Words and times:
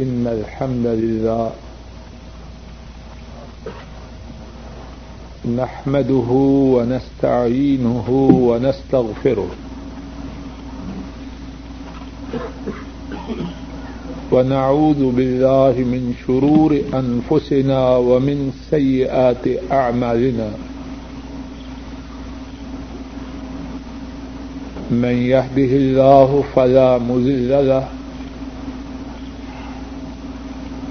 إن 0.00 0.26
الحمد 0.26 0.86
لله 0.86 1.50
نحمده 5.56 6.30
ونستعينه 6.76 8.08
ونستغفره 8.48 9.48
ونعوذ 14.32 15.10
بالله 15.12 15.74
من 15.78 16.14
شرور 16.26 16.80
أنفسنا 16.94 17.96
ومن 17.96 18.52
سيئات 18.70 19.44
أعمالنا 19.72 20.50
من 24.90 25.16
يهده 25.34 25.72
الله 25.82 26.44
فلا 26.54 26.98
مذل 26.98 27.68
له 27.68 27.88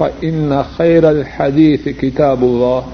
فإن 0.00 0.62
خير 0.78 1.10
الحديث 1.10 1.88
كتاب 1.88 2.42
الله 2.42 2.84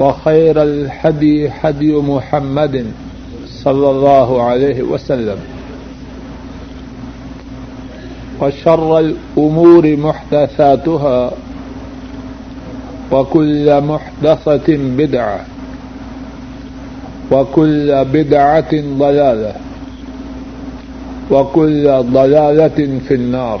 وخير 0.00 0.62
الحدي 0.62 1.50
حدي 1.50 1.92
محمد 1.96 2.86
صلى 3.46 3.90
الله 3.90 4.42
عليه 4.42 4.82
وسلم 4.82 5.38
وشر 8.40 8.98
الأمور 8.98 9.96
محدثاتها 9.96 11.30
وكل 13.12 13.80
محدثة 13.80 14.76
بدعة 14.76 15.40
وكل 17.32 18.04
بدعة 18.04 18.72
ضلالة 18.98 19.54
وكل 21.30 22.02
ضلالة 22.12 22.98
في 23.08 23.14
النار 23.14 23.60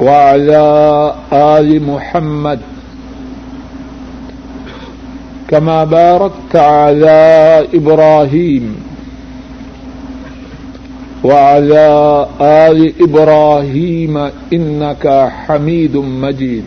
وعلى 0.00 0.64
آل 1.32 1.82
محمد 1.82 2.60
كما 5.48 5.84
باركت 5.84 6.56
على 6.56 7.66
إبراهيم 7.74 8.64
وعلى 11.24 12.26
آل 12.40 12.92
إبراهيم 13.00 14.14
إنك 14.52 15.04
حميد 15.46 15.96
مجيد. 15.96 16.64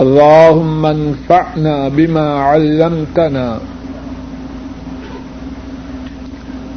اللهم 0.00 0.86
انفعنا 0.86 1.88
بما 1.88 2.26
علمتنا 2.40 3.60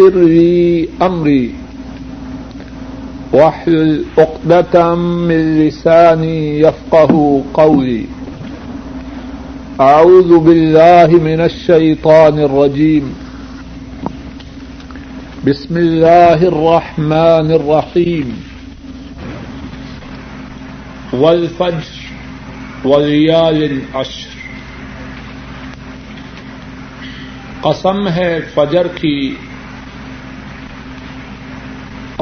لي 0.00 0.88
أمري 1.02 1.54
واحلل 3.32 4.04
عقدة 4.18 4.94
من 4.94 5.60
لساني 5.60 6.60
يفقه 6.60 7.44
قولي. 7.54 8.04
أعوذ 9.80 10.38
بالله 10.38 11.06
من 11.06 11.40
الشيطان 11.40 12.38
الرجيم. 12.38 13.12
بسم 15.46 15.76
الله 15.76 16.42
الرحمن 16.42 17.50
الرحيم. 17.50 18.40
والفجر 21.12 22.14
وليال 22.84 23.62
العشر. 23.62 24.32
قسم 27.62 28.08
ہے 28.08 28.38
فجر 28.54 28.86
کی 28.94 29.34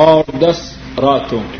اور 0.00 0.24
دس 0.40 0.78
راتوں 0.98 1.42
کی۔ 1.52 1.58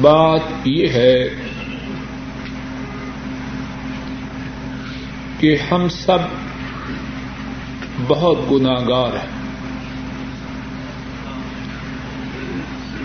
بات 0.00 0.40
یہ 0.64 0.88
ہے 0.88 1.28
کہ 5.40 5.56
ہم 5.70 5.88
سب 5.88 6.18
بہت 8.08 8.38
گناگار 8.50 9.12
ہیں۔ 9.12 9.34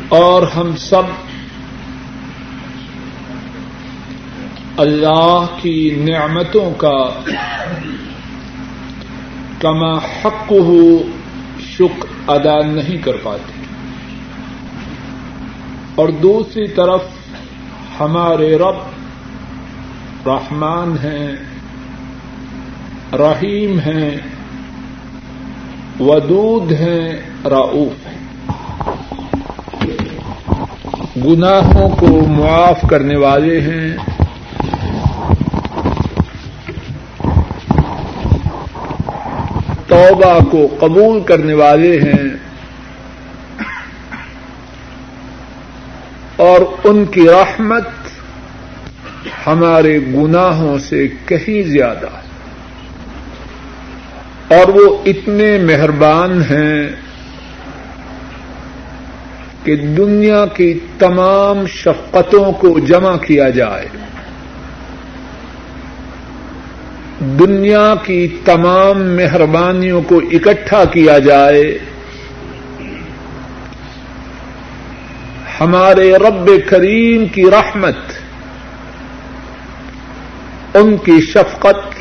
اور 0.09 0.44
ہم 0.56 0.75
سب 0.75 1.03
اللہ 4.78 5.46
کی 5.62 6.06
نعمتوں 6.09 6.74
کا 6.74 7.19
کما 9.59 9.97
حق 9.97 10.52
ہو 10.52 11.02
شکر 11.59 12.30
ادا 12.30 12.62
نہیں 12.66 12.97
کر 12.97 13.12
پاتے۔ 13.24 13.53
اور 15.96 16.09
دوسری 16.09 16.68
طرف 16.68 17.02
ہمارے 18.00 18.56
رب 18.56 18.75
رحمان 20.28 20.92
ہیں، 20.92 21.36
رحیم 23.13 23.80
ہیں، 23.80 24.18
ودود 26.00 26.72
ہیں، 26.72 27.10
رعوف 27.45 28.07
ہیں۔ 28.07 28.19
گناہوں 31.25 31.89
کو 31.89 32.28
معاف 32.28 32.89
کرنے 32.89 33.18
والے 33.18 33.62
ہیں 33.62 33.98
توبہ 40.00 40.40
کو 40.51 40.75
قبول 40.80 41.22
کرنے 41.22 41.54
والے 41.54 42.00
ہیں 42.00 42.30
اور 46.36 46.62
ان 46.84 47.06
کی 47.06 47.30
رحمت 47.30 47.88
ہمارے 49.48 50.00
گناہوں 50.00 50.80
سے 50.80 51.07
کہیں 51.25 51.63
زیادہ 51.63 52.07
اور 54.54 54.68
وہ 54.68 54.98
اتنے 55.06 55.57
مہربان 55.57 56.42
ہیں 56.42 56.90
کہ 59.63 59.75
دنیا 59.75 60.46
کی 60.46 60.80
تمام 61.00 61.66
شفقتوں 61.68 62.51
کو 62.51 62.80
جمع 62.80 63.18
کیا 63.18 63.50
جائے۔ 63.50 63.88
دنیا 67.19 67.94
کی 68.04 68.27
تمام 68.45 69.16
مہربانیوں 69.16 70.01
کو 70.01 70.21
اکٹھا 70.31 70.86
کیا 70.86 71.19
جائے۔ 71.19 71.77
ہمارے 75.60 76.13
رب 76.16 76.50
کریم 76.69 77.25
کی 77.25 77.44
رحمت، 77.51 77.98
ان 80.74 80.98
کی 80.98 81.21
شفقت، 81.21 82.00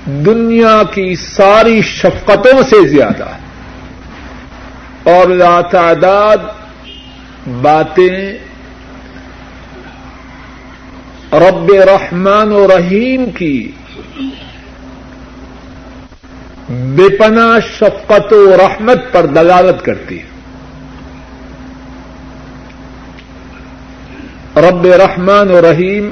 دنیا 0.06 0.82
کی 0.92 1.16
ساری 1.16 1.82
شفقتوں 1.82 2.64
سے 2.70 2.88
زیادہ۔ 2.88 3.26
اور 5.10 5.28
لا 5.28 5.62
تعداد 5.62 6.38
باتیں 7.48 8.38
رب 11.32 11.72
رحمان 11.74 12.52
و 12.52 12.68
رحیم 12.68 13.32
کی۔ 13.32 13.72
بے 16.70 17.18
پناہ، 17.18 17.60
شفقت 17.74 18.34
و 18.34 18.58
رحمت 18.58 18.98
پر 19.12 19.26
دلالت 19.26 19.86
کرتی 19.86 20.20
ہے۔ 20.20 20.26
رب 24.62 24.86
رحمان 24.86 25.52
و 25.52 25.62
رحیم 25.62 26.10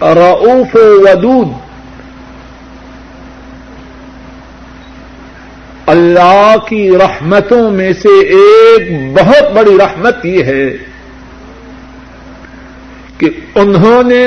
رعوف 0.00 0.76
و 0.76 1.00
ودود۔ 1.02 1.65
اللہ 5.86 6.54
کی 6.68 6.90
رحمتوں 6.98 7.70
میں 7.70 7.92
سے 7.92 8.18
ایک 8.36 8.90
بہت 9.12 9.52
بڑی 9.52 9.76
رحمت 9.78 10.24
یہ 10.26 10.44
ہے 10.44 10.68
کہ 13.18 13.30
انہوں 13.54 14.02
نے 14.02 14.24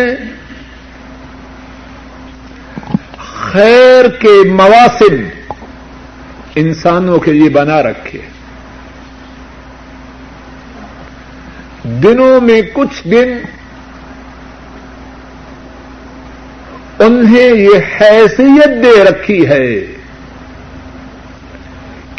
خیر 3.34 4.08
کے 4.20 4.36
مواسم 4.52 5.22
انسانوں 6.56 7.20
کے 7.20 7.34
لیے 7.34 7.50
بنا 7.50 7.82
رکھے 7.84 8.20
دنوں 11.84 12.42
میں 12.42 12.62
کچھ 12.74 13.08
دن 13.08 13.38
انہیں 17.00 17.56
یہ 17.56 17.96
حیثیت 18.02 18.84
دے 18.84 19.04
رکھی 19.04 19.48
ہے 19.48 19.66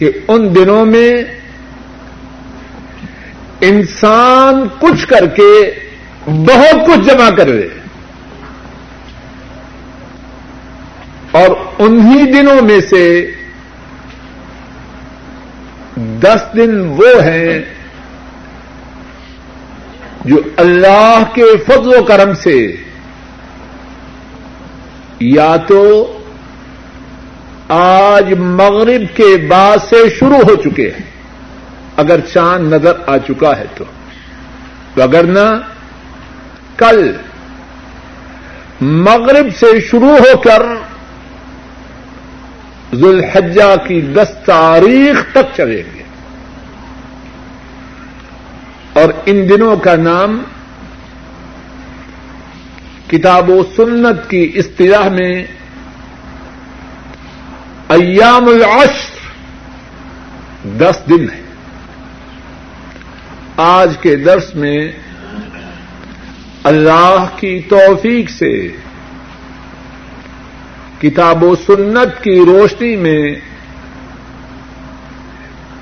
کہ 0.01 0.11
ان 0.29 0.55
دنوں 0.55 0.87
میں 0.87 1.13
انسان 3.61 4.63
کچھ 4.79 5.07
کر 5.07 5.27
کے 5.27 5.51
بہت 6.27 6.87
کچھ 6.87 7.09
جمع 7.09 7.29
کر 7.31 7.49
اور 11.33 11.51
انہی 11.79 12.33
دنوں 12.33 12.63
میں 12.63 12.81
سے 12.81 13.05
دس 16.21 16.47
دن 16.57 16.79
وہ 16.97 17.13
ہیں 17.23 17.59
جو 20.25 20.37
اللہ 20.57 21.23
کے 21.35 21.57
فضل 21.67 21.95
و 21.99 22.03
کرم 22.05 22.33
سے 22.35 22.57
یا 25.21 25.57
تو 25.57 25.83
آج 27.73 28.33
مغرب 28.33 29.17
کے 29.17 29.37
بعد 29.49 29.77
سے 29.89 29.97
شروع 30.19 30.37
ہو 30.37 30.55
چکے 30.55 30.91
ہیں۔ 30.91 31.11
اگر 31.97 32.21
چاند 32.21 32.73
نظر 32.73 32.93
آ 33.07 33.19
چکا 33.19 33.59
ہے 33.59 33.65
تو۔ 33.75 33.85
اگر 35.03 35.25
نہ 35.25 35.61
کل 36.77 37.13
مغرب 38.81 39.47
سے 39.59 39.81
شروع 39.81 40.17
ہو 40.17 40.39
کر 40.39 40.63
ذوالحجہ 42.95 43.77
کی 43.89 44.01
دس 44.01 44.29
تاریخ 44.47 45.33
تک 45.33 45.57
چلیں 45.57 45.83
گے 45.95 46.03
اور 48.93 49.09
ان 49.27 49.49
دنوں 49.49 49.77
کا 49.77 49.97
نام 49.97 50.43
کتاب 53.11 53.51
و 53.51 53.63
سنت 53.77 54.31
کی 54.31 54.53
اصطلاح 54.55 55.09
میں 55.09 55.47
ایام 57.91 58.49
العشر 58.49 59.19
دس 60.79 60.99
دن 61.09 61.27
ہے 61.33 61.41
آج 63.57 63.97
کے 64.01 64.17
درس 64.17 64.55
میں 64.55 64.93
اللہ 66.65 67.27
کی 67.37 67.61
توفیق 67.69 68.31
سے 68.31 68.69
کتاب 71.01 71.43
و 71.45 71.55
سنت 71.67 72.25
کی 72.25 72.41
روشنی 72.47 72.97
میں 72.97 73.35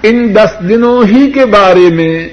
ان 0.02 0.34
دس 0.34 0.68
دنوں 0.68 1.04
ہی 1.04 1.30
کے 1.30 1.46
بارے 1.46 1.90
میں 1.90 2.28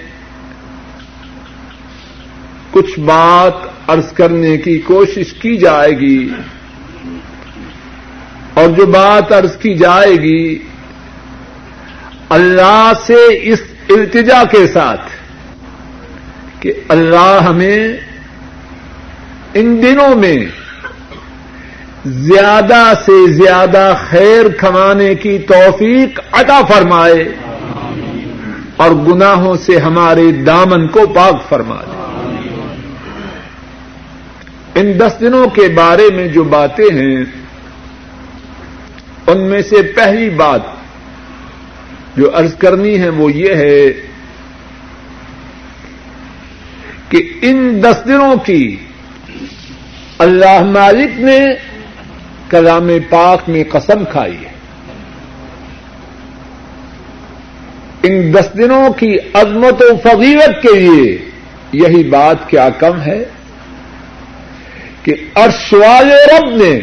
کچھ 2.72 3.00
بات 3.00 3.90
عرض 3.90 4.14
کرنے 4.14 4.58
کی 4.58 4.78
کوشش 4.80 5.34
کی 5.34 5.58
جائے 5.58 5.92
گی۔ 5.92 6.30
اور 8.56 8.68
جو 8.70 8.86
بات 8.86 9.32
عرض 9.34 9.56
کی 9.58 9.74
جائے 9.78 10.14
گی، 10.24 10.58
اللہ 12.30 12.92
سے 13.06 13.24
اس 13.52 13.62
التجا 13.90 14.44
کے 14.52 14.66
ساتھ 14.68 15.10
کہ 16.60 16.72
اللہ 16.90 17.38
ہمیں 17.46 17.98
ان 19.54 19.82
دنوں 19.84 20.16
میں 20.16 20.38
زیادہ 22.06 22.84
سے 23.06 23.18
زیادہ 23.32 23.84
خیر 24.10 24.48
کمانے 24.60 25.14
کی 25.16 25.38
توفیق 25.48 26.20
عطا 26.32 26.60
فرمائے 26.70 27.24
اور 28.78 28.92
گناہوں 29.08 29.56
سے 29.66 29.78
ہمارے 29.78 30.32
دامن 30.48 30.88
کو 30.88 31.06
پاک 31.14 31.48
فرما 31.50 31.82
دے 31.82 31.94
ان 34.80 35.00
دس 35.00 35.20
دنوں 35.22 35.48
کے 35.56 35.68
بارے 35.76 36.08
میں 36.16 36.28
جو 36.28 36.44
باتیں 36.44 36.90
ہیں 36.94 37.24
ان 39.28 39.42
میں 39.42 39.62
سے 39.62 39.82
پہلی 39.82 40.30
بات 40.30 40.62
جو 42.18 42.36
ارض 42.38 42.56
کرنی 42.56 43.00
ہے 43.00 43.10
وہ 43.10 43.32
یہ 43.32 43.56
ہے 43.56 43.84
کہ 47.10 47.34
ان 47.42 47.84
دس 47.84 48.06
دنوں 48.06 48.36
کی 48.36 48.78
اللہ 50.18 50.64
مالک 50.64 51.20
نے 51.20 51.40
کلام 52.50 52.90
پاک 53.10 53.50
میں 53.50 53.64
قسم 53.70 54.06
کھائی 54.06 54.38
ہے۔ 54.46 54.56
ان 58.04 58.34
دس 58.34 58.58
دنوں 58.58 58.94
کی 58.94 59.16
عظمت 59.34 59.82
و 59.82 59.98
فضیلت 60.04 60.62
کے 60.62 60.80
لیے 60.80 61.18
یہی 61.72 62.04
بات 62.04 62.50
کیا 62.50 62.70
کم 62.70 63.02
ہے 63.02 63.24
کہ 65.04 65.14
عرش 65.36 65.74
والے 65.74 66.16
رب 66.16 66.64
نے 66.64 66.80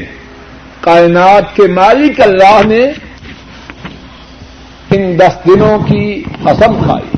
کائنات 0.82 1.56
کے 1.56 1.62
مالک 1.62 2.20
اللہ 2.20 2.60
نے 2.64 2.84
ان 4.90 5.18
دس 5.18 5.34
دنوں 5.46 5.78
کی 5.78 6.22
قسم 6.42 6.72
کھائی۔ 6.84 7.10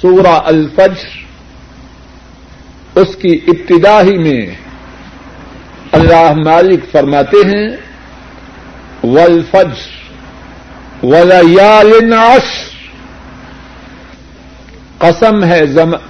سورہ 0.00 0.40
الفجر 0.44 1.08
اس 2.94 3.16
کی 3.16 3.40
ابتدا 3.46 4.02
ہی 4.02 4.18
میں 4.18 4.40
اللہ 5.92 6.32
مالک 6.44 6.84
فرماتے 6.92 7.36
ہیں 7.36 7.76
ولفج 9.04 9.78
ولیال 11.02 12.12
عشر۔ 12.12 12.70
قسم 14.98 15.44
ہے 15.44 15.60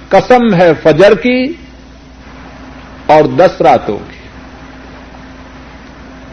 قسم 0.09 0.53
ہے 0.53 0.71
فجر 0.83 1.15
کی 1.15 1.53
اور 3.05 3.23
دس 3.23 3.61
راتوں 3.61 3.97
کی۔ 3.97 4.20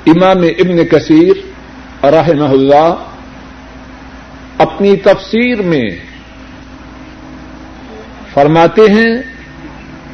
امام 0.06 0.42
ابن 0.58 0.84
کثیر 0.84 1.32
رحمہ 2.04 2.44
اللہ 2.44 2.94
اپنی 4.58 4.96
تفسیر 4.96 5.62
میں 5.62 5.88
فرماتے 8.34 8.82
ہیں، 8.82 9.22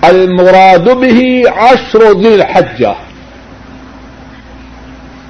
المراد 0.00 0.88
بھی 0.96 1.46
عشر 1.46 2.12
دل 2.12 2.42
حجہ 2.42 2.94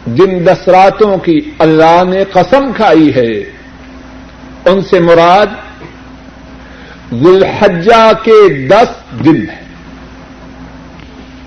جن 0.06 0.46
دس 0.46 0.68
راتوں 0.68 1.18
کی 1.18 1.50
اللہ 1.58 2.02
نے 2.08 2.24
قسم 2.24 2.72
کھائی 2.76 3.14
ہے، 3.14 3.38
ان 4.70 4.82
سے 4.82 5.00
مراد 5.00 5.46
ذوالحجہ 7.14 8.12
کے 8.22 8.66
دس 8.66 9.20
دن 9.24 9.36
ہیں۔ 9.36 9.64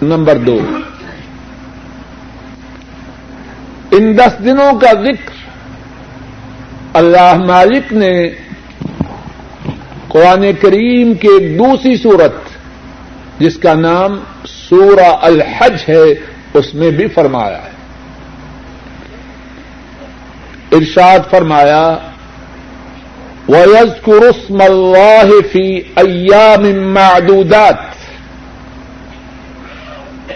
نمبر 0.02 0.38
دو۔ 0.38 0.60
ان 3.92 4.18
دس 4.18 4.44
دنوں 4.46 4.80
کا 4.80 4.94
ذکر 4.94 5.32
اللہ 6.94 7.34
مالک 7.34 7.94
نے 7.94 8.30
قرآن 10.08 10.52
کریم 10.62 11.14
کے 11.14 11.58
دوسری 11.58 11.98
صورت 11.98 12.34
جس 13.40 13.58
کا 13.58 13.74
نام 13.74 14.20
سورہ 14.46 15.14
الحج 15.22 15.84
ہے، 15.90 16.04
اس 16.54 16.74
میں 16.74 16.92
بھی 16.92 17.08
فرمایا 17.08 17.58
ہے۔ 17.58 17.78
ارشاد 20.72 21.20
فرمایا 21.32 21.98
ویز 23.50 24.06
قرسم 24.06 24.62
اللہ 24.62 25.32
فی 25.52 25.82
ایام 25.96 26.94
معدودات۔ 26.94 27.76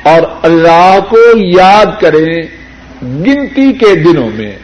اور 0.07 0.21
اللہ 0.41 0.99
کو 1.09 1.17
یاد 1.35 2.01
کریں 2.01 2.60
گنتی 3.01 3.71
کے 3.73 3.93
دنوں 3.95 4.29
میں 4.29 4.55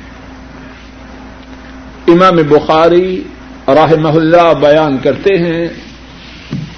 امام 2.08 2.36
بخاری 2.50 3.24
رحمہ 3.68 4.16
اللہ 4.16 4.54
بیان 4.60 4.98
کرتے 5.04 5.38
ہیں، 5.40 5.68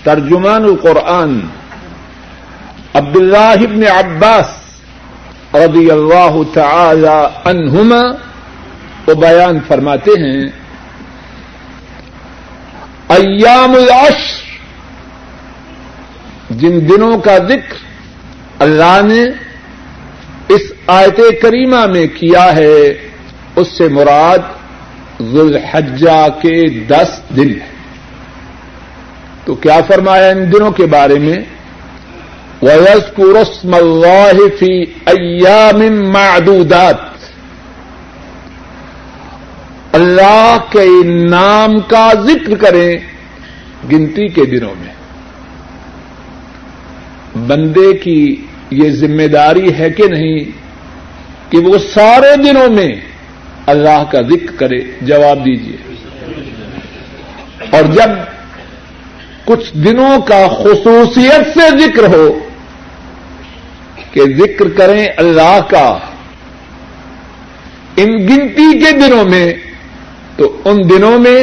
ترجمان 0.04 0.64
القرآن 0.64 1.40
عبد 2.94 3.16
اللہ 3.16 3.66
ابن 3.66 3.84
عباس 3.88 4.56
رضی 5.56 5.90
اللہ 5.92 6.38
تعالی 6.54 7.18
عنہما 7.50 8.02
وہ 9.08 9.14
بیان 9.22 9.60
فرماتے 9.68 10.12
ہیں، 10.22 10.42
ایام 13.10 13.76
العشر، 13.76 14.38
جن 16.60 16.80
دنوں 16.90 17.18
کا 17.20 17.38
ذکر 17.50 17.78
اللہ 18.60 19.00
نے 19.06 19.24
اس 20.56 20.72
آیت 20.90 21.42
کریمہ 21.42 21.86
میں 21.86 22.08
کیا 22.08 22.56
ہے، 22.56 22.94
اس 23.56 23.68
سے 23.78 23.88
مراد 23.88 24.40
ذوالحجہ 25.22 26.28
کے 26.42 26.70
دس 26.70 27.22
دن 27.36 27.50
ہے 27.50 27.68
تو 29.46 29.56
کیا 29.56 29.80
فرمایا 29.88 30.28
ان 30.28 30.52
دنوں 30.52 30.72
کے 30.72 30.86
بارے 30.86 31.20
میں؟ 31.20 31.38
ویس 32.62 33.16
کو 33.16 33.34
رسم 33.42 33.74
اللہ 33.74 34.58
فی 34.60 34.82
ایام 35.06 36.10
معدودات۔ 36.12 36.96
اللہ 39.94 40.58
کے 40.70 41.04
نام 41.04 41.80
کا 41.80 42.12
ذکر 42.14 42.56
کریں 42.56 42.98
گنتی 43.92 44.28
کے 44.28 44.46
دنوں 44.46 44.74
میں۔ 44.80 44.94
بندے 47.48 47.98
کی 47.98 48.46
یہ 48.72 48.90
ذمہ 48.90 49.28
داری 49.28 49.74
ہے 49.74 49.90
کہ 49.90 50.04
نہیں؟ 50.08 50.69
کہ 51.50 51.58
وہ 51.58 51.78
سارے 51.94 52.36
دنوں 52.44 52.70
میں 52.70 52.92
اللہ 53.68 54.04
کا 54.12 54.22
ذکر 54.22 54.52
کرے، 54.58 54.80
جواب 55.02 55.46
دیجیے 55.46 55.78
اور 57.72 57.84
جب 57.94 58.10
کچھ 59.46 59.74
دنوں 59.86 60.22
کا 60.22 60.42
خصوصیت 60.48 61.48
سے 61.54 61.70
ذکر 61.80 62.08
ہو 62.14 62.28
کہ 64.12 64.22
ذکر 64.38 64.70
کریں 64.78 65.06
اللہ 65.18 65.60
کا 65.70 65.88
ان 67.98 68.12
گنتی 68.28 68.68
کے 68.80 68.92
دنوں 68.92 69.26
میں، 69.26 69.48
تو 70.38 70.52
ان 70.66 70.78
دنوں 70.90 71.20
میں 71.20 71.42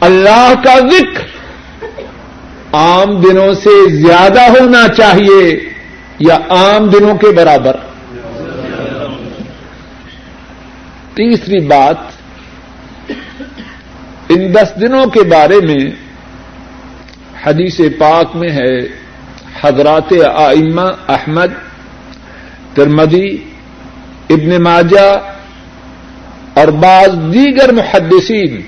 اللہ 0.00 0.52
کا 0.64 0.78
ذکر 0.90 1.30
عام 2.72 3.20
دنوں 3.20 3.54
سے 3.54 3.74
زیادہ 3.96 4.42
ہونا 4.50 4.86
چاہیے 4.88 5.42
یا 6.18 6.38
عام 6.50 6.88
دنوں 6.90 7.16
کے 7.18 7.30
برابر؟ 7.36 7.76
تیسری 11.14 11.60
بات 11.60 11.96
ان 14.28 14.54
دس 14.54 14.80
دنوں 14.80 15.06
کے 15.06 15.22
بارے 15.22 15.66
میں 15.66 15.90
حدیث 17.46 17.80
پاک 17.98 18.36
میں 18.36 18.50
ہے 18.50 18.78
حضرات 19.62 20.12
آئمہ 20.34 20.90
احمد 21.08 21.52
ترمدی 22.74 23.36
ابن 24.30 24.62
ماجہ 24.62 25.20
اور 26.54 26.68
بعض 26.68 27.34
دیگر 27.34 27.72
محدثین 27.72 28.60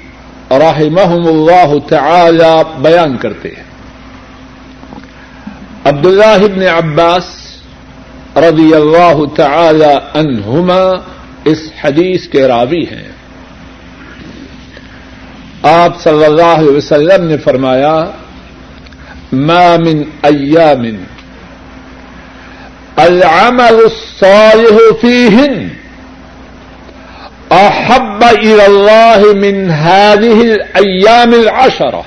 رحمہم 0.51 1.27
اللہ 1.27 1.89
تعالی 1.89 2.83
بیان 2.83 3.17
کرتے 3.17 3.49
ہیں۔ 3.49 3.65
عبداللہ 5.85 6.25
ابن 6.25 6.63
عباس 6.63 7.25
رضی 8.37 8.75
اللہ 8.75 9.25
تعالی 9.37 9.95
عنہما 10.15 11.14
اس 11.45 11.59
حدیث 11.85 12.29
کے 12.29 12.49
راوی 12.49 12.83
ہیں۔ 12.83 13.09
آپ 15.63 16.03
صلی 16.03 16.25
اللہ 16.25 16.43
علیہ 16.43 16.77
وسلم 16.77 17.25
نے 17.27 17.37
فرمایا، 17.37 18.05
ما 19.33 19.77
من 19.77 20.03
ایام 20.23 20.83
العمل 22.97 23.85
الصالح 23.85 24.77
فیہن 25.01 25.69
احب 27.51 28.25
الى 28.25 28.61
اللہ 28.61 29.19
من 29.35 29.71
هذه 29.71 30.51
الایام 30.51 31.33
العشرہ. 31.33 32.01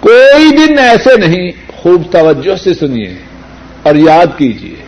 کوئی 0.00 0.56
دن 0.56 0.78
ایسے 0.78 1.16
نہیں، 1.16 1.50
خوب 1.76 2.12
توجہ 2.12 2.56
سے 2.56 2.74
سنیے 2.74 3.14
اور 3.82 3.94
یاد 3.94 4.26
کیجیے۔ 4.38 4.85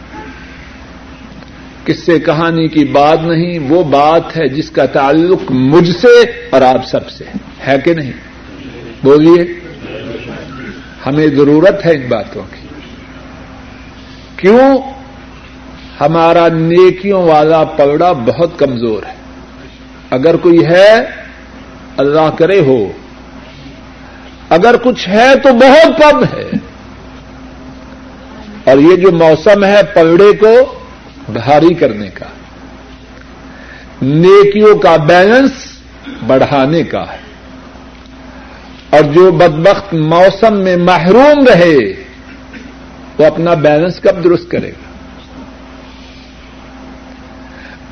کس 1.89 2.03
سے 2.07 2.21
کہانی 2.21 2.69
کی 2.69 2.85
بات 2.85 3.19
نہیں، 3.23 3.59
وہ 3.59 3.83
بات 3.83 4.37
ہے 4.37 4.49
جس 4.49 4.71
کا 4.71 4.87
تعلق 4.87 5.51
مجھ 5.51 5.97
سے 5.97 6.23
اور 6.51 6.63
آپ 6.63 6.87
سب 6.87 7.11
سے 7.11 7.25
ہے 7.67 7.77
کہ 7.85 7.95
نہیں؟ 7.95 8.13
بولیے، 9.03 9.45
ہمیں 11.07 11.27
ضرورت 11.27 11.87
ہے 11.87 11.93
ان 11.93 12.07
باتوں 12.09 12.43
کی۔ 12.51 12.69
کیوں؟ 14.37 14.79
ہمارا 16.01 16.49
نیکیوں 16.49 17.23
والا 17.23 17.65
پگڑا 17.65 18.13
بہت 18.13 18.59
کمزور 18.59 19.03
ہے۔ 19.03 19.15
اگر 20.11 20.37
کوئی 20.37 20.67
ہے، 20.67 20.95
اللہ 21.97 22.31
کرے 22.39 22.61
ہو۔ 22.61 22.93
اگر 24.49 24.75
کچھ 24.83 25.09
ہے 25.09 25.37
تو 25.43 25.53
بہت 25.53 26.03
کم 26.03 26.25
ہے۔ 26.25 26.51
اور 28.65 28.79
یہ 28.79 28.97
جو 28.97 29.13
موسم 29.13 29.65
ہے 29.65 29.81
پگڑے 29.95 30.33
کو 30.33 30.78
بھاری 31.29 31.75
کرنے 31.75 32.09
کا 32.11 32.27
نیکیوں 34.03 34.75
کا 34.79 34.97
بیلنس 35.07 35.65
بڑھانے 36.27 36.83
کا 36.85 37.05
ہے 37.13 37.27
اور 38.91 39.13
جو 39.13 39.31
بدبخت 39.31 39.93
موسم 40.13 40.61
میں 40.65 40.77
محروم 40.83 41.45
رہے 41.49 41.77
وہ 43.19 43.25
اپنا 43.27 43.55
بیلنس 43.65 43.99
کب 44.01 44.23
درست 44.25 44.51
کرے 44.51 44.71
گا؟ 44.71 44.87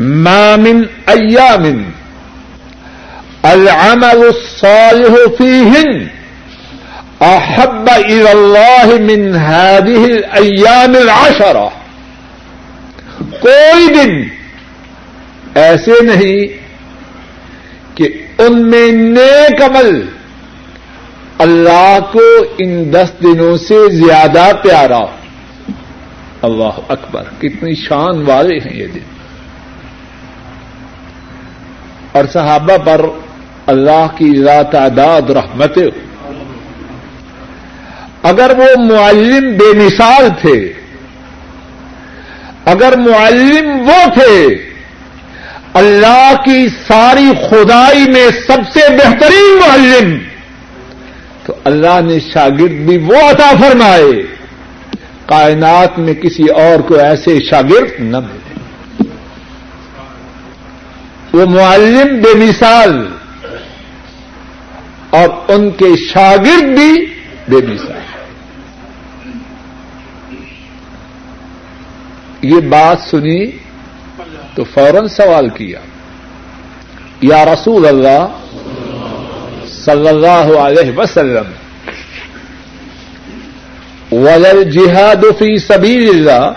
مامن 0.00 0.83
ایامن 1.07 1.83
العمل 3.45 4.23
الصالح 4.25 5.16
فیہن 5.38 6.07
احب 7.23 7.88
الى 7.90 8.28
اللہ 8.28 8.95
من 9.00 9.37
هذه 9.37 10.07
الايام 10.07 10.97
العشرہ 10.97 11.69
کوئی 13.40 13.87
دن 13.95 14.28
ایسے 15.55 15.93
نہیں 16.02 16.66
کہ 17.97 18.09
ان 18.38 18.71
میں 18.71 18.93
نیک 18.93 19.62
عمل 19.62 20.02
اللہ 21.38 21.99
کو 22.12 22.45
ان 22.59 22.93
دس 22.93 23.12
دنوں 23.23 23.57
سے 23.57 23.88
زیادہ 23.88 24.50
پیارا 24.62 25.05
اللہ 26.43 26.78
اکبر، 26.88 27.23
کتنی 27.40 27.75
شان 27.75 28.23
والے 28.23 28.59
ہیں 28.59 28.76
یہ 28.76 28.87
دن۔ 28.87 29.00
اور 32.12 32.25
صحابہ 32.33 32.76
پر 32.85 33.00
اللہ 33.66 34.07
کی 34.16 34.43
ذات 34.43 34.73
تعداد 34.73 35.31
رحمت 35.31 35.78
اگر 38.23 38.52
وہ 38.59 38.85
معلم 38.85 39.57
بے 39.57 39.78
مثال 39.78 40.28
تھے 40.40 40.73
اگر 42.67 42.97
معلم 42.97 43.69
وہ 43.81 44.05
تھے، 44.15 44.37
اللہ 45.75 46.33
کی 46.45 46.67
ساری 46.89 47.29
خدائی 47.51 48.05
میں 48.11 48.29
سب 48.47 48.61
سے 48.75 48.89
بہترین 48.89 49.59
معلم، 49.59 50.17
تو 51.45 51.55
اللہ 51.65 52.01
نے 52.05 52.19
شاگرد 52.33 52.79
بھی 52.87 52.97
وہ 52.99 53.21
عطا 53.31 53.51
فرمائے۔ 53.61 54.23
کائنات 55.27 55.99
میں 55.99 56.15
کسی 56.15 56.49
اور 56.49 56.81
کو 56.81 56.95
ایسے 56.95 57.39
شاگرد 57.51 58.01
نہ 58.01 58.21
ملے۔ 58.21 59.05
وہ 61.33 61.47
معلم 61.47 62.17
بے 62.23 62.35
مثال، 62.35 63.07
اور 65.11 65.29
ان 65.49 65.71
کے 65.71 65.91
شاگرد 66.13 66.79
بھی 66.79 66.91
بے 67.49 67.67
مثال۔ 67.67 68.06
یہ 72.47 72.61
بات 72.61 73.11
سنی 73.11 73.47
تو 74.55 74.65
فوراً 74.65 75.07
سوال 75.09 75.49
کیا۔ 75.49 75.81
یا 77.23 77.45
رسول 77.45 77.87
اللہ 77.87 78.26
صلی 79.85 80.09
اللہ 80.09 80.59
علیہ 80.59 80.99
وسلم 80.99 81.49
وجل 84.12 84.71
جہاد 84.71 85.25
فی 85.38 85.57
سبیل 85.59 86.09
اللہ 86.09 86.53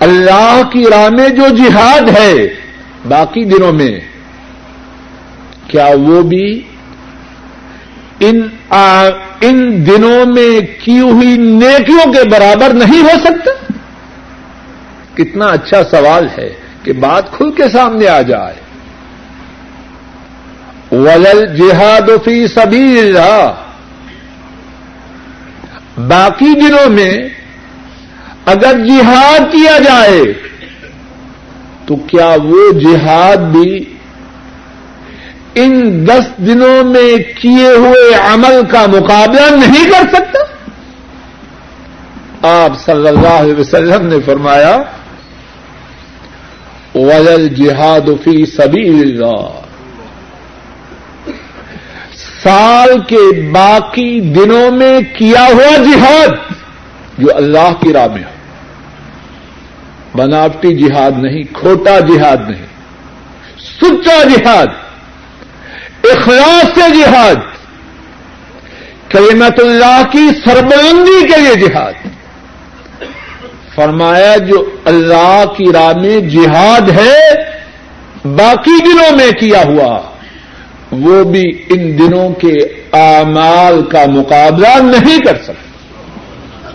اللہ 0.00 0.60
کی 0.72 0.84
راہ 0.90 1.08
میں 1.08 1.28
جو 1.28 1.48
جہاد 1.56 2.08
ہے 2.18 2.34
باقی 3.08 3.44
دنوں 3.44 3.72
میں، 3.72 4.00
کیا 5.66 5.88
وہ 5.98 6.22
بھی 6.22 6.62
ان 8.20 8.40
ان 9.40 9.86
دنوں 9.86 10.26
میں 10.26 10.60
کی 10.84 11.00
ہوئی 11.00 11.36
نیکیوں 11.36 12.12
کے 12.12 12.28
برابر 12.28 12.72
نہیں 12.74 13.02
ہو 13.02 13.18
سکتا؟ 13.24 13.72
کتنا 15.14 15.44
اچھا 15.44 15.82
سوال 15.84 16.28
ہے 16.38 16.48
کہ 16.82 16.92
بات 16.92 17.32
کھل 17.32 17.50
کے 17.50 17.68
سامنے 17.68 18.08
آ 18.08 18.22
جائے۔ 18.22 18.54
وزل 20.92 21.56
جہاد 21.56 22.10
فی 22.24 22.46
سبھی 22.46 22.98
اللہ 22.98 23.54
باقی 25.98 26.54
دنوں 26.60 26.90
میں 26.90 27.28
اگر 28.46 28.72
جہاد 28.86 29.52
کیا 29.52 29.78
جائے، 29.78 30.22
تو 31.86 31.96
کیا 31.96 32.36
وہ 32.44 32.72
جہاد 32.72 33.36
بھی 33.36 33.94
ان 35.54 36.06
دس 36.08 36.38
دنوں 36.38 36.84
میں 36.84 37.40
کیے 37.40 37.68
ہوئے 37.68 38.14
عمل 38.14 38.60
کا 38.70 38.86
مقابلہ 38.86 39.54
نہیں 39.54 39.90
کر 39.90 40.08
سکتا؟ 40.12 40.38
آپ 42.48 42.80
صلی 42.84 43.08
اللہ 43.08 43.28
علیہ 43.28 43.54
وسلم 43.54 44.06
نے 44.06 44.16
فرمایا 44.26 44.82
وزل 46.94 47.48
جہاد 47.48 48.24
فی 48.24 48.46
سبھی 48.46 49.00
اللہ 49.00 49.60
سال 52.42 53.00
کے 53.00 53.40
باقی 53.40 54.20
دنوں 54.20 54.70
میں 54.70 55.00
کیا 55.18 55.46
ہوا 55.46 55.76
جہاد؟ 55.76 56.28
جو 57.18 57.36
اللہ 57.36 57.72
کی 57.80 57.92
راہ 57.92 58.06
میں 58.06 58.22
ہو۔ 58.22 58.30
بناوٹی 60.18 60.74
جہاد 60.74 61.10
نہیں، 61.18 61.42
کھوٹا 61.42 61.98
جہاد 61.98 62.50
نہیں۔ 62.50 62.66
سچا 63.80 64.22
جہاد۔ 64.24 64.66
اخلاص 66.04 66.64
سے 66.74 66.90
جہاد 66.98 67.34
کریمت 69.08 69.60
اللہ 69.60 70.02
کی 70.12 70.28
سربلندی 70.44 71.28
کے 71.28 71.40
لیے 71.40 71.68
جہاد۔ 71.68 71.92
فرمایا، 73.74 74.36
جو 74.36 74.70
اللہ 74.84 75.44
کی 75.56 75.72
راہ 75.72 75.92
میں 76.00 76.20
جہاد 76.20 76.90
ہے، 76.90 77.34
باقی 78.24 78.78
دنوں 78.80 79.16
میں 79.16 79.30
کیا 79.30 79.62
ہوا، 79.62 80.00
وہ 80.90 81.24
بھی 81.24 81.62
ان 81.68 81.98
دنوں 81.98 82.30
کے 82.30 82.54
اعمال 82.92 83.82
کا 83.82 84.04
مقابلہ 84.06 84.82
نہیں 84.82 85.18
کر 85.18 85.36
سکتا۔ 85.42 86.70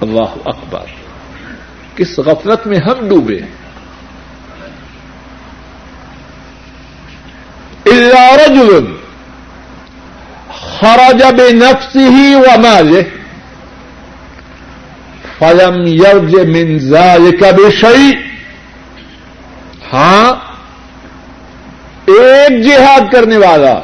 اللہ 0.00 0.36
اکبر، 0.44 0.84
کس 1.96 2.18
غفلت 2.18 2.66
میں 2.66 2.78
ہم 2.78 3.08
ڈوبے 3.08 3.34
ہیں؟ 3.34 3.63
رجل 7.86 8.86
خرج 10.80 11.22
بنفسه 11.24 12.16
وماله 12.36 13.06
فلم 15.38 15.86
يرج 15.86 16.36
من 16.36 16.78
ذلك 16.78 17.54
بشيء. 17.54 18.14
ہاں 19.92 20.32
ایک 22.06 22.64
جہاد 22.64 23.12
کرنے 23.12 23.36
والا 23.36 23.74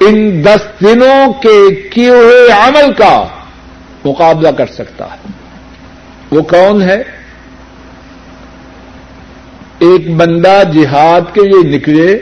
ان 0.00 0.44
دس 0.44 0.80
دنوں 0.80 1.32
کے 1.32 1.74
کیے 1.90 2.10
ہوئے 2.10 2.52
عمل 2.52 2.92
کا 2.92 3.24
مقابلہ 4.04 4.48
کر 4.48 4.66
سکتا 4.66 5.04
ہے۔ 5.04 5.30
وہ 6.30 6.42
کون 6.42 6.82
ہے؟ 6.82 7.02
ایک 9.90 10.14
بندہ 10.14 10.62
جہاد 10.72 11.34
کے 11.34 11.40
لیے 11.40 11.76
نکلے، 11.76 12.18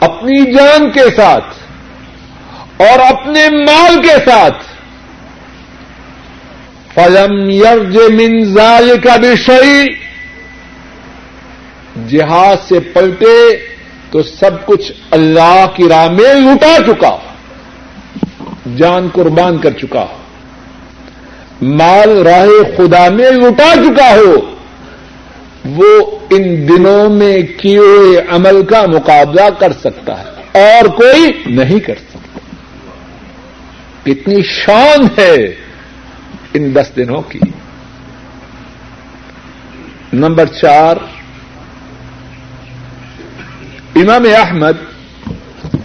اپنی 0.00 0.52
جان 0.52 0.90
کے 0.90 1.10
ساتھ 1.16 1.44
اور 2.82 2.98
اپنے 2.98 3.48
مال 3.50 4.02
کے 4.02 4.30
ساتھ۔ 4.30 4.62
فلم 6.94 7.50
یرج 7.50 7.96
منزال 7.96 8.90
کا 9.04 9.16
بھی 9.16 9.84
جہاد 12.08 12.56
سے 12.68 12.80
پلٹے 12.80 13.56
تو 14.10 14.22
سب 14.22 14.66
کچھ 14.66 14.92
اللہ 15.10 15.66
کی 15.74 15.88
راہ 15.88 16.08
میں 16.08 16.34
لٹا 16.34 16.76
چکا، 16.86 17.16
جان 18.76 19.08
قربان 19.12 19.58
کر 19.58 19.70
چکا۔ 19.70 20.06
مال 21.62 22.26
راہ 22.26 22.46
خدا 22.76 23.08
میں 23.08 23.30
لٹا 23.30 23.74
چکا 23.76 24.14
ہو۔ 24.14 24.55
وہ 25.64 26.18
ان 26.30 26.68
دنوں 26.68 27.08
میں 27.08 27.38
کیے 27.60 27.78
ہوئے 27.78 28.20
عمل 28.28 28.64
کا 28.64 28.86
مقابلہ 28.86 29.50
کر 29.58 29.72
سکتا 29.72 30.20
ہے 30.20 30.28
اور 30.52 30.84
کوئی 30.84 31.30
نہیں 31.46 31.80
کر 31.80 31.94
سکتا۔ 31.94 32.38
کتنی 34.04 34.42
شان 34.42 35.06
ہے 35.18 35.34
ان 36.54 36.74
دس 36.74 36.90
دنوں 36.96 37.22
کی۔ 37.22 37.38
نمبر 40.12 40.46
چار، 40.46 40.96
امام 43.94 44.26
احمد 44.36 44.72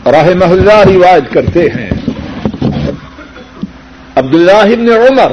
رحمہ 0.07 0.45
اللہ 0.45 0.79
رواج 0.79 1.23
کرتے 1.31 1.63
ہیں۔ 1.63 1.89
عبداللہ 4.15 4.75
بن 4.75 4.89
عمر 4.89 5.31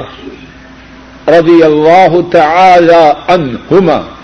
رضی 1.28 1.62
اللہ 1.62 2.30
تعالی 2.32 3.10
عنہما 3.28 4.17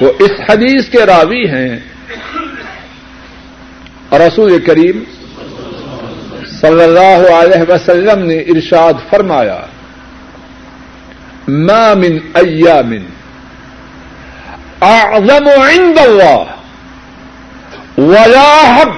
وہ 0.00 0.10
اس 0.18 0.34
حدیث 0.50 0.88
کے 0.88 1.06
راوی 1.06 1.44
ہیں۔ 1.48 1.78
رسول 4.12 4.58
کریم 4.64 5.04
صلی 6.60 6.82
اللہ 6.82 7.22
علیہ 7.34 7.62
وسلم 7.68 8.18
نے 8.26 8.38
ارشاد 8.52 8.92
فرمایا، 9.10 9.60
ما 11.48 11.94
من 11.94 12.18
ایام 12.34 12.92
اعظم 14.80 15.48
عند 15.48 15.98
اللہ 15.98 16.42
ولا 17.98 18.54
حب 18.76 18.94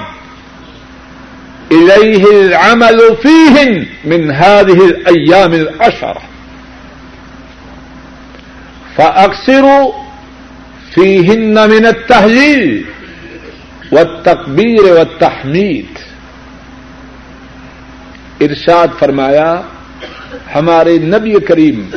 الیہ 1.70 2.24
العمل 2.32 3.00
فیہن 3.22 3.72
من 4.04 4.30
هذه 4.30 4.78
الايام 4.88 5.52
العشرة 5.52 6.22
فاکثروا 8.96 10.07
فیہن 10.94 11.54
من 11.54 11.86
التحلیل 11.86 12.82
والتکبیر 13.92 14.84
والتحمید 14.92 15.98
ارشاد 18.40 18.88
فرمایا، 18.98 19.50
ہمارے 20.54 20.96
نبی 20.98 21.34
کریم 21.48 21.88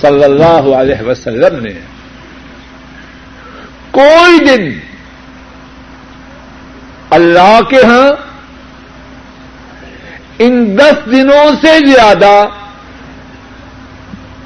صلی 0.00 0.24
اللہ 0.24 0.74
علیہ 0.80 1.06
وسلم 1.06 1.62
نے 1.64 1.72
کوئی 3.90 4.38
دن 4.46 4.68
اللہ 7.10 7.58
کے 7.70 7.80
ہاں 7.86 8.10
ان 10.38 10.78
دس 10.78 11.06
دنوں 11.12 11.50
سے 11.60 11.78
زیادہ 11.86 12.34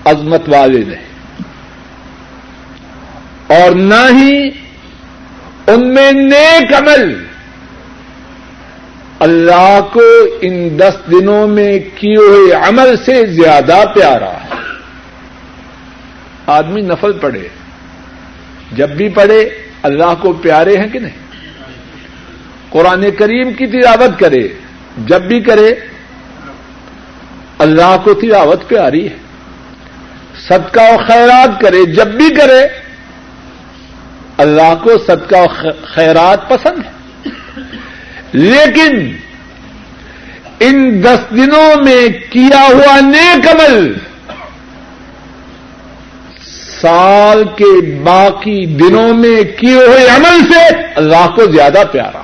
عظمت 0.04 0.48
والے 0.48 0.82
نہیں۔ 0.84 1.13
اور 3.54 3.72
نہ 3.72 4.08
ہی 4.10 4.50
ان 5.66 5.94
میں 5.94 6.12
نیک 6.12 6.74
عمل۔ 6.74 7.24
اللہ 9.18 9.80
کو 9.92 10.00
ان 10.40 10.78
دس 10.78 11.10
دنوں 11.10 11.48
میں 11.48 11.78
کیے 11.94 12.16
ہوئے 12.16 12.52
عمل 12.52 12.96
سے 12.96 13.26
زیادہ 13.26 13.76
پیارا۔ 13.94 14.32
ہے 14.32 14.54
آدمی 16.46 16.80
نفل 16.80 17.12
پڑے 17.12 17.48
جب 18.72 18.90
بھی 18.90 19.08
پڑھے، 19.08 19.50
اللہ 19.82 20.14
کو 20.20 20.32
پیارے 20.32 20.76
ہیں 20.76 20.88
کہ 20.88 20.98
نہیں؟ 20.98 21.24
قرآن 22.70 23.10
کریم 23.10 23.52
کی 23.52 23.66
تلاوت 23.66 24.20
کرے۔ 24.20 24.48
جب 25.06 25.22
بھی 25.22 25.40
کرے، 25.40 25.74
اللہ 27.58 27.96
کو 28.04 28.14
تلاوت 28.14 28.68
پیاری 28.68 29.08
ہے۔ 29.08 29.16
صدقہ 30.48 30.80
و 30.80 30.96
خیرات 31.06 31.60
کرے۔ 31.60 31.84
جب 31.84 32.06
بھی 32.06 32.34
کرے 32.34 32.83
اللہ 34.36 34.74
کو 34.82 34.98
صدقہ 34.98 35.36
و 35.36 35.46
خیرات 35.84 36.48
پسند 36.48 36.78
ہے۔ 36.78 36.94
لیکن 38.32 39.16
ان 40.60 41.02
دس 41.02 41.18
دنوں 41.30 41.84
میں 41.84 42.32
کیا 42.32 42.68
ہوا 42.68 43.00
نیک 43.00 43.48
عمل 43.48 43.92
سال 46.80 47.44
کے 47.44 47.98
باقی 48.02 48.66
دنوں 48.66 49.14
میں 49.14 49.58
کیے 49.58 49.74
ہوئے 49.74 50.06
عمل 50.06 50.52
سے 50.52 50.64
اللہ 50.94 51.30
کو 51.34 51.46
زیادہ 51.46 51.82
پیارا۔ 51.92 52.22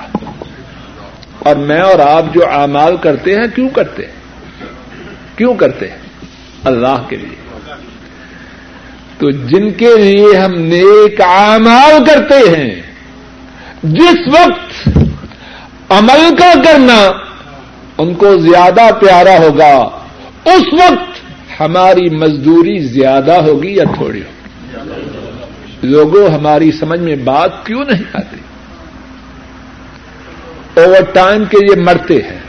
اور 1.39 1.55
میں 1.55 1.81
اور 1.81 1.99
آپ 1.99 2.23
جو 2.33 2.49
اعمال 2.51 2.97
کرتے 2.97 3.35
ہیں، 3.35 3.47
کیوں 3.55 3.69
کرتے 3.69 4.05
ہیں؟ 4.05 4.13
کیوں 5.37 5.53
کرتے 5.53 5.87
ہیں؟ 5.87 5.97
اللہ 6.63 7.03
کے 7.09 7.15
لیے۔ 7.15 7.40
تو 9.21 9.31
جن 9.31 9.71
کے 9.71 9.97
لیے 9.97 10.37
ہم 10.37 10.51
نیک 10.53 11.21
اعمال 11.21 12.05
کرتے 12.05 12.57
ہیں، 12.57 12.81
جس 13.83 14.27
وقت 14.27 14.89
عمل 15.89 16.35
کا 16.35 16.53
کرنا 16.65 17.11
ان 17.97 18.13
کو 18.13 18.37
زیادہ 18.37 18.93
پیارا 18.93 19.37
ہوگا، 19.37 19.75
اس 20.45 20.73
وقت 20.73 21.19
ہماری 21.61 22.09
مزدوری 22.09 22.79
زیادہ 22.79 23.41
ہوگی 23.41 23.75
یا 23.75 23.83
تھوڑی 23.83 24.21
ہوگی؟ 24.21 25.87
لوگوں، 25.87 26.29
ہماری 26.29 26.71
سمجھ 26.71 26.99
میں 26.99 27.15
بات 27.15 27.65
کیوں 27.65 27.83
نہیں 27.89 28.03
آتی؟ 28.13 28.37
اوور 30.81 31.03
ٹائم 31.13 31.45
کے 31.45 31.57
یہ 31.71 31.83
مرتے 31.83 32.15
ہیں، 32.15 32.39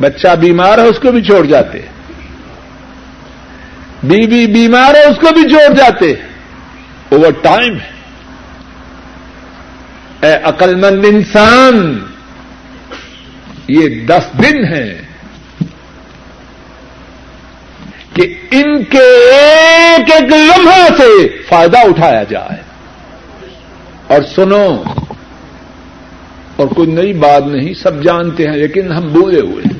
بچہ 0.00 0.36
بیمار 0.40 0.78
ہے، 0.78 0.84
اس 0.84 0.98
کو 0.98 1.12
بھی 1.12 1.22
چھوڑ 1.22 1.46
جاتے 1.46 1.78
ہیں۔ 1.78 1.91
بیوی 4.02 4.26
بی 4.26 4.46
بیمار 4.46 4.94
ہے، 4.94 5.02
اس 5.02 5.16
کو 5.16 5.34
بھی 5.34 5.48
چھوڑ 5.48 5.74
جاتے 5.74 6.12
اوور 7.08 7.32
ٹائم 7.42 7.74
ہے۔ 7.74 7.90
اے 10.20 10.34
عقل 10.44 10.74
مند 10.74 11.04
انسان، 11.04 11.98
یہ 13.68 14.06
دس 14.06 14.42
دن 14.42 14.64
ہیں 14.64 14.94
کہ 18.14 18.34
ان 18.50 18.84
کے 18.84 19.04
ایک 19.32 20.12
ایک 20.12 20.32
لمحہ 20.32 20.88
سے 20.96 21.28
فائدہ 21.48 21.78
اٹھایا 21.78 22.22
جائے۔ 22.22 22.60
اور 24.06 24.22
سنو، 24.34 24.82
اور 26.56 26.66
کوئی 26.66 26.92
نئی 26.92 27.12
بات 27.12 27.42
نہیں، 27.46 27.74
سب 27.74 28.02
جانتے 28.02 28.46
ہیں، 28.46 28.56
لیکن 28.56 28.92
ہم 28.92 29.08
بولے 29.08 29.40
ہوئے 29.40 29.71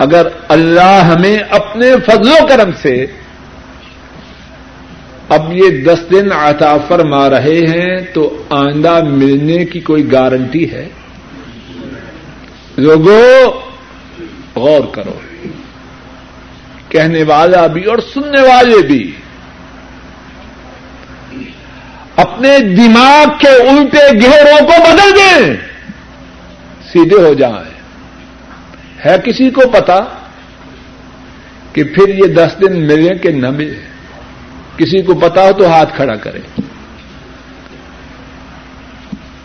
اگر 0.00 0.26
اللہ 0.48 1.14
ہمیں 1.14 1.38
اپنے 1.38 1.92
فضل 2.06 2.28
و 2.28 2.46
کرم 2.46 2.70
سے 2.82 3.06
اب 5.28 5.52
یہ 5.52 5.84
دس 5.84 5.98
دن 6.10 6.32
عطا 6.32 6.76
فرما 6.88 7.30
رہے 7.30 7.58
ہیں 7.58 7.98
تو 8.14 8.42
آئندہ 8.50 9.02
ملنے 9.02 9.64
کی 9.64 9.80
کوئی 9.80 10.12
گارنٹی 10.12 10.72
ہے؟ 10.72 10.88
لوگوں 12.76 13.52
غور 14.54 14.80
کرو۔ 14.92 15.20
کہنے 16.88 17.22
والا 17.22 17.66
بھی 17.66 17.84
اور 17.84 17.98
سننے 17.98 18.40
والے 18.40 18.86
بھی۔ 18.86 19.12
اپنے 22.16 22.58
دماغ 22.58 23.26
کے 23.38 23.48
الٹے 23.48 24.18
گہروں 24.18 24.66
کو 24.66 24.72
بدل 24.82 25.16
دیں۔ 25.16 25.56
سیدھے 26.92 27.16
ہو 27.16 27.34
جائیں۔ 27.34 27.69
ہے 29.04 29.16
کسی 29.24 29.50
کو 29.50 29.60
پتا 29.72 29.98
کہ 31.72 31.84
پھر 31.84 32.08
یہ 32.08 32.34
دس 32.34 32.52
دن 32.60 32.86
ملے 32.86 33.14
کہ 33.14 33.30
نہ 33.30 33.50
ملے 33.50 33.80
کسی 34.76 35.02
کو 35.02 35.14
پتا 35.14 35.42
ہو 35.42 35.52
تو 35.52 35.66
ہاتھ 35.66 35.96
کھڑا 35.96 36.16
کرے 36.16 36.40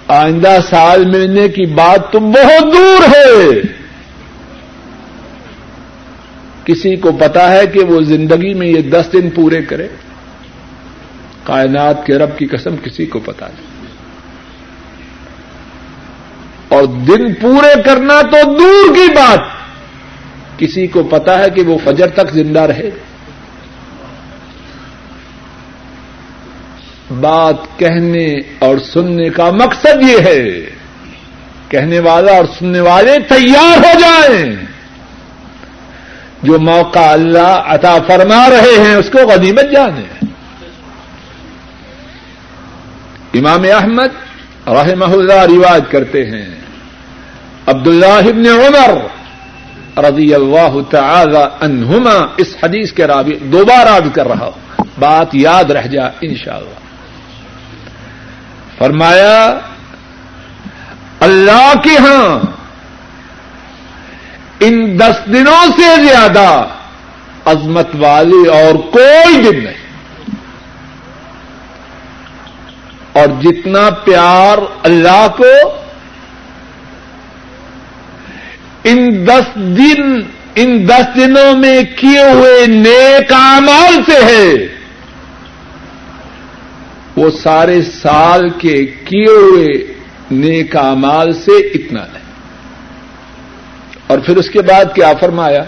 آئندہ 0.08 0.58
سال 0.70 1.06
ملنے 1.06 1.50
کی 1.50 1.66
بات 1.66 2.12
تو 2.12 2.20
بہت 2.20 2.74
دور 2.74 3.04
ہے۔ 3.08 3.62
کسی 6.66 6.96
کو 6.96 7.12
پتا 7.12 7.52
ہے 7.52 7.68
کہ 7.68 7.80
وہ 7.80 8.02
زندگی 8.02 8.54
میں 8.54 8.68
یہ 8.68 8.82
دس 8.82 9.06
دن 9.14 9.30
پورے 9.30 9.62
کرے؟ 9.62 9.88
کائنات 11.44 12.06
کے 12.06 12.14
رب 12.14 12.38
کی 12.38 12.46
قسم 12.46 12.76
کسی 12.84 13.06
کو 13.06 13.20
پتا 13.20 13.48
نہیں۔ 13.48 13.75
اور 16.70 16.84
دن 16.84 17.34
پورے 17.34 17.82
کرنا 17.82 18.22
تو 18.22 18.54
دور 18.54 18.96
کی 18.96 19.12
بات 19.12 19.40
کسی 20.60 20.88
کو 20.88 21.04
پتا 21.04 21.40
ہے 21.40 21.50
کہ 21.50 21.62
وہ 21.62 21.78
فجر 21.84 22.08
تک 22.08 22.32
زندہ 22.32 22.60
رہے 22.60 22.90
بات 27.20 27.56
کہنے 27.80 28.34
اور 28.60 28.78
سننے 28.78 29.30
کا 29.30 29.52
مقصد 29.52 30.10
یہ 30.10 30.20
ہے 30.20 30.62
کہنے 31.70 32.00
والا 32.00 32.32
اور 32.32 32.46
سننے 32.60 32.80
والے 32.80 33.18
تیار 33.30 33.78
ہو 33.78 34.00
جائیں 34.00 34.56
جو 36.42 36.60
موقع 36.60 37.00
اللہ 37.00 37.62
عطا 37.66 37.98
فرما 38.08 38.50
رہے 38.50 38.84
ہیں 38.84 38.96
اس 38.96 39.10
کو 39.10 39.28
غنیمت 39.28 39.72
جانے۔ 39.72 40.26
امام 43.34 43.64
احمد 43.74 44.25
رحمہ 44.68 45.06
اللہ 45.06 45.34
رواج 45.34 45.82
کرتے 45.92 46.26
ہیں۔ 46.26 46.56
عبد 47.68 47.88
اللہ 47.88 48.30
ابن 48.30 48.46
عمر 48.46 48.94
رضی 50.04 50.36
اللہ 50.36 50.82
تعالی 50.90 51.44
عنہما 51.62 52.28
اس 52.38 52.56
حدیث 52.64 52.92
کے 52.92 53.08
رابع 53.08 53.38
دوبارہ 53.42 54.00
کر 54.14 54.28
رہا 54.28 54.46
ہوں۔ 54.46 54.82
بات 55.00 55.28
یاد 55.34 55.64
رہ 55.64 55.82
جا 55.82 56.06
انشاءاللہ۔ 56.22 56.80
فرمایا، 58.78 59.60
اللہ 61.20 61.74
کے 61.84 61.98
ہاں 61.98 62.40
ان 64.60 65.00
دس 65.00 65.26
دنوں 65.26 65.72
سے 65.78 66.08
زیادہ 66.08 66.66
عظمت 67.46 67.88
والی 68.00 68.48
اور 68.48 68.76
کوئی 68.76 69.42
دن 69.42 69.64
نہیں۔ 69.64 69.85
اور 73.20 73.28
جتنا 73.42 73.90
پیار 74.06 74.58
اللہ 74.84 75.26
کو 75.38 75.54
ان 78.84 79.00
دس 79.28 79.48
دن 79.78 80.02
ان 80.56 80.70
دس 80.88 81.16
دنوں 81.16 81.52
میں 81.60 81.80
کیے 81.98 82.24
ہوئے 82.32 82.66
نیک 82.68 83.32
اعمال 83.34 83.94
سے 84.06 84.20
ہے، 84.26 84.68
وہ 87.16 87.30
سارے 87.44 87.82
سال 87.82 88.50
کے 88.60 88.76
کیے 89.06 89.32
ہوئے 89.32 89.72
نیک 90.32 90.76
مال 90.98 91.34
سے 91.46 91.58
اتنا 91.76 92.04
نہیں 92.14 92.24
اور 94.08 94.18
پھر 94.26 94.36
اس 94.38 94.50
کے 94.50 94.62
بعد 94.62 94.94
کیا 94.96 95.12
فرمایا؟ 95.20 95.64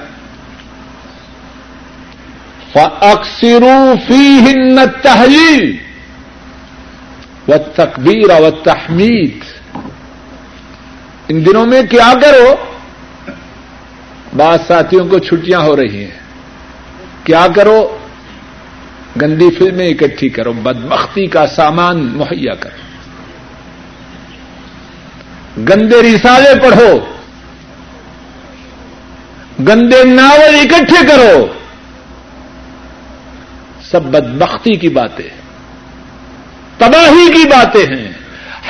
اکثرو 2.76 3.78
فی 4.08 4.24
ہن 4.46 4.78
تحریر 5.02 5.64
و 7.48 7.58
تقبیر 7.76 8.42
و 8.42 8.50
تحمید 8.64 9.40
ان 11.28 11.46
دنوں 11.46 11.66
میں 11.66 11.82
کیا 11.84 12.14
کرو؟ 12.22 12.56
بعض 14.38 14.60
ساتھیوں 14.68 15.08
کو 15.08 15.20
چھٹیاں 15.20 15.60
ہو 15.60 15.76
رہی 15.76 16.04
ہیں۔ 16.04 16.20
کیا 17.24 17.48
کرو؟ 17.56 17.98
گندی 19.22 19.50
فلمیں 19.50 19.90
اکٹھی 19.90 20.30
کرو 20.30 20.54
بدمختی 20.54 21.28
کا 21.28 21.48
سامان 21.48 22.18
مہیا 22.18 22.56
کرو۔ 22.56 22.88
گندے 25.70 26.02
رسالے 26.02 26.60
پڑھو۔ 26.60 27.00
گندے 29.60 30.04
ناول 30.04 30.56
اکٹھے 30.56 31.08
کرو۔ 31.08 31.48
سب 33.82 34.04
بدمختی 34.04 34.76
کی 34.76 34.90
باتیں۔ 34.90 35.47
تباہی 36.78 37.32
کی 37.32 37.48
باتیں 37.48 37.86
ہیں 37.86 38.14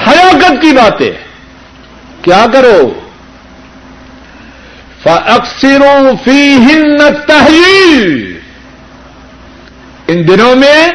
ہلاکت 0.07 0.61
کی 0.61 0.71
باتیں۔ 0.71 1.11
کیا 2.21 2.45
کرو؟ 2.53 2.93
اکثروں 5.05 6.15
فی 6.23 6.53
ہند 6.53 7.01
تحریر 7.27 8.39
ان 10.07 10.27
دنوں 10.27 10.55
میں 10.55 10.87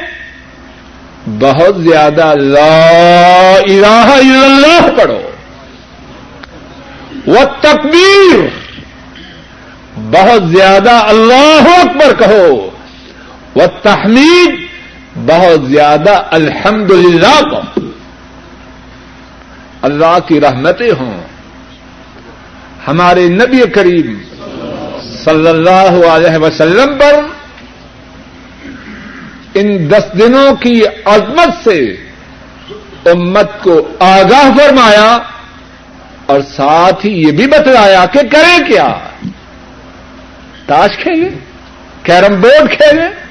بہت 1.26 1.82
زیادہ 1.82 2.34
لا 2.34 3.54
الہ 3.54 3.86
الا 3.86 4.44
اللہ 4.44 4.98
پڑھو۔ 4.98 5.30
وہ 7.26 7.44
تکبیر 7.60 8.38
بہت 9.96 10.48
زیادہ 10.48 10.90
اللہ 10.90 11.80
اکبر 11.80 12.14
کہو۔ 12.18 12.70
وہ 13.54 13.66
تحمید 13.82 14.61
بہت 15.16 15.68
زیادہ 15.68 16.22
الحمد 16.30 16.90
للہ 16.90 17.40
کہو 17.50 17.80
اللہ 19.82 20.18
کی 20.26 20.40
رحمتیں 20.40 20.90
ہوں۔ 20.90 21.22
ہمارے 22.88 23.28
نبی 23.28 23.62
کریم 23.74 24.18
صلی 25.24 25.48
اللہ 25.48 26.06
علیہ 26.06 26.36
وسلم 26.36 26.98
پر 26.98 27.20
ان 29.54 29.90
دس 29.90 30.18
دنوں 30.18 30.56
کی 30.56 30.82
عظمت 31.04 31.64
سے 31.64 31.96
امت 33.06 33.62
کو 33.62 33.88
آگاہ 34.00 34.56
فرمایا 34.56 35.18
اور 36.26 36.40
ساتھ 36.56 37.06
ہی 37.06 37.10
یہ 37.10 37.30
بھی 37.32 37.46
بتلایا 37.46 38.04
کہ 38.06 38.20
کریں 38.32 38.68
کیا؟ 38.68 38.94
تاش 40.66 41.02
کھیلیں؟ 41.02 41.38
کیرم 42.02 42.40
بورڈ 42.40 42.70
کھیلیں؟ 42.70 43.21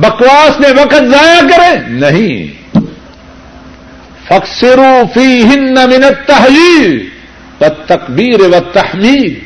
بکواس 0.00 0.60
میں 0.60 0.72
وقت 0.72 1.04
ضائع 1.10 1.40
کریں 1.40 1.88
نہیں۔ 1.88 2.64
فخصرو 4.28 5.02
فی 5.14 5.42
ہند 5.42 5.78
منت 5.78 6.26
تحریر 6.26 6.90
و 7.60 7.64
تقبیر 7.86 8.40
و 8.40 8.60
تحمید 8.72 9.40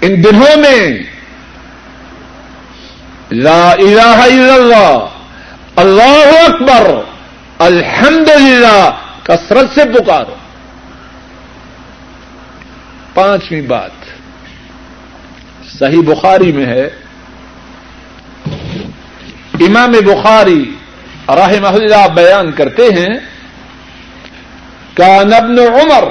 ان 0.00 0.24
دنوں 0.24 0.56
میں 0.56 0.98
لا 3.30 3.72
الہ 3.72 4.16
الا 4.22 4.54
اللہ 4.54 5.06
اللہ 5.76 6.44
اکبر 6.44 7.00
الحمد 7.58 8.28
للہ 8.28 8.90
کثرت 9.22 9.74
سے 9.74 9.84
پکارو۔ 9.84 10.34
پانچویں 13.14 13.62
بات، 13.62 14.04
صحیح 15.78 16.02
بخاری 16.06 16.52
میں 16.52 16.66
ہے 16.66 16.88
امام 19.60 19.92
بخاری 19.92 20.70
راہ 21.28 21.52
اللہ 21.64 22.08
بیان 22.14 22.52
کرتے 22.52 22.82
ہیں 22.82 23.14
کا 24.94 25.22
نبن 25.22 25.58
عمر 25.58 26.04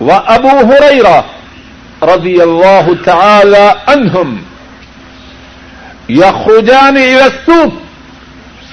و 0.00 0.12
ابو 0.12 0.48
ہریرا 0.48 1.20
رضی 2.02 2.40
اللہ 2.40 3.04
تعالی 3.04 3.68
عنہم 3.86 4.36
یخرجان 6.08 6.96
الى 6.96 7.20
السوق 7.20 7.72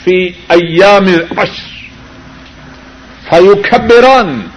فی 0.04 0.32
ایام 0.50 1.06
العشر، 1.06 1.90
فیکبران 3.30 4.48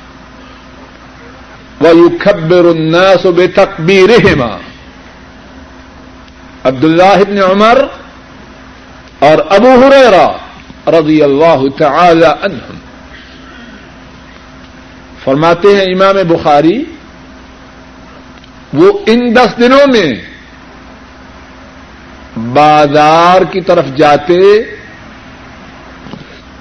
ویکبر 1.80 2.64
الناس 2.64 3.26
بتکبیرہما۔ 3.26 4.56
عبد 6.64 6.84
اللہ 6.84 7.02
ابن 7.02 7.42
عمر 7.42 7.86
اور 9.20 9.38
ابو 9.48 9.86
ہریرا 9.86 10.28
رضی 10.86 11.22
اللہ 11.22 11.68
تعالی 11.78 12.26
عنہم 12.26 12.78
فرماتے 15.24 15.68
ہیں 15.68 15.94
امام 15.94 16.28
بخاری، 16.28 16.84
وہ 18.72 18.98
ان 19.06 19.36
دس 19.36 19.58
دنوں 19.58 19.86
میں 19.92 20.12
بازار 22.36 23.44
کی 23.52 23.60
طرف 23.60 23.84
جاتے 23.96 24.34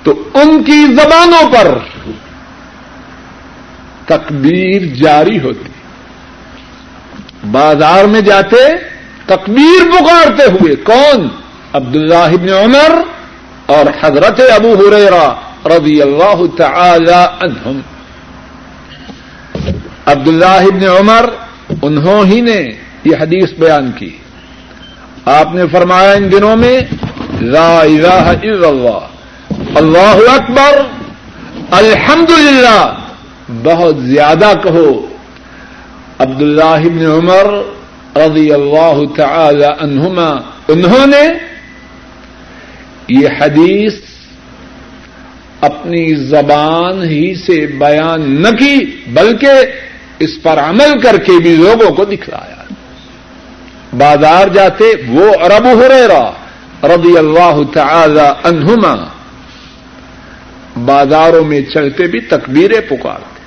تو 0.04 0.30
ان 0.34 0.64
کی 0.64 0.86
زبانوں 0.86 1.52
پر 1.52 1.78
تکبیر 4.06 4.82
جاری 4.96 5.40
ہوتی۔ 5.40 5.70
بازار 7.52 8.06
میں 8.06 8.22
جاتے 8.22 8.58
تکبیر 9.26 9.92
پکارتے 9.92 10.44
ہوئے 10.44 10.76
کون؟ 10.76 11.28
عبد 11.74 11.96
اللہ 11.96 12.16
ابن 12.16 12.50
عمر 12.50 13.02
اور 13.66 13.86
حضرت 14.02 14.42
ابو 14.56 14.74
ہریرا 14.74 15.34
رضی 15.66 16.02
اللہ 16.02 16.56
تعالی 16.58 17.26
عنہم۔ 17.40 17.80
عبد 20.06 20.28
اللہ 20.28 20.46
ابن 20.46 20.84
عمر، 21.00 21.30
انہوں 21.82 22.26
ہی 22.26 22.42
نے 22.42 22.62
یہ 23.04 23.16
حدیث 23.22 23.54
بیان 23.60 23.92
کی۔ 23.92 24.18
آپ 25.26 25.56
نے 25.56 25.64
فرمایا 25.72 26.12
ان 26.12 26.32
دنوں 26.32 26.56
میں، 26.56 26.82
لا 27.42 27.82
الہ 27.82 28.34
الا 28.44 28.68
اللہ 28.68 29.00
اللہ 29.76 30.32
اکبر 30.32 30.82
الحمد 31.72 32.30
للہ 32.30 32.94
بہت 33.64 33.98
زیادہ 33.98 34.54
کہو۔ 34.64 35.06
عبد 36.20 36.42
اللہ 36.42 36.64
ابن 36.64 37.06
عمر 37.06 37.62
رضی 38.16 38.54
اللہ 38.54 39.14
تعالی 39.16 39.66
عنہما، 39.80 40.30
انہوں 40.68 41.08
نے 41.08 41.50
یہ 43.10 43.28
حدیث 43.42 43.94
اپنی 45.62 46.16
زبان 46.16 47.04
ہی 47.04 47.36
سے 47.36 47.68
بیان 47.68 48.42
نہ 48.42 48.48
کی، 48.48 49.02
بلکہ 49.08 49.50
اس 50.20 50.42
پر 50.42 50.58
عمل 50.58 51.00
کر 51.00 51.18
کے 51.18 51.32
بھی 51.44 51.56
لوگوں 51.56 51.96
کو 51.96 52.06
دکھلایا۔ 52.06 52.64
بازار 53.98 54.48
جاتے 54.48 54.84
وہ 55.08 55.34
رب 55.34 55.66
ہریرا 55.66 56.32
رضی 56.84 57.18
اللہ 57.18 57.62
تعالی 57.74 58.28
عنہما 58.44 59.06
بازاروں 60.86 61.46
میں 61.46 61.62
چلتے 61.62 62.08
بھی 62.08 62.20
تکبیریں 62.20 62.82
پکارتے۔ 62.90 63.40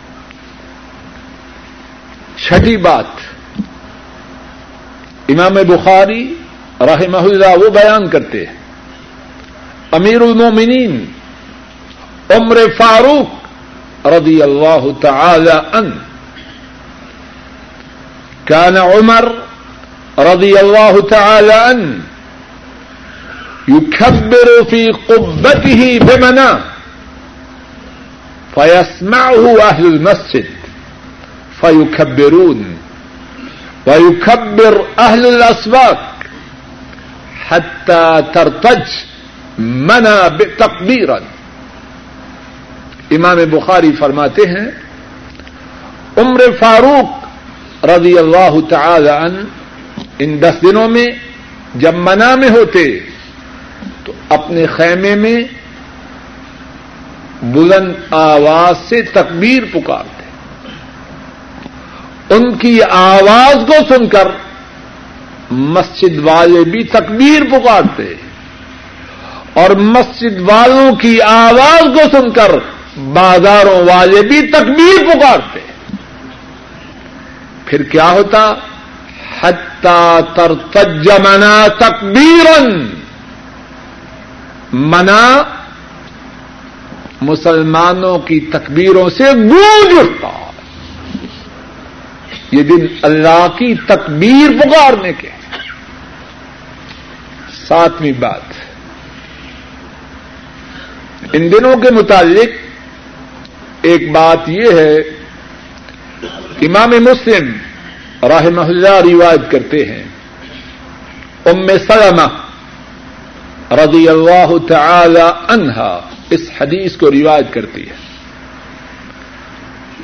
چھٹی 2.37 2.77
بات، 2.77 3.05
امام 5.29 5.55
بخاری 5.55 6.35
رحمہ 6.81 7.17
اللہ 7.17 7.65
وہ 7.65 7.69
بیان 7.69 8.09
کرتے 8.09 8.47
ہیں۔ 8.47 8.62
امیر 9.99 10.21
المومنین 10.21 11.05
عمر 12.31 12.59
فاروق 12.77 14.07
رضی 14.07 14.43
اللہ 14.43 14.87
تعالی 15.01 15.59
ان 15.73 15.91
كان 18.45 18.77
عمر 18.77 19.29
رضی 20.33 20.57
اللہ 20.59 21.01
تعالی 21.11 21.53
ان 21.53 22.01
يكبر 23.69 24.49
في 24.71 24.91
قبته 25.09 25.99
بمنى 25.99 26.51
فيسمعه 28.55 29.61
أهل 29.63 29.87
المسجد 29.87 30.47
فيكبرون 31.61 32.77
ويكبر 33.87 34.87
أهل 34.99 35.27
الأسواق 35.27 36.15
حتى 37.49 38.25
ترتج 38.35 38.87
منا 39.59 40.29
تقبیرا 40.59 41.17
امام 43.11 43.37
بخاری 43.51 43.93
فرماتے 43.93 44.43
ہیں، 44.43 44.71
عمر 46.17 46.41
فاروق 46.61 47.85
رضی 47.85 48.19
اللہ 48.19 48.61
تعالی 48.69 49.09
عنہ 49.09 49.39
ان 50.19 50.43
دس 50.43 50.63
دنوں 50.63 50.89
میں 50.89 51.07
جب 51.75 51.95
منا 51.95 52.35
میں 52.35 52.51
ہوتے، 52.51 53.01
تو 54.05 54.13
اپنے 54.29 54.67
خیمے 54.67 55.15
میں 55.15 55.43
بلند 57.43 57.95
آواز 58.11 58.89
سے 58.89 59.03
تکبیر 59.03 59.63
پکارتے۔ 59.73 60.23
ان 62.35 62.59
کی 62.59 62.79
آواز 62.91 63.57
کو 63.67 63.95
سن 63.95 64.09
کر 64.09 64.29
مسجد 65.51 66.19
والے 66.19 66.65
بھی 66.65 66.85
تکبیر 66.85 67.43
پکارتے۔ 67.51 68.15
اور 69.55 69.71
مسجد 69.71 70.41
والوں 70.41 70.97
کی 70.97 71.23
آواز 71.23 71.83
کو 71.83 72.17
سن 72.17 72.31
کر 72.31 72.53
بازاروں 72.99 73.85
والے 73.85 74.23
بھی 74.23 74.43
تکبیر 74.43 75.05
پکارتے۔ 75.05 75.61
پھر 77.67 77.83
کیا 77.83 78.11
ہوتا؟ 78.11 78.55
حتا 79.41 80.21
تر 80.35 80.53
تجمنا 80.71 81.67
تکبیرن 81.79 82.89
منا 84.73 85.43
مسلمانوں 87.21 88.19
کی 88.19 88.41
تکبیروں 88.41 89.11
سے 89.11 89.25
گونج 89.25 89.99
اٹھتا۔ 89.99 90.51
یہ 92.53 92.63
دن 92.63 92.87
اللہ 93.03 93.47
کی 93.59 93.75
تکبیر 93.75 94.61
پکارنے 94.61 95.13
کے۔ 95.13 95.29
ساتویں 97.69 98.13
بات۔ 98.13 98.52
ان 101.33 101.53
دنوں 101.53 101.77
کے 101.77 101.91
متعلق 101.91 102.49
ایک 103.83 104.11
بات 104.13 104.49
یہ 104.49 104.71
ہے، 104.73 104.97
امام 106.63 106.91
مسلم 106.91 107.53
راہ 108.27 108.47
اللہ 108.47 108.89
روایت 108.89 109.51
کرتے 109.51 109.85
ہیں۔ 109.85 110.05
ام 111.47 111.67
سلمہ 111.69 112.29
رضی 113.75 114.09
اللہ 114.09 114.67
تعالی 114.69 115.23
عنہا 115.49 116.01
اس 116.31 116.41
حدیث 116.61 116.97
کو 116.97 117.11
روایت 117.11 117.53
کرتی 117.53 117.89
ہے۔ 117.89 117.95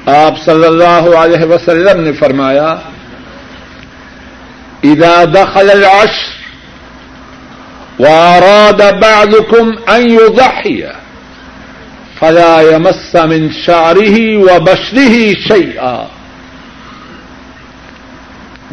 آپ 0.07 0.43
صلی 0.45 0.67
اللہ 0.67 1.17
علیہ 1.17 1.45
وسلم 1.45 2.01
نے 2.01 2.13
فرمایا، 2.13 2.77
اذا 4.83 5.25
دخل 5.25 5.71
العشر 5.71 6.39
واراد 7.99 9.03
بعضكم 9.03 9.71
ان 9.87 10.11
يضحي 10.11 10.83
فلا 12.21 12.61
يمس 12.61 13.17
من 13.17 13.51
شعره 13.53 14.17
وبشره 14.39 15.17
شيئا. 15.43 15.97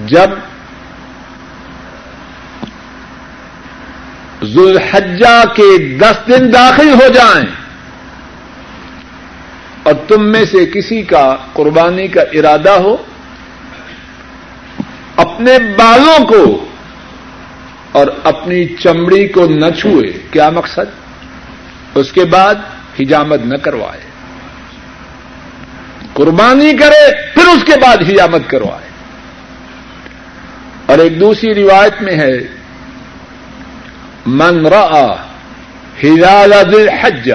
جب 0.07 0.29
ذوالحجہ 4.43 5.37
کے 5.55 5.67
دس 5.97 6.17
دن 6.27 6.51
داخل 6.53 6.89
ہو 6.93 7.07
جائیں 7.13 7.45
اور 9.83 9.93
تم 10.07 10.25
میں 10.31 10.43
سے 10.51 10.65
کسی 10.73 11.01
کا 11.03 11.25
قربانی 11.53 12.07
کا 12.07 12.21
ارادہ 12.33 12.75
ہو، 12.83 12.95
اپنے 15.15 15.57
بالوں 15.77 16.25
کو 16.27 16.43
اور 17.91 18.07
اپنی 18.23 18.65
چمڑی 18.75 19.27
کو 19.27 19.45
نہ 19.49 19.69
چھوئے، 19.79 20.11
کیا 20.31 20.49
مقصد؟ 20.49 21.97
اس 21.97 22.11
کے 22.11 22.25
بعد 22.31 22.55
ہجامت 22.99 23.39
نہ 23.39 23.57
کروائے۔ 23.57 24.01
قربانی 26.13 26.73
کرے، 26.73 27.11
پھر 27.33 27.47
اس 27.47 27.63
کے 27.63 27.79
بعد 27.79 27.97
ہجامت 27.97 28.41
کروائے۔ 28.47 28.89
اور 30.85 30.97
ایک 30.97 31.19
دوسری 31.19 31.53
روایت 31.53 32.01
میں 32.01 32.13
ہے، 32.13 32.33
من 34.25 34.65
را 34.65 35.15
ہلال 36.03 36.53
الحج 36.53 37.31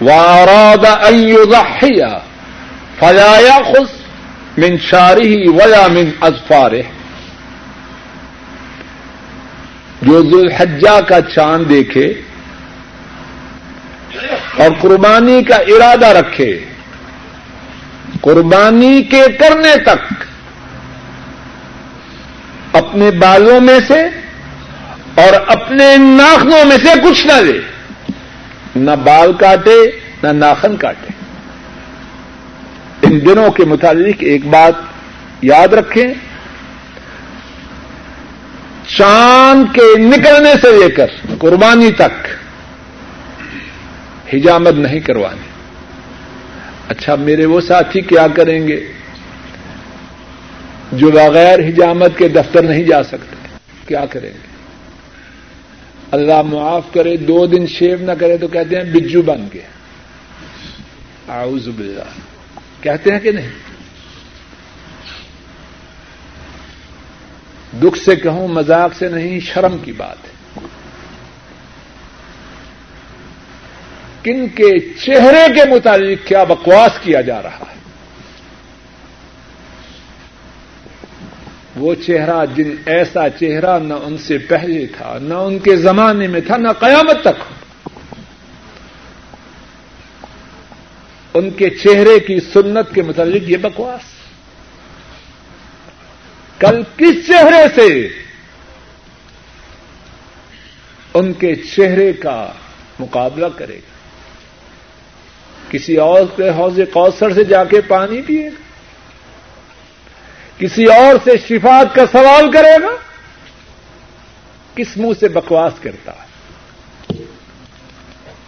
واراد 0.00 0.84
ان 1.06 1.14
يضحي 1.14 2.02
فلا 2.98 3.38
ياخذ 3.40 3.90
من 4.58 4.78
شاره 4.78 5.56
ولا 5.56 5.86
من 5.86 6.10
اظفاره 6.20 6.90
جو 10.02 10.30
ذوالحجہ 10.30 11.00
کا 11.00 11.20
چاند 11.20 11.68
دیکھے 11.68 12.14
اور 14.58 14.68
قربانی 14.80 15.42
کا 15.42 15.56
ارادہ 15.56 16.06
رکھے۔ 16.06 16.64
قربانی 18.20 19.02
کے 19.02 19.22
کرنے 19.38 19.76
تک 19.76 20.14
اپنے 22.72 23.10
بالوں 23.10 23.60
میں 23.60 23.80
سے 23.86 24.02
اور 25.14 25.32
اپنے 25.46 25.96
ناخنوں 25.96 26.64
میں 26.64 26.76
سے 26.76 26.88
کچھ 27.02 27.26
نہ 27.26 27.32
لے۔ 27.32 27.60
نہ 28.76 28.90
بال 28.90 29.32
کاٹے، 29.32 29.90
نہ 30.22 30.28
ناخن 30.28 30.76
کاٹے۔ 30.76 31.12
ان 33.02 33.20
دنوں 33.20 33.50
کے 33.50 33.64
متعلق 33.64 34.14
ایک 34.18 34.46
بات 34.46 34.72
یاد 35.42 35.68
رکھیں۔ 35.68 36.14
چاند 38.86 39.74
کے 39.74 39.98
نکلنے 39.98 40.54
سے 40.62 40.70
لے 40.70 40.90
کر 40.90 41.06
قربانی 41.38 41.92
تک 41.92 42.26
ہجامت 44.34 44.74
نہیں 44.74 45.00
کروانی۔ 45.00 45.48
اچھا 46.88 47.14
میرے 47.14 47.44
وہ 47.44 47.60
ساتھی 47.60 48.00
کیا 48.00 48.26
کریں 48.28 48.68
گے؟ 48.68 48.92
جو 50.92 51.10
بغیر 51.10 51.58
حجامت 51.58 52.18
کے 52.18 52.28
دفتر 52.28 52.62
نہیں 52.62 52.84
جا 52.84 53.02
سکتے، 53.02 53.48
کیا 53.86 54.06
کریں 54.06 54.30
گے؟ 54.30 54.48
اللہ 56.10 56.42
معاف 56.42 56.84
کرے، 56.94 57.16
دو 57.16 57.46
دن 57.46 57.66
شیو 57.66 57.98
نہ 58.00 58.12
کرے 58.12 58.36
تو 58.36 58.48
کہتے 58.48 58.76
ہیں 58.76 58.84
بجو 58.84 59.22
بن 59.22 59.48
گئے 59.54 59.62
اعوذ 61.28 61.68
باللہ۔ 61.68 62.20
کہتے 62.80 63.12
ہیں 63.12 63.20
کہ 63.20 63.30
نہیں؟ 63.32 63.50
دکھ 67.80 67.98
سے 67.98 68.16
کہوں، 68.16 68.48
مذاق 68.48 68.94
سے 68.94 69.08
نہیں، 69.08 69.40
شرم 69.40 69.76
کی 69.84 69.92
بات 69.92 70.24
ہے۔ 70.24 70.37
کن 74.28 74.48
کے 74.48 74.80
چہرے 74.80 75.54
کے 75.54 75.70
متعلق 75.70 76.26
کیا 76.26 76.44
بکواس 76.44 76.90
کیا 77.02 77.20
جا 77.20 77.42
رہا 77.42 77.64
ہے؟ 77.70 77.78
وہ 81.76 81.94
چہرہ 81.94 82.46
جن 82.54 82.74
ایسا 82.86 83.28
چہرہ 83.28 83.78
نہ 83.78 83.94
ان 83.94 84.18
سے 84.18 84.38
پہلے 84.38 84.86
تھا، 84.86 85.18
نہ 85.22 85.34
ان 85.34 85.58
کے 85.58 85.76
زمانے 85.76 86.26
میں 86.26 86.40
تھا، 86.40 86.56
نہ 86.56 86.68
قیامت 86.68 87.20
تک۔ 87.20 87.42
ان 91.34 91.50
کے 91.50 91.70
چہرے 91.70 92.20
کی 92.20 92.40
سنت 92.40 92.94
کے 92.94 93.02
متعلق 93.02 93.50
یہ 93.50 93.56
بکواس۔ 93.56 94.00
کل 96.58 96.82
کس 96.96 97.26
چہرے 97.26 97.80
سے؟ 97.80 98.08
ان 101.14 101.32
کے 101.32 101.54
چہرے 101.54 102.12
کا 102.12 102.52
مقابلہ 102.98 103.46
کرے 103.56 103.76
گا۔ 103.76 103.97
کسی 105.70 105.96
اور 105.96 106.22
کے 106.36 106.50
حوض 106.50 106.80
کوثر 106.92 107.32
سے 107.32 107.44
جا 107.44 107.64
کے 107.64 107.80
پانی 107.80 108.22
پیے 108.22 108.48
گا؟ 108.48 108.62
کسی 110.58 110.84
اور 110.84 111.14
سے 111.24 111.30
شفات 111.48 111.94
کا 111.94 112.06
سوال 112.06 112.50
کرے 112.50 112.82
گا؟ 112.82 112.90
کس 114.74 114.96
منہ 114.96 115.12
سے 115.20 115.28
بکواس 115.28 115.72
کرتا 115.80 116.12
ہے؟ 116.12 116.28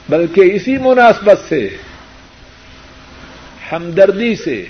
بلکہ 0.09 0.41
اسی 0.41 0.77
مناسبت 0.77 1.49
سے، 1.49 1.77
ہمدردی 3.73 4.37
سے، 4.37 4.67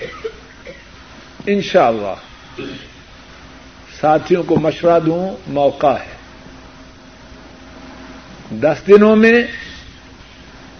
انشاءاللہ، 1.47 2.15
ساتھیوں 4.01 4.43
کو 4.43 4.55
مشورہ 4.55 4.99
دوں، 4.99 5.35
موقع 5.47 5.95
ہے۔ 5.97 6.21
دس 8.51 8.87
دنوں 8.87 9.15
میں 9.15 9.43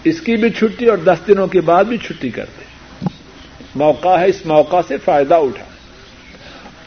اس 0.03 0.21
کی 0.21 0.35
بھی 0.35 0.49
چھٹی 0.49 0.85
اور 0.85 0.97
دس 0.97 1.27
دنوں 1.27 1.47
کے 1.47 1.61
بعد 1.61 1.83
بھی 1.83 1.97
چھٹی 1.97 2.29
کر 2.29 2.45
دیں 2.59 2.71
موقع 3.75 4.19
ہے 4.19 4.25
اس 4.25 4.45
موقع 4.45 4.77
سے 4.87 4.97
فائدہ 4.97 5.33
اٹھا۔ 5.33 5.63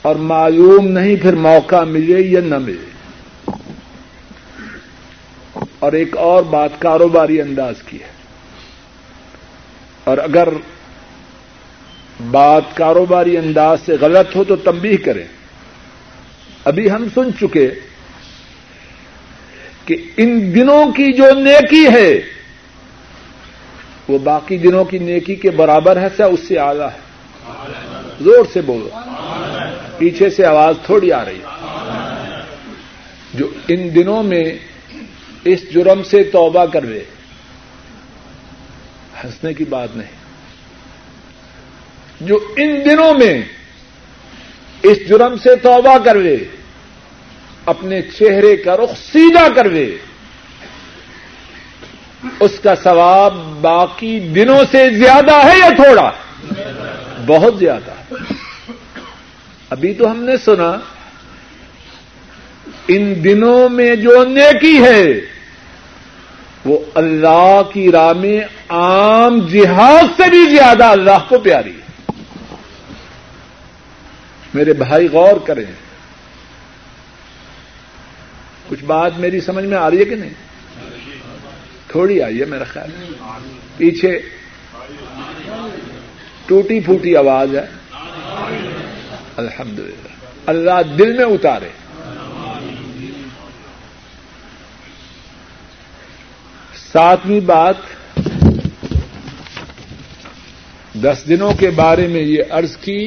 اور 0.02 0.16
معلوم 0.16 0.88
نہیں 0.88 1.16
پھر 1.16 1.34
موقع 1.34 1.84
ملے 1.84 2.20
یا 2.20 2.40
نہ 2.44 2.58
ملے۔ 2.58 2.90
اور 5.78 5.92
ایک 5.92 6.16
اور 6.16 6.42
بات 6.42 6.70
کاروباری 6.78 7.40
انداز 7.40 7.74
کی 7.86 8.00
ہے۔ 8.00 8.12
اور 10.04 10.18
اگر 10.18 10.48
بات 12.30 12.62
کاروباری 12.74 13.38
انداز 13.38 13.78
سے 13.86 13.96
غلط 14.00 14.36
ہو 14.36 14.44
تو 14.44 14.56
تنبیہ 14.56 14.96
کریں۔ 14.96 15.24
ابھی 16.64 16.90
ہم 16.90 17.06
سن 17.14 17.30
چکے 17.40 17.70
کہ 19.84 19.96
ان 20.16 20.54
دنوں 20.54 20.92
کی 20.92 21.12
جو 21.12 21.24
نیکی 21.34 21.86
ہے 21.88 22.33
وہ 24.08 24.18
باقی 24.18 24.58
دنوں 24.58 24.84
کی 24.84 24.98
نیکی 24.98 25.34
کے 25.34 25.50
برابر 25.50 26.00
ہے 26.00 26.06
سا 26.16 26.24
اس 26.24 26.40
سے 26.48 26.58
اعلی 26.58 26.80
ہے۔ 26.80 27.14
زور 28.20 28.44
سے 28.52 28.60
بولو۔ 28.60 28.88
پیچھے 29.98 30.30
سے 30.30 30.46
آواز 30.46 30.74
تھوڑی 30.86 31.12
آ 31.12 31.24
رہی 31.24 31.38
ہے۔ 31.38 31.74
جو 33.34 33.50
ان 33.68 33.94
دنوں 33.94 34.22
میں 34.22 34.44
اس 35.44 35.74
جرم 35.74 36.02
سے 36.02 36.24
توبہ 36.24 36.64
کر 36.66 36.82
لے، 36.82 37.04
ہنسنے 39.24 39.54
کی 39.54 39.64
بات 39.64 39.88
نہیں۔ 39.96 40.10
جو 42.20 42.38
ان 42.56 42.80
دنوں 42.84 43.14
میں 43.14 43.42
اس 44.82 45.08
جرم 45.08 45.36
سے 45.36 45.56
توبہ 45.56 45.98
کر 46.04 46.14
لے، 46.14 46.36
اپنے 47.66 48.02
چہرے 48.02 48.56
کا 48.56 48.76
رخ 48.76 48.90
سیدھا 49.12 49.48
کر 49.54 49.70
لے۔ 49.70 49.96
اس 52.40 52.60
کا 52.62 52.74
ثواب 52.74 53.34
باقی 53.60 54.20
دنوں 54.20 54.60
سے 54.70 54.90
زیادہ 54.90 55.34
ہے 55.34 55.58
یا 55.58 55.68
تھوڑا؟ 55.68 56.10
بہت 57.26 57.58
زیادہ۔ 57.58 58.14
ابھی 59.70 59.94
تو 59.94 60.10
ہم 60.10 60.24
نے 60.24 60.36
سنا، 60.36 60.76
ان 62.88 63.24
دنوں 63.24 63.68
میں 63.68 63.96
جو 63.96 64.24
نیکی 64.24 64.84
ہے، 64.84 65.04
وہ 66.64 66.78
اللہ 66.94 67.60
کی 67.72 67.92
راہ 67.92 68.12
میں 68.12 68.40
عام 68.68 69.38
جہاد 69.38 70.04
سے 70.16 70.30
بھی 70.30 70.56
زیادہ 70.56 70.84
اللہ 70.84 71.28
کو 71.28 71.38
پیاری 71.38 71.70
ہے۔ 71.70 72.12
میرے 74.54 74.72
بھائی، 74.72 75.08
غور 75.12 75.36
کریں۔ 75.46 75.64
کچھ 78.68 78.84
بات 78.84 79.18
میری 79.18 79.40
سمجھ 79.40 79.64
میں 79.64 79.78
آ 79.78 79.90
رہی 79.90 79.98
ہے 79.98 80.04
کہ 80.04 80.14
نہیں؟ 80.14 80.43
تھوڑی 81.94 82.20
آئی 82.22 82.40
ہے 82.40 82.44
میرا 82.46 82.64
خیال 82.64 82.90
پیچھے 83.76 84.10
ٹوٹی 86.46 86.78
پھوٹی 86.80 87.14
آواز 87.16 87.54
ہے 87.54 87.64
الحمد 89.36 89.78
للہ 89.78 90.14
اللہ 90.46 90.80
دل 90.98 91.16
میں 91.16 91.26
اتارے 91.26 91.68
ساتویں 96.84 97.40
بات 97.46 97.86
دس 101.00 101.26
دنوں 101.28 101.52
کے 101.58 101.70
بارے 101.76 102.06
میں 102.08 102.22
یہ 102.22 102.52
عرض 102.52 102.76
کی 102.80 103.02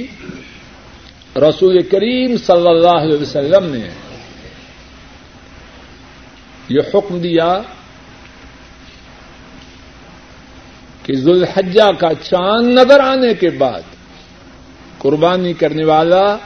رسول 1.41 1.81
کریم 1.91 2.37
صلی 2.45 2.67
اللہ 2.69 2.99
علیہ 3.01 3.21
وسلم 3.21 3.71
نے 3.71 3.87
یہ 6.69 6.93
حکم 6.93 7.19
دیا 7.21 7.55
کہ 11.07 11.15
ذوالحجہ 11.15 11.91
کا 11.91 12.13
چاند 12.23 12.67
نظر 12.67 12.99
آنے 12.99 13.33
کے 13.33 13.49
بعد 13.49 13.81
قربانی 14.97 15.53
کرنے 15.53 15.85
والا 15.85 16.37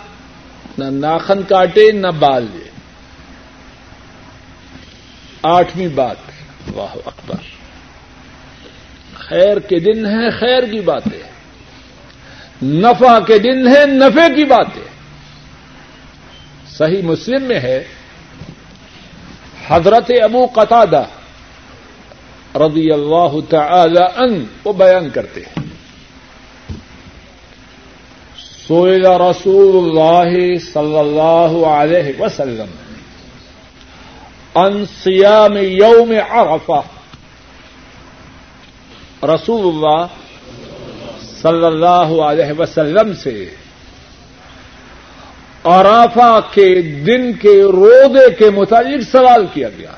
نہ 0.78 0.84
ناخن 0.84 1.44
کاٹے، 1.44 1.92
نہ 1.92 2.08
بال 2.08 2.46
لے۔ 2.54 2.70
آٹھویں 5.42 5.88
بات۔ 5.88 6.16
واہ 6.76 6.96
اکبر۔ 7.06 7.36
خیر 9.14 9.60
کے 9.60 9.80
دن 9.80 10.06
ہیں، 10.06 10.30
خیر 10.40 10.64
کی 10.64 10.80
باتیں۔ 10.80 11.32
نفع 12.66 13.20
کے 13.20 13.38
دن 13.38 13.68
ہیں 13.68 13.86
نفے 13.86 14.36
کی 14.36 14.46
باتیں۔ 14.46 14.84
صحیح 16.70 17.02
مسلم 17.02 17.44
میں 17.44 17.60
ہے، 17.60 17.84
حضرت 19.68 20.12
ابو 20.24 20.46
قطادہ 20.46 21.04
رضی 22.56 22.92
اللہ 22.92 23.36
تعالی 23.50 24.04
ان 24.16 24.46
وہ 24.64 24.74
بیان 24.74 25.10
کرتے 25.10 25.42
ہیں۔ 25.42 25.64
سوئل 28.68 29.06
رسول 29.06 29.78
اللہ 29.78 30.58
صلی 30.58 30.98
اللہ 30.98 31.66
علیہ 31.66 32.22
وسلم 32.22 32.68
ان 34.56 34.86
سیام 34.86 35.58
یوم 35.58 36.14
عرفہ۔ 36.30 36.82
رسول 39.26 39.76
اللہ 39.76 40.06
صلی 41.42 41.66
اللہ 41.66 42.22
علیہ 42.22 42.60
وسلم 42.60 43.14
سے 43.14 43.50
عرافہ 45.64 46.40
کے 46.54 46.82
دن 46.82 47.34
کے 47.34 47.62
رودے 47.62 48.36
کے 48.36 48.50
متعلق 48.50 49.12
سوال 49.12 49.46
کیا 49.54 49.70
گیا۔ 49.78 49.92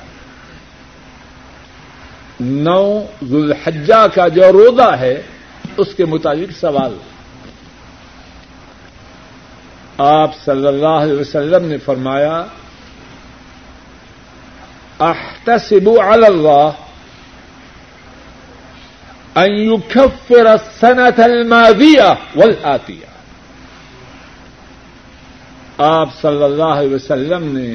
نو 2.43 2.83
ذوالحجہ 3.23 4.05
کا 4.13 4.27
جو 4.35 4.51
روزہ 4.51 4.89
ہے، 4.99 5.15
اس 5.77 5.93
کے 5.95 6.05
متعلق 6.05 6.51
سوال 6.59 6.93
آپ 10.03 10.31
صلی 10.45 10.67
اللہ 10.67 10.97
علیہ 11.01 11.19
وسلم 11.19 11.65
نے 11.65 11.77
فرمایا، 11.85 12.35
احتسب 15.01 15.87
علی 15.99 16.25
اللہ 16.25 16.69
ان 19.35 19.51
يكفر 19.51 20.47
السنة 20.47 21.25
الماضية 21.25 22.17
والآتية 22.35 23.07
آپ 25.77 26.09
صلی 26.21 26.43
اللہ 26.43 26.73
علیہ 26.79 26.93
وسلم 26.95 27.43
نے 27.57 27.69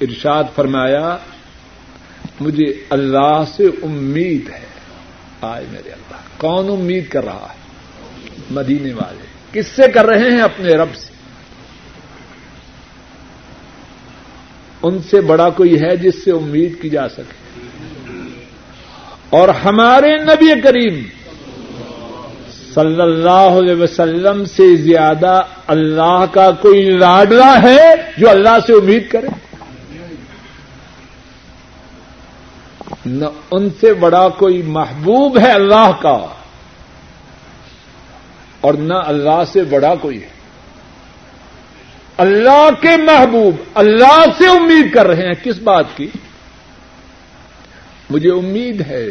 ارشاد 0.00 0.44
فرمایا 0.54 1.16
مجھے 2.40 2.74
اللہ 2.90 3.44
سے 3.56 3.64
امید 3.82 4.48
ہے۔ 4.48 4.68
آئے 5.40 5.64
میرے 5.70 5.90
اللہ، 5.90 6.16
کون 6.36 6.70
امید 6.70 7.08
کر 7.08 7.24
رہا 7.24 7.48
ہے؟ 7.52 7.68
مدینے 8.50 8.92
والے۔ 8.92 9.26
کس 9.52 9.66
سے 9.66 9.82
کر 9.88 10.06
رہے 10.06 10.30
ہیں 10.30 10.40
اپنے 10.40 10.72
رب 10.72 10.94
سے؟ 10.94 11.12
ان 14.82 14.98
سے 15.10 15.20
بڑا 15.20 15.50
کوئی 15.50 15.80
ہے 15.80 15.96
جس 15.96 16.24
سے 16.24 16.30
امید 16.30 16.82
کی 16.82 16.88
جا 16.88 17.08
سکے۔ 17.08 17.60
اور 19.30 19.48
ہمارے 19.48 20.16
نبی 20.16 20.60
کریم 20.60 21.04
صلی 22.74 23.00
اللہ 23.00 23.30
علیہ 23.30 23.82
وسلم 23.82 24.44
سے 24.44 24.76
زیادہ 24.76 25.42
اللہ 25.66 26.24
کا 26.32 26.50
کوئی 26.50 26.82
لاڈلا 26.82 27.62
ہے 27.62 27.94
جو 28.18 28.30
اللہ 28.30 28.58
سے 28.66 28.72
امید 28.72 29.10
کرے؟ 29.10 29.47
نہ 33.08 33.24
ان 33.50 33.68
سے 33.80 33.94
بڑا 33.94 34.28
کوئی 34.28 34.62
محبوب 34.62 35.38
ہے 35.38 35.52
اللہ 35.52 35.90
کا 36.00 36.26
اور 38.60 38.74
نہ 38.74 38.94
اللہ 38.94 39.42
سے 39.52 39.64
بڑا 39.64 39.94
کوئی 39.94 40.22
ہے۔ 40.22 40.28
اللہ 42.16 42.68
کے 42.80 42.96
محبوب، 42.96 43.54
اللہ 43.74 44.24
سے 44.38 44.46
امید 44.46 44.94
کر 44.94 45.06
رہے 45.06 45.22
ہیں۔ 45.22 45.44
کس 45.44 45.58
بات 45.58 45.84
کی؟ 45.96 46.08
مجھے 48.10 48.30
امید 48.30 48.80
ہے 48.80 49.06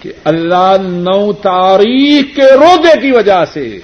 کہ 0.00 0.12
اللہ 0.24 0.72
نو 0.82 1.32
تاریخ 1.32 2.36
کے 2.36 2.42
رودے 2.42 3.00
کی 3.00 3.10
وجہ 3.10 3.44
سے 3.52 3.78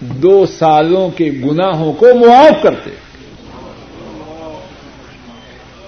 دو 0.00 0.46
سالوں 0.46 1.10
کے 1.10 1.24
گناہوں 1.24 1.92
کو 1.92 2.06
معاف 2.14 2.62
کرتے۔ 2.62 3.03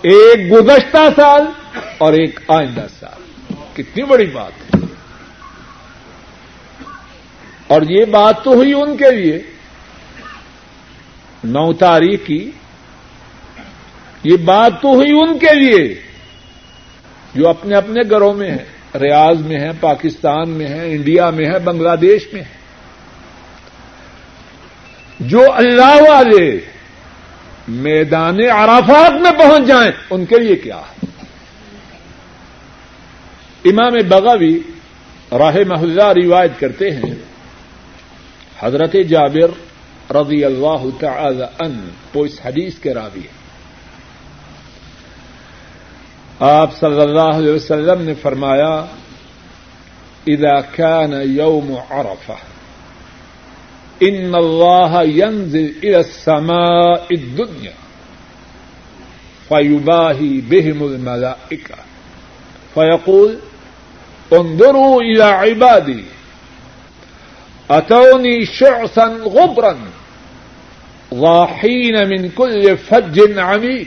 ایک 0.06 0.52
گزشتہ 0.52 1.08
سال 1.16 1.42
اور 1.98 2.12
ایک 2.12 2.40
آئندہ 2.48 2.86
سال۔ 3.00 3.54
کتنی 3.74 4.02
بڑی 4.02 4.26
بات 4.26 4.52
ہے۔ 4.60 4.80
اور 7.66 7.82
یہ 7.82 8.04
بات 8.04 8.44
تو 8.44 8.52
ہوئی 8.52 8.72
ان 8.72 8.96
کے 8.96 9.10
لیے۔ 9.10 9.42
نو 11.44 11.72
تاریخ 11.72 12.20
کی 12.26 12.50
یہ 14.24 14.36
بات 14.36 14.72
تو 14.82 14.88
ہوئی 14.88 15.12
ان 15.12 15.38
کے 15.38 15.54
لیے 15.54 16.00
جو 17.34 17.48
اپنے 17.48 17.76
اپنے 17.76 18.00
گھروں 18.10 18.34
میں 18.34 18.50
ہیں، 18.50 18.96
ریاض 18.98 19.40
میں 19.40 19.60
ہیں، 19.60 19.72
پاکستان 19.80 20.50
میں 20.50 20.68
ہیں، 20.68 20.84
انڈیا 20.84 21.30
میں 21.30 21.46
ہے 21.46 21.58
بنگلہ 21.58 21.96
دیش 21.96 22.32
میں 22.32 22.42
ہے 22.42 22.56
جو 25.20 25.52
اللہ 25.52 26.10
والے 26.10 26.75
میدان 27.68 28.38
عرافات 28.50 29.20
میں 29.20 29.30
پہنچ 29.30 29.68
جائیں، 29.68 29.90
ان 30.10 30.26
کے 30.26 30.38
لیے 30.38 30.56
کیا؟ 30.56 30.76
ہے 30.76 31.06
امام 33.64 33.92
بغوی 34.08 34.58
راہ 35.32 35.56
محلہ 35.66 36.02
روایت 36.02 36.50
کرتے 36.58 36.90
ہیں، 36.90 37.14
حضرت 38.58 38.96
جابر 39.08 39.50
رضی 40.14 40.44
اللہ 40.44 41.00
تعالی 41.00 41.42
ان 41.42 41.88
تو 42.12 42.22
اس 42.22 42.40
حدیث 42.44 42.78
کے 42.78 42.94
راوی 42.94 43.20
ہیں۔ 43.20 43.36
آپ 46.40 46.78
صلی 46.80 47.00
اللہ 47.00 47.36
علیہ 47.36 47.52
وسلم 47.52 48.02
نے 48.02 48.14
فرمایا، 48.14 48.84
اذا 50.26 50.60
كان 50.60 51.12
يوم 51.36 51.74
عرفه 51.90 52.55
ان 54.02 54.34
الله 54.34 55.02
ينزل 55.02 55.74
الى 55.84 56.00
السماء 56.00 57.06
الدنيا 57.12 57.72
فيباهي 59.48 60.40
بهم 60.40 60.82
الملائكه 60.84 61.74
فيقول 62.74 63.38
انظروا 64.32 65.02
الى 65.02 65.22
عبادي 65.24 66.04
اتوني 67.70 68.46
شعثا 68.46 69.06
غبرا 69.24 69.78
ضاحين 71.14 72.08
من 72.08 72.28
كل 72.30 72.76
فج 72.76 73.38
عميق 73.38 73.86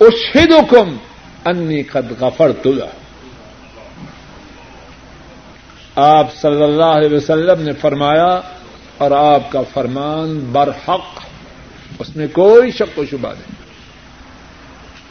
اشہدکم 0.00 0.96
انی 1.44 1.82
قد 1.82 2.12
غفرت 2.20 2.66
له 2.66 3.01
آپ 5.96 6.34
صلی 6.34 6.62
اللہ 6.62 6.84
علیہ 6.84 7.16
وسلم 7.16 7.62
نے 7.62 7.72
فرمایا 7.72 8.40
اور 8.98 9.10
آپ 9.10 9.52
کا 9.52 9.62
فرمان 9.62 10.38
برحق، 10.52 11.20
اس 11.98 12.16
میں 12.16 12.26
کوئی 12.32 12.70
شک 12.70 12.98
و 12.98 13.04
شبہ 13.10 13.32
نہیں۔ 13.32 13.62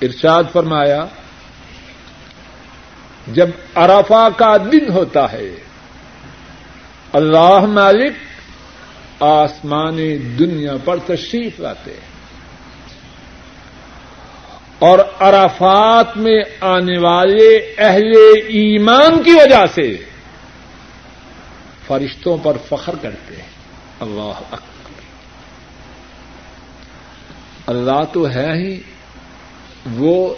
ارشاد 0.02 0.44
فرمایا، 0.54 1.06
جب 3.28 3.50
ارفا 3.76 4.30
کا 4.30 4.58
دن 4.58 4.92
ہوتا 4.94 5.32
ہے، 5.32 5.56
اللہ 7.14 7.60
مالک 7.60 8.14
آسمانی 9.20 10.18
دنیا 10.18 10.74
پر 10.86 10.98
تشریف 11.06 11.60
لاتے 11.60 11.92
ہیں۔ 11.92 12.12
اور 14.80 15.00
عرفات 15.20 16.18
میں 16.18 16.42
آنے 16.62 16.98
والے 16.98 17.74
اہل 17.78 18.12
ایمان 18.48 19.24
کی 19.24 19.32
وجہ 19.32 19.66
سے 19.76 20.11
فرشتوں 21.92 22.38
پر 22.44 22.58
فخر 22.70 22.96
کرتے 23.02 23.36
ہیں۔ 23.36 23.50
اللہ 24.00 24.40
اکبر۔ 24.52 25.02
اللہ 27.68 28.04
تو 28.14 28.30
ہے 28.30 28.54
ہی 28.54 28.82
وہ 29.92 30.36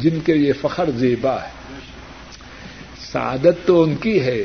جن 0.00 0.20
کے 0.20 0.34
لیے 0.34 0.52
فخر 0.52 0.90
زیبا 0.90 1.42
ہے۔ 1.42 1.48
سعادت 3.12 3.66
تو 3.66 3.82
ان 3.82 3.96
کی 3.96 4.26
ہے 4.26 4.44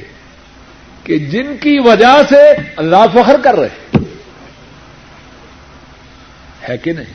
کہ 1.03 1.19
جن 1.19 1.57
کی 1.57 1.79
وجہ 1.85 2.21
سے 2.29 2.51
اللہ 2.77 3.05
فخر 3.13 3.35
کر 3.43 3.55
رہے 3.55 3.97
ہے 6.69 6.77
کہ 6.77 6.93
نہیں؟ 6.93 7.13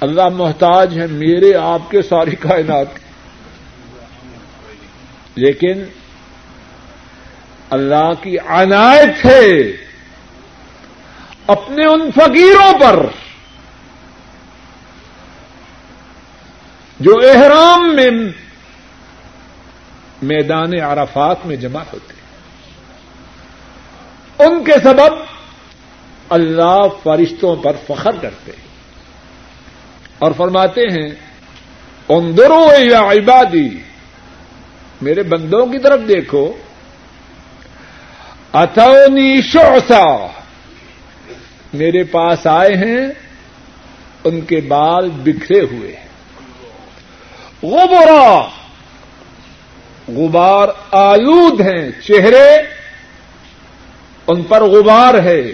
اللہ 0.00 0.28
محتاج 0.28 0.98
ہے 0.98 1.06
میرے 1.06 1.54
آپ 1.54 1.90
کے 1.90 2.02
ساری 2.02 2.36
کائنات 2.36 2.86
لیکن 5.34 5.84
اللہ 7.70 8.12
کی 8.22 8.38
عنایت 8.38 9.26
ہے 9.26 9.72
اپنے 11.46 11.84
ان 11.84 12.10
فقیروں 12.10 12.78
پر 12.80 13.06
جو 17.00 17.14
احرام 17.22 17.94
میں 17.94 18.10
میدان 20.22 20.80
عرفات 20.80 21.46
میں 21.46 21.56
جمع 21.56 21.82
ہوتے 21.92 22.14
ہیں۔ 22.14 22.26
ان 24.38 24.64
کے 24.64 24.72
سبب 24.82 25.14
اللہ 26.28 26.82
فرشتوں 27.02 27.56
پر 27.56 27.72
فخر 27.86 28.12
کرتے 28.22 28.52
ہیں 28.52 28.66
اور 30.18 30.32
فرماتے 30.36 30.80
ہیں 30.80 31.08
اندرو 32.08 32.68
یا 32.78 33.00
عبادی، 33.00 33.68
میرے 35.02 35.22
بندوں 35.22 35.66
کی 35.66 35.78
طرف 35.78 36.00
دیکھو 36.08 36.52
اتونی 38.56 39.42
شوسا 39.42 40.26
میرے 41.72 42.04
پاس 42.04 42.46
آئے 42.46 42.74
ہیں، 42.74 43.08
ان 44.24 44.40
کے 44.40 44.60
بال 44.60 45.10
بکھرے 45.10 45.60
ہوئے۔ 45.60 45.96
ہیں 47.62 47.70
غبرا۔ 47.70 48.48
غبار 50.08 50.68
آلود 50.90 51.60
ہیں، 51.60 51.90
چہرے 52.04 52.50
ان 54.26 54.42
پر 54.42 54.62
غبار 54.62 55.14
ہے۔ 55.14 55.52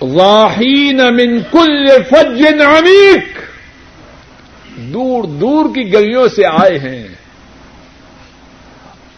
واہین 0.00 0.96
من 0.96 1.40
کل 1.50 2.02
فج 2.10 2.42
عمیق۔ 2.60 3.38
دور 4.76 5.24
دور 5.24 5.74
کی 5.74 5.92
گلیوں 5.92 6.28
سے 6.28 6.42
آئے 6.46 6.78
ہیں۔ 6.78 7.17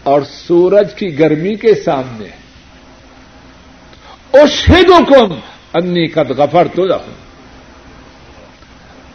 اور 0.02 0.22
سورج 0.22 0.94
کی 0.94 1.18
گرمی 1.18 1.54
کے 1.54 1.74
سامنے۔ 1.74 2.28
اشہد 4.32 4.90
حکم 4.90 5.32
انی 5.74 6.06
قد 6.06 6.30
غفر 6.30 6.68
تو 6.74 6.88
رہوں 6.88 7.30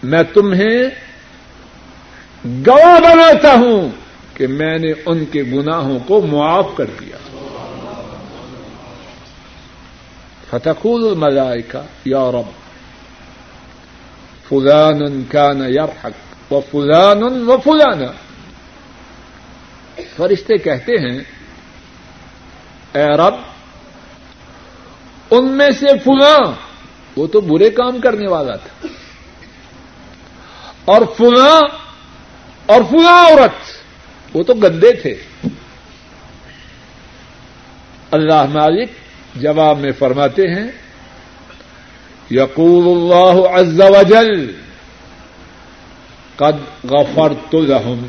میں 0.03 0.23
تمہیں 0.33 0.79
گواہ 2.67 2.99
بناتا 2.99 3.53
ہوں 3.53 3.89
کہ 4.33 4.47
میں 4.47 4.77
نے 4.77 4.93
ان 5.05 5.25
کے 5.25 5.43
گناہوں 5.43 5.99
کو 6.07 6.21
معاف 6.21 6.67
کر 6.75 6.85
دیا۔ 6.85 7.17
فتقول 10.49 11.07
الملائکہ، 11.07 11.77
یا 12.05 12.31
رب 12.31 12.65
فلان 14.49 15.23
كان 15.23 15.61
يضحك 15.61 16.53
وفلان 16.53 17.23
وفلانا 17.23 18.11
فرشتے 20.17 20.57
کہتے 20.57 20.91
ہیں، 20.91 21.19
اے 22.93 23.05
رب، 23.17 23.35
ان 25.31 25.51
میں 25.51 25.69
سے 25.79 25.87
فلاں، 26.03 26.51
وہ 27.15 27.27
تو 27.27 27.41
برے 27.41 27.69
کام 27.69 27.99
کرنے 27.99 28.27
والا 28.27 28.55
تھا، 28.55 28.87
اور 30.85 31.01
فلاں 31.17 31.61
اور 32.65 32.81
فلاں 32.89 33.19
عورت، 33.25 34.35
وہ 34.35 34.43
تو 34.43 34.53
گندے 34.53 34.91
تھے۔ 34.91 35.13
اللہ 38.11 38.45
مالک 38.49 38.89
جواب 39.35 39.79
میں 39.79 39.91
فرماتے 39.91 40.41
ہیں، 40.41 40.67
یقول 42.31 42.85
اللہ 42.91 43.37
عز 43.49 43.81
وجل، 43.95 44.51
قد 46.35 46.57
غفرت 46.83 47.55
لهم 47.55 48.07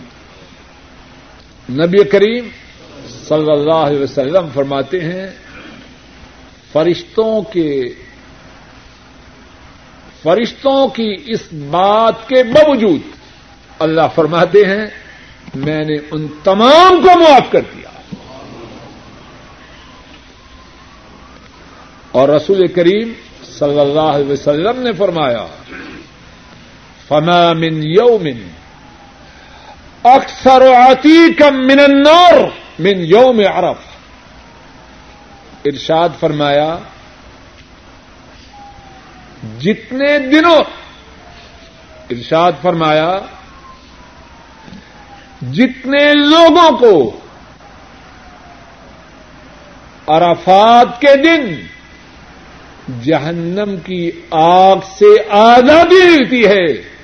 نبی 1.71 2.05
کریم 2.05 2.49
صلی 3.29 3.51
اللہ 3.51 3.73
علیہ 3.73 3.99
وسلم 3.99 4.49
فرماتے 4.55 5.01
ہیں، 5.01 5.27
فرشتوں 6.73 7.43
کے، 7.43 7.89
فرشتوں 10.23 10.89
کی 10.89 11.17
اس 11.27 11.41
بات 11.53 12.29
کے 12.29 12.43
باوجود 12.43 13.01
اللہ 13.79 14.01
فرماتے 14.15 14.59
ہیں، 14.65 14.87
میں 15.55 15.85
نے 15.85 15.97
ان 16.11 16.27
تمام 16.45 17.03
کو 17.03 17.19
معاف 17.19 17.53
کر 17.53 17.61
دیا۔ 17.61 17.91
اور 22.13 22.29
رسول 22.29 22.67
کریم 22.67 23.13
صلی 23.59 23.81
اللہ 23.81 24.01
علیہ 24.01 24.33
وسلم 24.33 24.83
نے 24.83 24.93
فرمایا، 24.93 25.47
فما 27.09 27.53
من 27.53 27.83
یوم 27.83 28.27
اکثر 30.15 30.63
آتی 30.63 31.35
کم 31.35 31.55
من 31.55 31.81
النار 31.81 32.51
من 32.79 33.01
یوم 33.01 33.41
عرف۔ 33.41 33.77
ارشاد 35.65 36.09
فرمایا، 36.21 36.79
جتنے 39.61 40.19
دنوں، 40.19 40.61
ارشاد 42.11 42.53
فرمایا، 42.63 43.19
جتنے 45.53 46.15
لوگوں 46.15 46.79
کو 46.79 47.21
عرفات 50.07 51.01
کے 51.01 51.17
دن 51.17 51.67
جہنم 53.03 53.77
کی 53.77 54.11
آگ 54.31 54.77
سے 54.99 55.31
آزادی 55.31 56.05
ملتی 56.05 56.47
ہے 56.47 56.96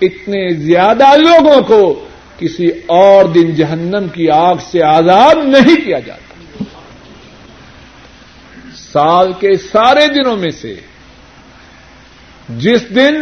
اتنے 0.00 0.54
زیادہ 0.54 1.16
لوگوں 1.16 1.62
کو 1.62 2.08
کسی 2.38 2.66
اور 2.86 3.24
دن 3.24 3.54
جہنم 3.54 4.08
کی 4.08 4.30
آگ 4.30 4.54
سے 4.70 4.82
آزاد 4.82 5.34
نہیں 5.44 5.76
کیا 5.84 5.98
جاتا۔ 5.98 6.64
سال 8.76 9.32
کے 9.32 9.56
سارے 9.56 10.06
دنوں 10.06 10.36
میں 10.36 10.50
سے 10.50 10.80
جس 12.48 12.94
دن 12.94 13.14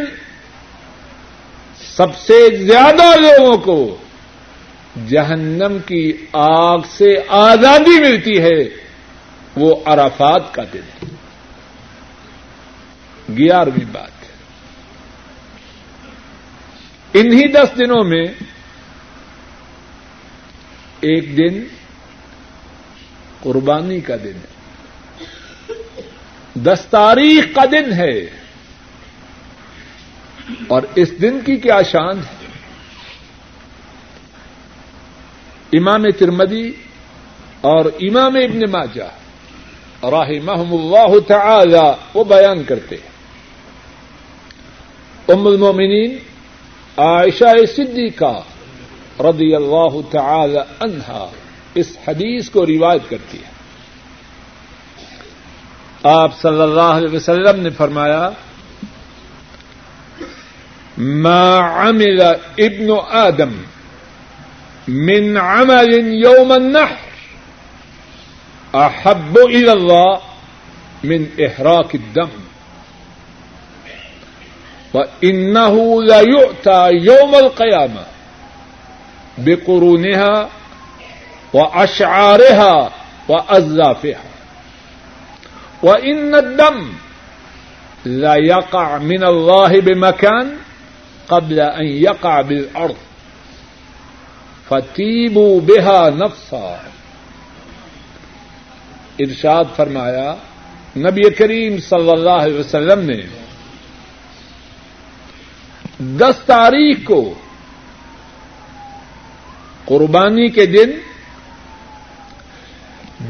سب 1.97 2.16
سے 2.16 2.57
زیادہ 2.57 3.20
لوگوں 3.20 3.57
کو 3.57 3.97
جہنم 5.09 5.77
کی 5.87 6.12
آگ 6.33 6.79
سے 6.97 7.14
آزادی 7.29 8.01
ملتی 8.01 8.43
ہے، 8.43 8.62
وہ 9.57 9.75
عرفات 9.85 10.55
کا 10.55 10.62
دن 10.72 11.07
گیارہویں 13.37 13.87
بات۔ 13.93 14.14
انہی 17.15 17.49
دس 17.49 17.69
دنوں 17.79 18.05
میں 18.05 18.25
ایک 21.01 21.37
دن 21.37 21.65
قربانی 23.41 24.01
کا 24.01 24.17
دن 24.17 24.33
ہے۔ 24.33 24.55
دس 26.55 26.87
تاریخ 26.91 27.45
کا 27.55 27.65
دن 27.73 27.93
ہے۔ 27.93 28.45
اور 30.69 30.83
اس 30.95 31.23
دن 31.23 31.41
کی 31.41 31.57
کیا 31.57 31.83
شان 31.83 32.19
ہے؟ 32.19 32.45
امام 35.79 36.11
ترمدی 36.11 36.73
اور 37.61 37.85
امام 37.85 38.37
ابن 38.37 38.71
ماجہ 38.71 39.11
رحمہم 40.05 40.75
اللہ 40.75 41.19
تعالی 41.21 41.93
وہ 42.15 42.25
بیان 42.25 42.62
کرتے 42.62 42.97
ہیں۔ 42.97 43.15
ام 45.29 45.47
المومنین 45.47 46.19
عائشہ 46.97 47.66
صدیقہ 47.76 48.42
رضی 49.20 49.55
اللہ 49.55 49.95
تعالی 50.11 50.59
عنہا 50.80 51.30
اس 51.74 51.97
حدیث 52.09 52.51
کو 52.51 52.66
روایت 52.66 53.11
کرتی 53.11 53.38
ہے۔ 53.38 53.55
آپ 56.03 56.40
صلی 56.40 56.62
اللہ 56.62 56.80
علیہ 56.80 57.14
وسلم 57.14 57.61
نے 57.61 57.70
فرمایا، 57.70 58.30
ما 60.99 61.59
عمل 61.59 62.20
ابن 62.59 62.88
آدم 63.11 63.53
من 64.88 65.36
عمل 65.36 65.95
يوم 66.24 66.53
النحر 66.53 67.05
احب 68.76 69.38
الى 69.38 69.70
الله 69.70 70.18
من 71.05 71.24
احراق 71.38 71.90
الدم. 71.95 72.43
وانه 74.95 76.03
لا 76.03 76.20
يؤتى 76.20 76.90
يوم 76.92 77.34
القيامه 77.34 78.05
بقرونها 79.38 80.49
واشعارها 81.53 82.90
واظافها 83.28 84.24
وان 85.82 86.34
الدم 86.34 86.92
لا 88.05 88.34
يقع 88.34 88.99
من 88.99 89.24
الله 89.24 89.80
بمكان 89.80 90.57
قبل 91.28 91.61
ان 91.61 91.86
يقع 91.86 92.40
بالارض 92.40 92.97
فتيبوا 94.68 95.61
بها 95.61 96.11
نفسا 96.11 96.76
ارشاد 99.20 99.64
فرمایا، 99.76 100.34
نبی 100.97 101.30
کریم 101.30 101.80
صلی 101.80 102.11
اللہ 102.11 102.30
علیہ 102.30 102.59
وسلم 102.59 103.01
نے 103.01 103.43
دس 106.05 106.34
تاریخ 106.46 106.96
کو 107.05 107.34
قربانی 109.84 110.48
کے 110.48 110.66
دن 110.66 110.90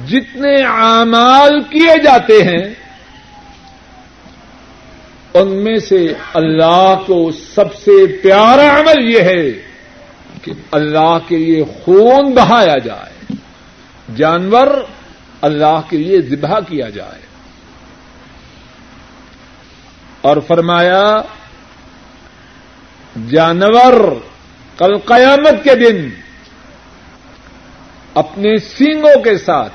جتنے 0.06 0.62
اعمال 0.62 1.62
کیے 1.62 2.02
جاتے 2.02 2.42
ہیں، 2.42 2.74
ان 5.34 5.64
میں 5.64 5.78
سے 5.78 6.12
اللہ 6.34 6.94
کو 7.06 7.30
سب 7.32 7.74
سے 7.74 8.06
پیارا 8.06 8.80
عمل 8.80 9.08
یہ 9.08 9.20
ہے 9.20 9.50
کہ 10.42 10.52
اللہ 10.70 11.18
کے 11.28 11.36
لیے 11.36 11.64
خون 11.64 12.34
بہایا 12.34 12.78
جائے، 12.78 13.34
جانور 14.16 14.66
اللہ 15.40 15.80
کے 15.88 15.96
لیے 15.96 16.20
ذبح 16.20 16.60
کیا 16.60 16.88
جائے۔ 16.88 17.24
اور 20.20 20.36
فرمایا 20.46 21.22
جانور 23.30 24.20
کل 24.78 24.98
قیامت 24.98 25.64
کے 25.64 25.74
دن 25.74 26.08
اپنے 28.14 28.56
سینگوں 28.56 29.22
کے 29.22 29.38
ساتھ، 29.38 29.72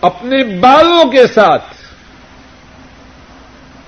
اپنے 0.00 0.44
بالوں 0.44 1.10
کے 1.10 1.26
ساتھ، 1.26 1.64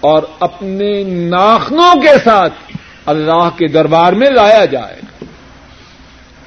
اور 0.01 0.23
اپنے 0.41 1.03
ناخنوں 1.03 2.03
کے 2.03 2.19
ساتھ 2.25 2.77
اللہ 3.07 3.49
کے 3.57 3.69
دربار 3.69 4.13
میں 4.13 4.31
لایا 4.31 4.65
جائے 4.65 4.97
گا۔ 4.97 5.25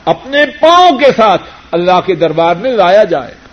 اپنے 0.06 0.46
پاؤں 0.62 0.98
کے 0.98 1.12
ساتھ 1.18 1.42
اللہ 1.72 2.00
کے 2.06 2.16
دربار 2.16 2.56
میں 2.56 2.72
لایا 2.72 3.04
جائے 3.04 3.32
گا۔ 3.32 3.48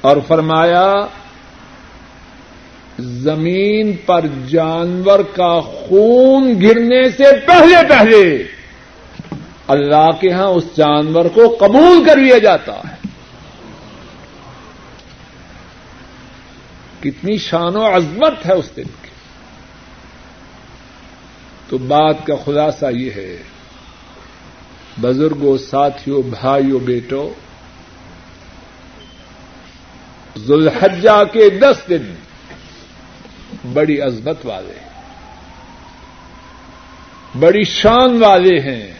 اور 0.00 0.16
فرمایا 0.28 0.94
زمین 2.98 3.96
پر 4.06 4.20
جانور 4.48 5.18
کا 5.18 5.60
خون 5.60 6.60
گرنے 6.62 7.10
سے 7.10 7.24
پہلے 7.46 7.88
پہلے 7.88 8.44
اللہ 9.66 10.10
کے 10.20 10.32
ہاں 10.32 10.46
اس 10.46 10.64
جانور 10.76 11.24
کو 11.24 11.56
قبول 11.60 12.04
کر 12.04 12.16
لیا 12.16 12.38
جاتا 12.38 12.72
ہے۔ 12.72 13.08
کتنی 17.00 17.38
شان 17.38 17.76
و 17.76 17.96
عظمت 17.96 18.46
ہے 18.46 18.52
اس 18.52 18.70
دن 18.76 18.82
کی۔ 18.82 19.08
تو 21.68 21.78
بات 21.78 22.26
کا 22.26 22.34
خلاصہ 22.44 22.86
یہ 22.92 23.10
ہے، 23.16 23.42
بزرگوں، 25.00 25.58
ساتھیوں، 25.58 26.22
بھائیوں، 26.22 26.80
بیٹوں، 26.80 27.30
ذوالحجہ 30.38 31.24
کے 31.32 31.50
دس 31.50 31.88
دن 31.88 32.14
بڑی 33.72 34.00
عظمت 34.00 34.46
والے 34.46 34.72
ہیں۔ 34.80 34.88
بڑی 37.40 37.64
شان 37.64 38.22
والے 38.22 38.58
ہیں۔ 38.58 38.92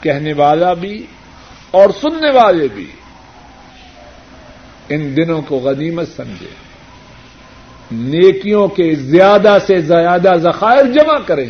کہنے 0.00 0.32
والا 0.32 0.72
بھی 0.72 1.06
اور 1.70 1.90
سننے 2.00 2.30
والے 2.30 2.68
بھی 2.74 2.90
ان 4.88 5.16
دنوں 5.16 5.42
کو 5.42 5.56
غنیمت 5.56 6.08
سمجھے۔ 6.16 6.48
نیکیوں 7.92 8.68
کے 8.68 8.94
زیادہ 8.94 9.58
سے 9.66 9.80
زیادہ 9.80 10.30
ذخائر 10.36 10.84
جمع 10.92 11.18
کریں۔ 11.18 11.48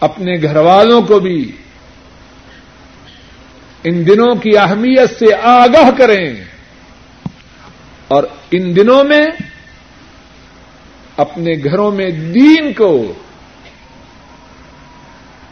اپنے 0.00 0.42
گھر 0.42 0.56
والوں 0.56 1.02
کو 1.02 1.20
بھی 1.20 1.52
ان 3.84 4.06
دنوں 4.06 4.34
کی 4.34 4.58
اہمیت 4.58 5.18
سے 5.18 5.26
آگاہ 5.42 5.90
کریں۔ 5.98 6.44
اور 8.08 8.24
ان 8.50 8.76
دنوں 8.76 9.04
میں 9.04 9.26
اپنے 11.16 11.52
گھروں 11.64 11.90
میں 11.90 12.10
دین 12.10 12.72
کو 12.72 13.12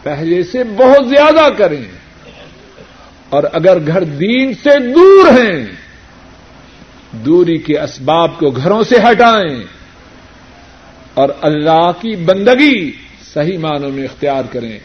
پہلے 0.03 0.43
سے 0.43 0.65
بہت 0.65 1.09
زیادہ 1.09 1.53
کریں 1.53 1.85
اور 3.29 3.43
اگر 3.53 3.87
گھر 3.87 4.05
دین 4.05 4.55
سے 4.55 4.93
دور 4.93 5.39
ہیں، 5.39 5.67
دوری 7.13 7.59
کے 7.59 7.81
اسباب 7.81 8.39
کو 8.39 8.51
گھروں 8.51 8.83
سے 8.83 8.97
ہٹائیں 9.11 9.63
اور 11.15 11.29
اللہ 11.41 11.91
کی 12.01 12.17
بندگی 12.17 12.93
صحیح 13.35 13.59
معنوں 13.59 13.91
میں 13.91 14.05
اختیار 14.05 14.43
کریں۔ 14.51 14.79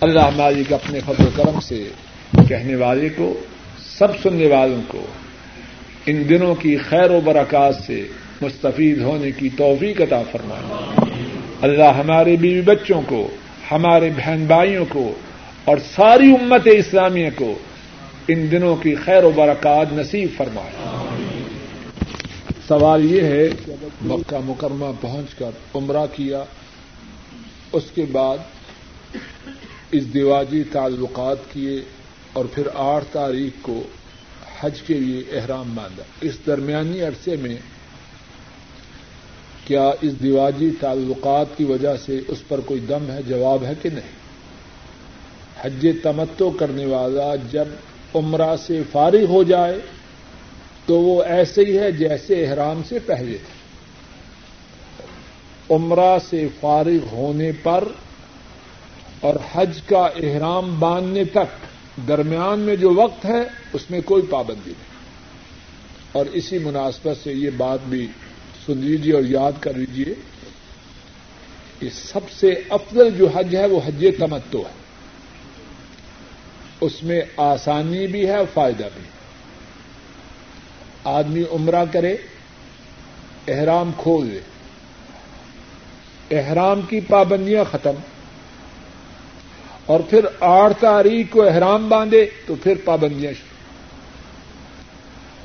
اللہ 0.00 0.30
مالک 0.36 0.72
اپنے 0.72 1.00
فضل 1.00 1.26
و 1.26 1.30
کرم 1.36 1.60
سے 1.60 1.88
کہنے 2.48 2.76
والے 2.76 3.08
کو، 3.08 3.40
سب 3.98 4.08
سننے 4.22 4.46
والوں 4.46 4.82
کو، 4.88 5.06
ان 6.06 6.28
دنوں 6.28 6.54
کی 6.54 6.76
خیر 6.76 7.10
و 7.10 7.20
برکات 7.20 7.74
سے 7.76 8.08
مستفید 8.40 8.98
ہونے 8.98 9.30
کی 9.30 9.48
توفیق 9.56 10.00
عطا 10.00 10.22
فرمائے۔ 10.32 10.84
اللہ 11.62 11.92
ہمارے 11.96 12.36
بیوی 12.36 12.60
بچوں 12.60 13.02
کو، 13.06 13.28
ہمارے 13.70 14.10
بہن 14.16 14.44
بھائیوں 14.46 14.84
کو 14.88 15.14
اور 15.64 15.76
ساری 15.96 16.30
امت 16.30 16.68
اسلامیہ 16.72 17.30
کو 17.36 17.58
ان 18.28 18.50
دنوں 18.50 18.76
کی 18.76 18.94
خیر 18.94 19.24
و 19.24 19.30
برکات 19.30 19.92
نصیب 19.92 20.28
فرمائے۔ 20.36 20.72
سوال 22.68 23.12
یہ 23.12 23.22
ہے 23.22 23.48
کہ 23.66 23.72
مکہ 24.02 24.38
مکرمہ 24.44 24.86
پہنچ 25.00 25.34
کر 25.34 25.50
عمرہ 25.74 26.06
کیا، 26.16 26.44
اس 27.72 27.84
کے 27.94 28.04
بعد 28.12 28.38
اس 29.92 30.14
دیواجی 30.14 30.62
تعلقات 30.72 31.36
کیے 31.52 31.80
اور 32.32 32.44
پھر 32.44 32.68
آٹھ 32.74 33.04
تاریخ 33.12 33.62
کو 33.62 33.82
حج 34.60 34.82
کے 34.82 34.94
لیے 34.94 35.38
احرام 35.38 35.74
باندھا۔ 35.74 36.02
اس 36.20 36.38
درمیانی 36.46 37.00
عرصے 37.00 37.36
میں 37.36 37.56
کیا 39.68 39.90
اس 40.00 40.22
دیواجی 40.22 40.70
تعلقات 40.80 41.46
کی 41.56 41.64
وجہ 41.64 41.96
سے 41.96 42.20
اس 42.28 42.48
پر 42.48 42.60
کوئی 42.60 42.80
دم 42.80 43.10
ہے؟ 43.10 43.22
جواب 43.22 43.64
ہے 43.64 43.72
کہ 43.82 43.90
نہیں۔ 43.90 44.18
حج 45.60 45.86
تمتو 46.02 46.50
کرنے 46.50 46.86
والا 46.86 47.34
جب 47.50 47.64
عمرہ 48.14 48.56
سے 48.56 48.82
فارغ 48.92 49.24
ہو 49.28 49.42
جائے 49.42 49.78
تو 50.86 51.00
وہ 51.00 51.22
ایسے 51.22 51.62
ہی 51.62 51.78
ہے 51.78 51.92
جیسے 51.92 52.46
احرام 52.46 52.80
سے 52.88 52.98
پہلے 52.98 53.38
تھے۔ 53.38 53.58
عمرہ 55.74 56.18
سے 56.30 56.48
فارغ 56.60 57.06
ہونے 57.12 57.52
پر 57.62 57.84
اور 59.20 59.34
حج 59.54 59.82
کا 59.86 60.08
احرام 60.22 60.80
باندھنے 60.80 61.24
تک 61.24 61.66
درمیان 62.08 62.60
میں 62.60 62.76
جو 62.76 62.94
وقت 62.94 63.24
ہے، 63.24 63.42
اس 63.72 63.90
میں 63.90 64.00
کوئی 64.00 64.22
پابندی 64.22 64.70
نہیں۔ 64.70 64.98
اور 66.12 66.26
اسی 66.26 66.58
مناسبت 66.58 67.24
سے 67.24 67.32
یہ 67.32 67.50
بات 67.56 67.78
بھی 67.88 68.06
سن 68.68 68.78
لیجیے 68.78 69.14
اور 69.14 69.22
یاد 69.22 69.52
کر 69.60 69.74
لیجیے 69.74 70.14
کہ 71.78 71.88
سب 71.92 72.30
سے 72.30 72.54
افضل 72.68 73.10
جو 73.10 73.28
حج 73.28 73.56
ہے 73.56 73.66
وہ 73.66 73.80
حج 73.86 74.06
تمتو 74.18 74.58
ہے۔ 74.58 74.72
اس 76.80 77.02
میں 77.02 77.20
آسانی 77.36 78.06
بھی 78.06 78.26
ہے 78.26 78.36
اور 78.36 78.46
فائدہ 78.54 78.88
بھی۔ 78.94 79.02
آدمی 81.04 81.42
عمرہ 81.52 81.84
کرے، 81.92 82.16
احرام 83.48 83.90
کھول 83.96 84.30
دے 84.32 84.40
احرام 86.38 86.80
کی 86.82 87.00
پابندیاں 87.00 87.64
ختم۔ 87.70 87.94
اور 89.86 90.00
پھر 90.00 90.24
آٹھ 90.40 90.72
تاریخ 90.80 91.26
کو 91.30 91.42
احرام 91.42 91.88
باندھے 91.88 92.30
تو 92.46 92.54
پھر 92.62 92.74
پابندیاں 92.84 93.32
شروع۔ 93.32 93.47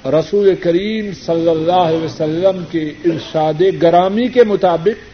رسول 0.06 0.56
کریم 0.56 1.12
صلی 1.26 1.50
اللہ 1.50 1.72
علیہ 1.72 2.04
وسلم 2.04 2.64
کے 2.72 2.94
ارشاد 3.06 3.62
گرامی 3.82 4.28
کے 4.28 4.44
مطابق 4.44 5.14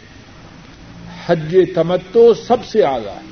حج 1.25 1.55
تمتو 1.75 2.33
سب 2.33 2.65
سے 2.65 2.83
آگا 2.83 3.11
ہے۔ 3.11 3.29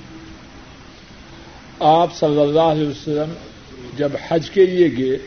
آپ 1.79 2.15
صلی 2.15 2.41
اللہ 2.41 2.59
علیہ 2.59 2.87
وسلم 2.87 3.33
جب 3.97 4.09
حج 4.29 4.49
کے 4.49 4.65
لیے 4.65 4.89
گئے 4.97 5.17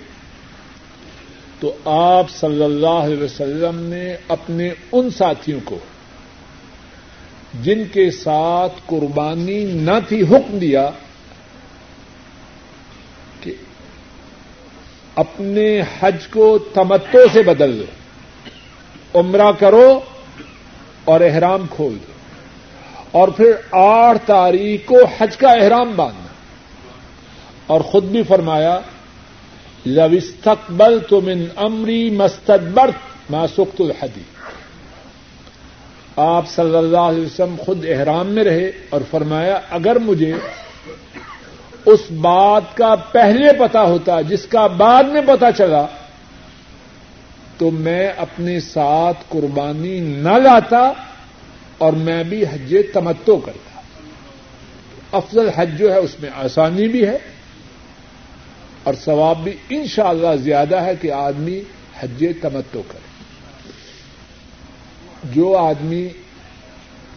تو 1.60 1.74
آپ 1.84 2.30
صلی 2.30 2.64
اللہ 2.64 2.86
علیہ 2.86 3.22
وسلم 3.22 3.80
نے 3.80 4.16
اپنے 4.28 4.70
ان 4.92 5.10
ساتھیوں 5.10 5.60
کو 5.64 5.78
جن 7.62 7.82
کے 7.92 8.10
ساتھ 8.10 8.72
قربانی 8.86 9.64
نہ 9.64 9.98
تھی 10.08 10.22
حکم 10.22 10.58
دیا 10.58 10.90
اپنے 15.14 15.82
حج 16.00 16.26
کو 16.26 16.58
تمتو 16.58 17.18
سے 17.32 17.42
بدل 17.42 17.80
دو۔ 17.80 17.84
عمرہ 19.20 19.52
کرو 19.58 20.00
اور 21.04 21.20
احرام 21.20 21.66
کھول 21.70 21.92
دو۔ 21.92 22.12
اور 23.11 23.28
پھر 23.28 23.52
آٹھ 23.70 24.18
تاریخ 24.26 24.80
کو 24.84 24.96
حج 25.18 25.36
کا 25.36 25.48
احرام 25.48 25.92
باندھنا۔ 25.96 26.26
اور 27.66 27.80
خود 27.80 28.04
بھی 28.04 28.22
فرمایا 28.22 28.80
لوستقبل 29.86 30.98
تو 31.08 31.20
من 31.20 31.44
امری 31.56 32.11
مستدبر 32.11 32.90
ماسخت 33.30 33.80
الحدی 33.80 34.22
آپ 36.16 36.48
صلی 36.48 36.76
اللہ 36.76 36.98
علیہ 36.98 37.24
وسلم 37.24 37.54
خود 37.58 37.84
احرام 37.88 38.26
میں 38.26 38.44
رہے 38.44 38.70
اور 38.90 39.00
فرمایا، 39.11 39.61
اگر 39.70 39.98
مجھے 39.98 40.32
اس 41.86 42.00
بات 42.10 42.76
کا 42.76 42.94
پہلے 42.94 43.52
پتا 43.58 43.82
ہوتا، 43.82 44.20
جس 44.20 44.46
کا 44.46 44.66
بعد 44.66 45.04
میں 45.04 45.20
پتا 45.26 45.52
چلا، 45.52 45.86
تو 47.58 47.70
میں 47.70 48.12
اپنے 48.16 48.60
ساتھ 48.60 49.18
قربانی 49.28 50.00
نہ 50.00 50.28
لاتا 50.28 50.92
اور 51.78 51.92
میں 51.92 52.24
بھی 52.24 52.44
حج 52.44 52.76
تمتو 52.94 53.36
کرتا۔ 53.36 53.80
افضل 55.12 55.48
حج 55.56 55.78
جو 55.78 55.92
ہے، 55.92 55.98
اس 55.98 56.20
میں 56.20 56.30
آسانی 56.36 56.88
بھی 56.88 57.06
ہے 57.06 57.18
اور 58.82 58.94
ثواب 58.94 59.44
بھی 59.44 59.52
ان 59.68 59.86
شاء 59.86 60.08
اللہ 60.08 60.36
زیادہ 60.36 60.80
ہے 60.80 60.92
کہ 61.00 61.12
آدمی 61.12 61.60
حج 62.00 62.24
تمتو 62.42 62.82
کرے۔ 62.88 63.10
جو 65.24 65.56
آدمی 65.56 66.08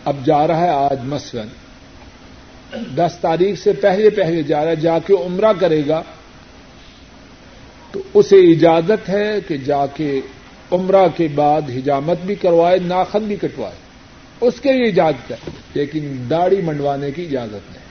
اب 0.06 0.16
جا 0.26 0.48
رہا 0.48 0.60
ہے، 0.60 0.70
آج 0.70 1.00
مثلاً 1.04 1.48
دس 2.76 3.18
تاریخ 3.22 3.64
سے 3.64 3.74
پہلے 3.74 4.10
پہلے 4.10 4.44
جا 4.44 4.66
رہا 4.66 4.74
جا 4.74 5.00
کے 5.00 5.14
عمرہ 5.26 5.54
کرے 5.60 5.82
گا۔ 5.88 6.02
تو 7.92 8.02
اسے 8.14 8.36
اجازت 8.36 9.10
ہے 9.10 9.40
کہ 9.48 9.58
جا 9.58 9.86
کے 9.86 10.22
عمرہ 10.72 11.08
کے 11.18 11.28
بعد 11.36 11.62
حجامت 11.76 12.18
بھی 12.26 12.36
کروائے، 12.36 12.80
ناخن 12.80 13.20
بھی 13.20 13.36
کٹوائے۔ 13.36 13.76
اس 14.42 14.62
کے 14.62 14.74
لیے 14.74 14.88
اجازت 14.88 15.32
ہے، 15.32 15.38
لیکن 15.74 16.26
داڑھی 16.30 16.62
منڈوانے 16.62 17.12
کی 17.12 17.24
اجازت 17.24 17.72
نہیں۔ 17.72 17.84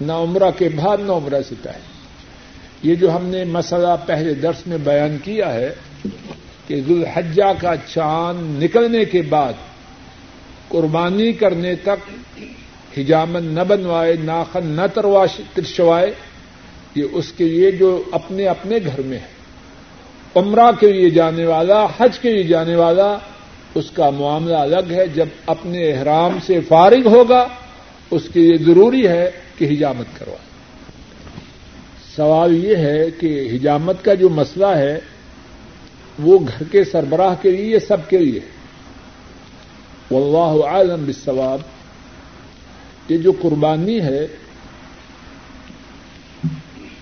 نہ 0.00 0.12
عمرہ 0.12 0.50
کے 0.58 0.68
بعد، 0.68 0.98
نہ 0.98 1.12
عمرہ 1.12 1.42
سے 1.48 1.54
پہلے۔ 1.62 2.00
یہ 2.82 2.94
جو 2.94 3.16
ہم 3.16 3.26
نے 3.26 3.44
مسئلہ 3.44 3.96
پہلے 4.06 4.34
درس 4.34 4.66
میں 4.66 4.78
بیان 4.78 5.16
کیا 5.24 5.54
ہے 5.54 5.74
کہ 6.66 6.80
ذوالحجہ 6.88 7.52
کا 7.60 7.74
چاند 7.86 8.62
نکلنے 8.62 9.04
کے 9.04 9.22
بعد 9.22 9.52
قربانی 10.68 11.32
کرنے 11.32 11.74
تک 11.74 12.10
حجامت 12.98 13.42
نہ 13.42 13.60
بنوائے، 13.68 14.16
ناخن 14.24 14.66
نہ 14.66 14.80
ترشوائے 15.54 16.14
یہ 16.94 17.04
اس 17.12 17.32
کے 17.32 17.44
لیے 17.44 17.70
جو 17.70 18.02
اپنے 18.12 18.46
اپنے 18.46 18.78
گھر 18.86 19.02
میں 19.02 19.18
ہے۔ 19.18 19.40
عمرہ 20.34 20.72
کے 20.80 20.92
لیے 20.92 21.10
جانے 21.10 21.46
والا، 21.46 21.86
حج 21.98 22.18
کے 22.18 22.32
لیے 22.32 22.42
جانے 22.42 22.74
والا، 22.74 23.18
اس 23.74 23.90
کا 23.90 24.10
معاملہ 24.10 24.56
الگ 24.56 24.90
ہے۔ 24.90 25.06
جب 25.06 25.26
اپنے 25.46 25.92
احرام 25.92 26.38
سے 26.46 26.60
فارغ 26.60 27.08
ہوگا، 27.08 27.48
اس 28.10 28.22
کے 28.32 28.40
لیے 28.40 28.56
ضروری 28.56 29.08
ہے 29.08 29.30
کہ 29.58 29.64
حجامت 29.64 30.18
کروائے۔ 30.18 30.50
سوال 32.16 32.64
یہ 32.64 32.76
ہے 32.76 33.10
کہ 33.20 33.48
حجامت 33.52 34.04
کا 34.04 34.14
جو 34.14 34.28
مسئلہ 34.28 34.66
ہے، 34.66 34.98
وہ 36.18 36.38
گھر 36.38 36.62
کے 36.70 36.84
سربراہ 36.84 37.34
کے 37.42 37.50
لیے 37.50 37.78
سب 37.78 38.08
کے 38.08 38.18
لیے؟ 38.18 38.40
واللہ 40.10 40.66
عالم 40.66 41.04
بالثواب 41.04 41.60
یہ 43.10 43.18
جو 43.18 43.32
قربانی 43.40 44.00
ہے 44.00 44.26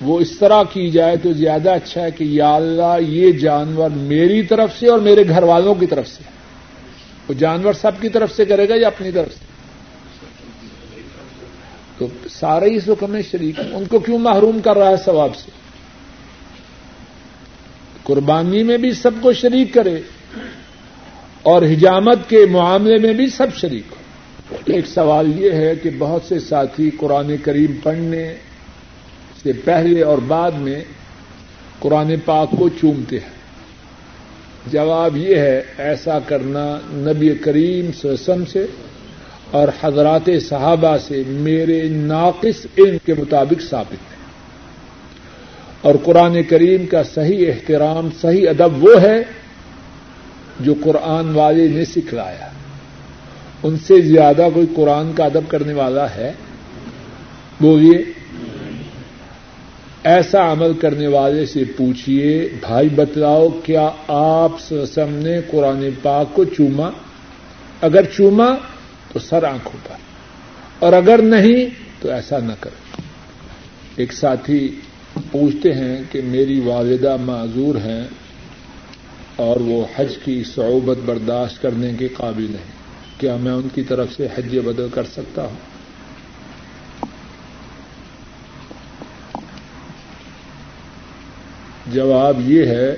وہ 0.01 0.21
اس 0.21 0.39
طرح 0.39 0.63
کی 0.63 0.91
جائے 0.91 1.17
تو 1.17 1.33
زیادہ 1.33 1.71
اچھا 1.71 2.03
ہے 2.03 2.11
کہ 2.11 2.25
یا 2.25 2.55
اللہ 2.55 2.97
یہ 3.01 3.33
جانور 3.33 3.91
میری 3.91 4.43
طرف 4.43 4.79
سے 4.79 4.89
اور 4.89 4.99
میرے 4.99 5.29
گھر 5.29 5.43
والوں 5.43 5.75
کی 5.75 5.87
طرف 5.87 6.09
سے۔ 6.09 6.23
وہ 7.29 7.35
جانور 7.35 7.73
سب 7.73 7.93
کی 8.01 8.09
طرف 8.09 8.37
سے 8.37 8.45
کرے 8.45 8.69
گا 8.69 8.75
یا 8.77 8.87
اپنی 8.87 9.11
طرف 9.11 9.33
سے؟ 9.33 9.45
تو 11.99 12.29
سارے 12.31 12.71
ہی 12.71 12.77
حکم 12.77 13.11
میں 13.11 13.23
شریک 13.23 13.61
ان 13.73 13.85
کو 13.85 13.99
کیوں 13.99 14.19
محروم 14.19 14.61
کر 14.61 14.79
رہا 14.79 14.91
ہے 14.91 14.97
ثواب 15.05 15.37
سے؟ 15.37 15.51
قربانی 18.03 18.63
میں 18.63 18.77
بھی 18.77 18.93
سب 18.93 19.11
کو 19.21 19.33
شریک 19.33 19.75
کرے 19.75 20.01
اور 21.43 21.63
حجامت 21.63 22.19
کے 22.29 22.47
معاملے 22.51 22.99
میں 22.99 23.13
بھی 23.13 23.27
سب 23.27 23.47
شریک 23.57 23.83
ہو۔ 23.91 24.08
ایک 24.51 24.87
سوال 24.87 25.41
یہ 25.41 25.53
ہے 25.53 25.73
کہ 25.83 25.91
بہت 25.99 26.23
سے 26.29 26.41
ساتھی 26.41 26.91
قرآن 26.91 27.37
کریم 27.43 27.73
پڑھنے 27.83 28.35
سے 29.43 29.53
پہلے 29.65 30.03
اور 30.03 30.19
بعد 30.19 30.51
میں 30.51 30.85
قرآن 31.79 32.15
پاک 32.25 32.51
کو 32.51 32.69
چومتے 32.69 33.19
ہیں۔ 33.19 33.39
جواب 34.73 35.17
یہ 35.17 35.37
ہے، 35.37 35.63
ایسا 35.79 36.19
کرنا 36.19 36.79
نبی 36.87 37.35
کریم 37.35 37.91
سسم 37.93 38.45
سے 38.45 38.67
اور 39.51 39.69
حضرات 39.83 40.31
صحابہ 40.49 40.97
سے 41.07 41.23
میرے 41.27 41.83
ناقص 41.89 42.67
علم 42.79 42.97
کے 43.07 43.15
مطابق 43.15 43.63
ثابت 43.71 43.93
ہے۔ 43.93 44.19
اور 45.81 45.95
قرآن 46.05 46.43
کریم 46.43 46.87
کا 46.87 47.03
صحیح 47.03 47.47
احترام، 47.49 48.09
صحیح 48.21 48.49
ادب 48.49 48.85
وہ 48.85 49.03
ہے 49.03 49.23
جو 50.61 50.75
قرآن 50.85 51.35
والے 51.35 51.69
نے 51.69 51.85
سکھلایا۔ 51.85 52.49
ان 53.63 53.77
سے 53.79 54.01
زیادہ 54.01 54.49
کوئی 54.55 54.67
قرآن 54.75 55.13
کا 55.13 55.25
ادب 55.25 55.49
کرنے 55.49 55.73
والا 55.73 56.15
ہے؟ 56.15 56.33
بولیے۔ 57.61 58.05
ایسا 60.05 60.53
عمل 60.53 60.73
کرنے 60.73 61.07
والے 61.07 61.47
سے 61.47 61.65
پوچھیے 61.77 62.49
بھائی 62.61 62.89
بتلاؤ، 62.89 63.49
کیا 63.49 63.91
آپ 64.09 64.61
سم 64.61 65.11
نے 65.11 65.41
قرآن 65.51 65.89
پاک 66.03 66.35
کو 66.35 66.45
چوما؟ 66.45 66.91
اگر 67.81 68.05
چوما 68.17 68.49
تو 69.13 69.19
سر 69.19 69.45
آنکھوں 69.45 69.89
پر، 69.89 69.97
اور 70.79 70.93
اگر 70.93 71.23
نہیں 71.23 71.67
تو 72.03 72.11
ایسا 72.11 72.39
نہ 72.39 72.53
کرے 72.61 73.03
ایک 73.97 74.13
ساتھی 74.13 74.81
پوچھتے 75.31 75.73
ہیں 75.73 76.03
کہ 76.11 76.21
میری 76.25 76.61
والدہ 76.61 77.17
معذور 77.17 77.75
ہیں 77.75 78.05
اور 79.37 79.61
وہ 79.61 79.85
حج 79.97 80.17
کی 80.25 80.43
صعوبت 80.55 80.99
برداشت 81.05 81.63
کرنے 81.63 81.93
کے 81.99 82.09
قابل 82.09 82.47
ہیں۔ 82.47 82.78
کیا 83.19 83.37
میں 83.37 83.53
ان 83.53 83.69
کی 83.75 83.83
طرف 83.83 84.13
سے 84.17 84.27
حج 84.27 84.59
بدل 84.59 84.89
کر 84.95 85.05
سکتا 85.05 85.43
ہوں؟ 85.43 85.79
جواب 91.93 92.51
یہ 92.51 92.67
ہے 92.67 92.97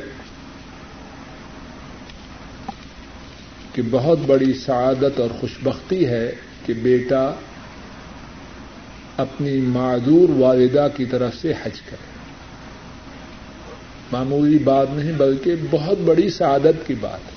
کہ 3.72 3.82
بہت 3.90 4.18
بڑی 4.26 4.52
سعادت 4.52 5.20
اور 5.20 5.28
خوشبختی 5.40 6.06
ہے 6.06 6.32
کہ 6.66 6.72
بیٹا 6.72 7.32
اپنی 9.16 9.56
معذور 9.56 10.28
والدہ 10.28 10.88
کی 10.96 11.04
طرف 11.04 11.34
سے 11.40 11.52
حج 11.52 11.80
کرے۔ 11.80 12.10
معمولی 14.12 14.58
بات 14.58 14.86
نہیں، 14.90 15.12
بلکہ 15.12 15.54
بہت 15.70 15.98
بڑی 15.98 16.30
سعادت 16.30 16.86
کی 16.86 16.94
بات 16.94 17.29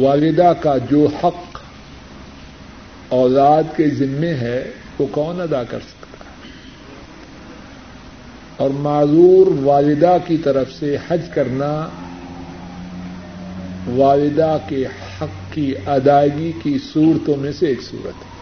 والدہ 0.00 0.52
کا 0.60 0.78
جو 0.90 1.08
حق 1.24 1.58
اولاد 3.08 3.62
کے 3.76 3.88
ذمے 3.88 4.34
ہے، 4.34 4.70
وہ 4.98 5.06
کون 5.10 5.40
ادا 5.40 5.64
کر 5.64 5.78
سکتا 5.80 6.24
ہے؟ 6.24 6.50
اور 8.56 8.70
معذور 8.70 9.46
والدہ 9.46 10.16
کی 10.26 10.36
طرف 10.36 10.72
سے 10.78 10.96
حج 11.08 11.20
کرنا 11.34 11.88
والدہ 13.86 14.58
کے 14.68 14.86
حق 14.86 15.54
کی 15.54 15.74
ادائیگی 15.86 16.52
کی 16.62 16.78
صورتوں 16.92 17.36
میں 17.36 17.52
سے 17.52 17.66
ایک 17.66 17.82
صورت 17.82 18.24
ہے۔ 18.24 18.38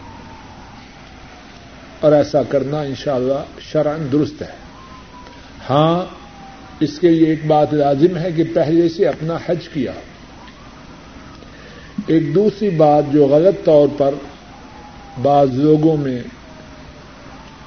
اور 1.99 2.11
ایسا 2.11 2.43
کرنا 2.43 2.79
انشاءاللہ 2.79 3.33
اللہ 3.33 3.59
شرعن 3.59 4.07
درست 4.11 4.41
ہے۔ 4.41 4.55
ہاں 5.69 6.15
اس 6.79 6.99
کے 6.99 7.09
لیے 7.09 7.27
ایک 7.27 7.45
بات 7.45 7.73
لازم 7.73 8.17
ہے 8.17 8.31
کہ 8.31 8.43
پہلے 8.53 8.89
سے 8.89 9.07
اپنا 9.07 9.37
حج 9.45 9.69
کیا۔ 9.73 9.91
ایک 12.07 12.35
دوسری 12.35 12.69
بات 12.69 13.03
جو 13.11 13.27
غلط 13.27 13.65
طور 13.65 13.87
پر 13.97 14.13
بعض 15.21 15.49
لوگوں 15.53 15.97
میں 15.97 16.19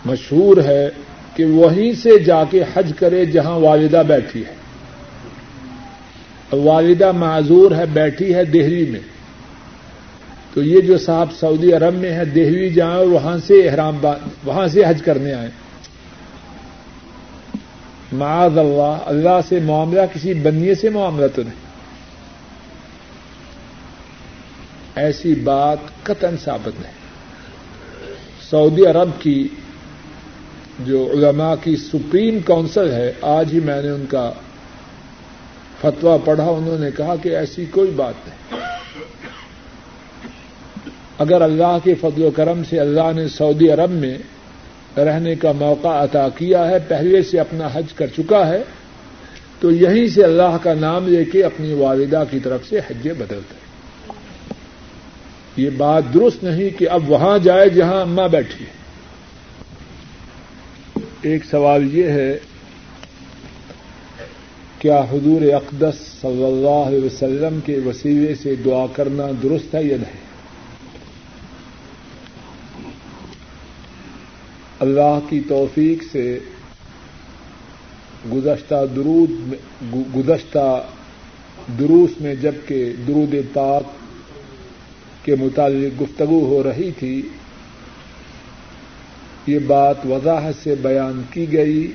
مشہور 0.04 0.56
ہے 0.56 0.88
کہ 1.34 1.44
وہیں 1.44 1.92
سے 1.92 2.18
جا 2.18 2.44
کے 2.44 2.64
حج 2.74 2.92
کرے 2.98 3.24
جہاں 3.24 3.58
والدہ 3.58 4.02
بیٹھی 4.06 4.42
ہے۔ 4.46 4.60
والدہ 6.56 7.12
معذور 7.12 7.72
ہے، 7.72 7.86
بیٹھی 7.92 8.34
ہے 8.34 8.44
دہلی 8.44 8.86
میں۔ 8.90 9.00
تو 10.54 10.62
یہ 10.62 10.80
جو 10.80 10.98
صاحب 10.98 11.28
سعودی 11.40 11.72
عرب 11.72 11.94
میں 11.94 12.12
ہے 12.12 12.24
دہلی 12.24 12.70
جائیں 12.70 12.94
اور 12.94 13.06
وہاں 13.06 13.38
سے 13.46 13.68
احرام 13.68 14.06
وہاں 14.44 14.68
سے 14.68 14.82
حج 14.86 15.02
کرنے 15.02 15.32
آئے 15.32 15.50
معاذ 18.12 18.58
اللہ 18.58 18.98
اللہ 19.06 19.40
سے 19.48 19.60
معاملہ، 19.60 20.00
کسی 20.14 20.34
بنیے 20.34 20.74
سے 20.74 20.88
معاملہ 20.88 21.26
تو 21.34 21.42
نہیں۔ 21.42 21.69
ایسی 25.00 25.34
بات 25.34 25.78
قطن 26.02 26.36
ثابت 26.44 26.80
نہیں۔ 26.80 26.98
سعودی 28.50 28.86
عرب 28.86 29.10
کی 29.18 29.48
جو 30.78 31.08
علماء 31.12 31.54
کی 31.62 31.76
سپریم 31.76 32.38
کاؤنسل 32.40 32.90
ہے، 32.90 33.12
آج 33.22 33.48
ہی 33.52 33.60
میں 33.60 33.82
نے 33.82 33.88
ان 33.88 34.06
کا 34.08 34.32
فتوا 35.80 36.16
پڑھا، 36.24 36.44
انہوں 36.44 36.78
نے 36.78 36.90
کہا 36.96 37.14
کہ 37.22 37.28
ایسی 37.28 37.64
کوئی 37.64 37.90
بات 37.90 38.14
نہیں۔ 38.26 38.60
اگر 41.18 41.40
اللہ 41.40 41.78
کے 41.84 41.94
فضل 41.94 42.22
و 42.22 42.30
کرم 42.30 42.62
سے 42.70 42.80
اللہ 42.80 43.12
نے 43.16 43.28
سعودی 43.28 43.70
عرب 43.70 43.90
میں 43.90 44.18
رہنے 44.96 45.34
کا 45.34 45.52
موقع 45.52 45.88
عطا 45.88 46.28
کیا 46.28 46.68
ہے، 46.68 46.78
پہلے 46.88 47.22
سے 47.22 47.40
اپنا 47.40 47.68
حج 47.72 47.92
کر 47.92 48.06
چکا 48.06 48.46
ہے، 48.48 48.62
تو 49.60 49.70
یہیں 49.70 50.06
سے 50.06 50.24
اللہ 50.24 50.56
کا 50.62 50.74
نام 50.74 51.08
لے 51.08 51.24
کے 51.24 51.44
اپنی 51.44 51.74
والدہ 51.74 52.24
کی 52.30 52.38
طرف 52.38 52.68
سے 52.68 52.78
حج 52.78 53.08
بدلتے 53.18 53.59
یہ 55.60 55.70
بات 55.76 56.14
درست 56.14 56.44
نہیں 56.44 56.78
کہ 56.78 56.88
اب 56.90 57.10
وہاں 57.10 57.38
جائے 57.38 57.68
جہاں 57.68 58.00
اماں 58.02 58.28
بیٹھی 58.28 58.64
ہے۔ 58.64 58.70
ایک 61.22 61.44
سوال 61.44 61.94
یہ 61.94 62.04
ہے، 62.04 62.38
کیا 64.78 65.00
حضور 65.00 65.42
اقدس 65.42 65.94
صلی 66.20 66.44
اللہ 66.44 66.88
علیہ 66.88 67.04
وسلم 67.04 67.60
کے 67.64 67.78
وسیلے 67.86 68.34
سے 68.34 68.54
دعا 68.54 68.86
کرنا 68.92 69.26
درست 69.42 69.74
ہے 69.74 69.84
یا 69.84 69.96
نہیں؟ 69.96 70.20
اللہ 74.80 75.18
کی 75.28 75.40
توفیق 75.48 76.02
سے 76.12 76.38
گزشتہ 78.32 78.86
درود 78.96 79.30
گزشتہ 80.16 80.82
دروس 81.78 82.20
میں 82.20 82.34
جبکہ 82.34 82.92
درود 83.08 83.34
پاک 83.52 83.82
کے 85.24 85.34
متعلق 85.34 86.02
گفتگو 86.02 86.44
ہو 86.44 86.62
رہی 86.62 86.90
تھی، 86.98 87.22
یہ 89.46 89.58
بات 89.58 90.06
وضاحت 90.06 90.54
سے 90.62 90.74
بیان 90.82 91.22
کی 91.30 91.52
گئی 91.52 91.92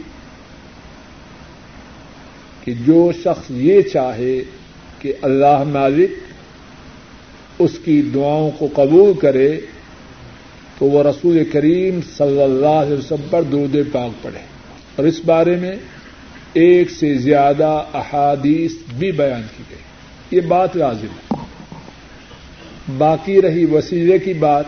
کہ 2.63 2.73
جو 2.73 3.11
شخص 3.11 3.43
یہ 3.49 3.81
چاہے 3.81 4.43
کہ 4.99 5.13
اللہ 5.21 5.63
مالک 5.63 6.11
اس 7.59 7.71
کی 7.83 8.01
دعاؤں 8.01 8.51
کو 8.51 8.67
قبول 8.73 9.13
کرے، 9.13 9.59
تو 10.77 10.85
وہ 10.85 11.03
رسول 11.03 11.43
کریم 11.53 11.99
صلی 12.17 12.41
اللہ 12.41 12.67
علیہ 12.67 12.97
وسلم 12.97 13.27
پر 13.29 13.41
درود 13.41 13.75
پاک 13.91 14.23
پڑھے۔ 14.23 14.39
اور 14.95 15.05
اس 15.05 15.21
بارے 15.25 15.55
میں 15.55 15.75
ایک 16.53 16.91
سے 16.91 17.13
زیادہ 17.13 17.83
احادیث 17.93 18.71
بھی 18.97 19.11
بیان 19.11 19.41
کی 19.57 19.63
گئی۔ 19.69 19.79
یہ 20.31 20.41
بات 20.41 20.75
لازم 20.75 21.07
ہے۔ 21.07 21.24
باقی 22.97 23.41
رہی 23.41 23.65
وسیلے 23.65 24.19
کی 24.19 24.33
بات، 24.33 24.65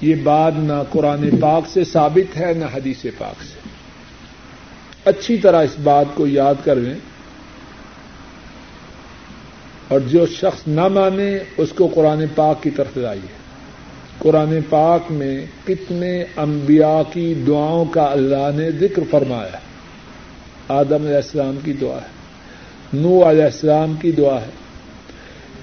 یہ 0.00 0.14
بات 0.14 0.52
نہ 0.56 0.72
قرآن 0.90 1.28
پاک 1.40 1.62
سے 1.68 1.84
ثابت 1.84 2.36
ہے، 2.36 2.52
نہ 2.56 2.64
حدیث 2.74 3.06
پاک 3.18 3.42
سے۔ 3.42 3.68
اچھی 5.04 5.36
طرح 5.36 5.62
اس 5.62 5.78
بات 5.82 6.06
کو 6.14 6.26
یاد 6.26 6.54
کر 6.64 6.76
لیں۔ 6.76 6.94
اور 9.88 10.00
جو 10.00 10.26
شخص 10.26 10.68
نہ 10.68 10.88
مانے، 10.88 11.38
اس 11.56 11.68
کو 11.72 11.86
قرآن 11.94 12.24
پاک 12.34 12.62
کی 12.62 12.70
طرف 12.70 12.96
لائیے۔ 12.96 13.46
قرآن 14.18 14.58
پاک 14.70 15.00
میں 15.10 15.46
کتنے 15.66 16.24
انبیاء 16.36 17.12
کی 17.12 17.34
دعاؤں 17.46 17.84
کا 17.84 18.02
اللہ 18.02 18.50
نے 18.54 18.70
ذکر 18.70 19.02
فرمایا۔ 19.10 19.58
آدم 20.68 21.04
علیہ 21.04 21.16
السلام 21.16 21.58
کی 21.64 21.72
دعا 21.72 21.96
ہے 21.96 22.16
نو 22.92 23.30
علیہ 23.30 23.44
السلام 23.44 23.94
کی 23.94 24.12
دعا 24.12 24.40
ہے۔ 24.40 24.65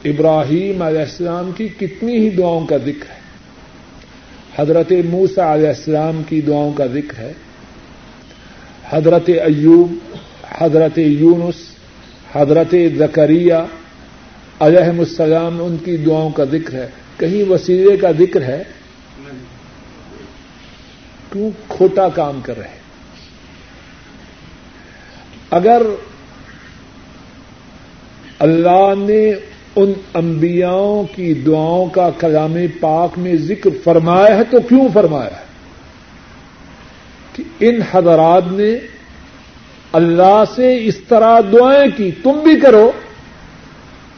ابراہیم 0.03 0.81
علیہ 0.81 0.99
السلام 0.99 1.51
کی 1.57 1.67
کتنی 1.67 2.17
ہی 2.17 2.29
دعاؤں 2.29 2.67
کا 2.67 2.77
ذکر 2.77 3.09
ہے۔ 3.09 3.19
حضرت 4.55 4.91
موسا 5.05 5.53
علیہ 5.53 5.67
السلام 5.67 6.21
کی 6.29 6.41
دعاؤں 6.41 6.73
کا 6.73 6.85
ذکر 6.85 7.19
ہے۔ 7.19 7.33
حضرت 8.89 9.29
ایوب، 9.29 9.93
حضرت 10.57 10.97
یونس، 10.97 11.55
حضرت 12.33 12.75
زکریہ 12.97 13.53
علیہ 14.59 14.99
السلام 14.99 15.63
ان 15.63 15.77
کی 15.85 15.97
دعاؤں 15.97 16.29
کا 16.29 16.43
ذکر 16.43 16.73
ہے۔ 16.73 16.87
کہیں 17.17 17.49
وسیلے 17.49 17.97
کا 17.97 18.11
ذکر 18.11 18.41
ہے؟ 18.41 18.63
کیوں 21.31 21.49
کھوٹا 21.67 22.09
کام 22.09 22.39
کر 22.43 22.57
رہے 22.57 22.83
اگر 25.51 25.81
اللہ 28.39 28.93
نے 28.97 29.31
ان 29.75 29.93
انبیاؤں 30.13 31.15
کی 31.15 31.33
دعاؤں 31.33 31.85
کا 31.85 32.09
کلام 32.17 32.55
پاک 32.79 33.17
میں 33.17 33.35
ذکر 33.35 33.69
فرمایا 33.83 34.37
ہے 34.37 34.43
تو 34.43 34.59
کیوں 34.59 34.87
فرمایا 34.93 35.29
ہے؟ 35.31 35.45
کہ 37.33 37.43
ان 37.59 37.79
حضرات 37.91 38.43
نے 38.51 38.77
اللہ 39.93 40.43
سے 40.55 40.85
اس 40.85 40.97
طرح 40.97 41.39
دعائیں 41.51 41.97
کی، 41.97 42.11
تم 42.23 42.39
بھی 42.43 42.59
کرو۔ 42.59 42.91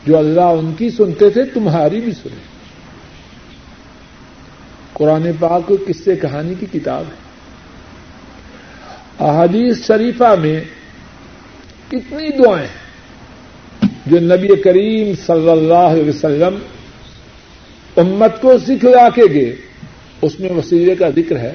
جو 0.07 0.17
اللہ 0.17 0.41
ان 0.41 0.73
کی 0.77 0.89
سنتے 0.89 1.29
تھے، 1.29 1.45
تمہاری 1.45 2.01
بھی 2.01 2.11
سنے 2.11 2.55
قرآن 4.93 5.31
پاک 5.39 5.71
کس 5.87 6.03
سے 6.03 6.15
کہانی 6.15 6.53
کی 6.59 6.79
کتاب 6.79 7.03
ہے۔ 7.07 7.25
احادیث 9.25 9.87
شریفہ 9.87 10.35
میں 10.41 10.63
کتنی 11.87 12.43
دعائیں 12.43 12.67
ہیں؟ 12.67 12.84
جو 14.05 14.19
نبی 14.19 14.61
کریم 14.61 15.13
صلی 15.25 15.49
اللہ 15.49 15.73
علیہ 15.73 16.09
وسلم 16.09 16.59
امت 17.95 18.41
کو 18.41 18.57
سکھلا 18.57 19.09
کے 19.09 19.21
گئے، 19.33 19.55
اس 20.21 20.39
میں 20.39 20.49
وسیلے 20.49 20.95
کا 20.95 21.09
ذکر 21.09 21.39
ہے۔ 21.39 21.53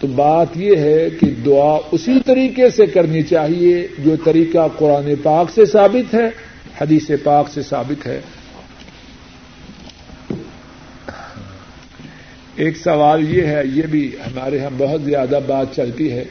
تو 0.00 0.06
بات 0.06 0.46
یہ 0.56 0.76
ہے 0.76 1.08
کہ 1.20 1.30
دعا 1.30 1.78
اسی 1.92 2.20
طریقے 2.26 2.70
سے 2.70 2.86
کرنی 2.86 3.22
چاہیے 3.22 3.88
جو 3.98 4.16
طریقہ 4.24 4.68
قرآن 4.78 5.14
پاک 5.22 5.50
سے 5.54 5.64
ثابت 5.64 6.14
ہے، 6.14 6.28
حدیث 6.80 7.10
پاک 7.22 7.48
سے 7.48 7.62
ثابت 7.62 8.06
ہے۔ 8.06 8.20
ایک 12.56 12.76
سوال 12.76 13.36
یہ 13.36 13.42
ہے، 13.42 13.62
یہ 13.74 13.82
بھی 13.82 14.16
ہمارے 14.26 14.56
یہاں 14.56 14.70
بہت 14.78 15.02
زیادہ 15.02 15.38
بات 15.46 15.76
چلتی 15.76 16.12
ہے۔ 16.12 16.24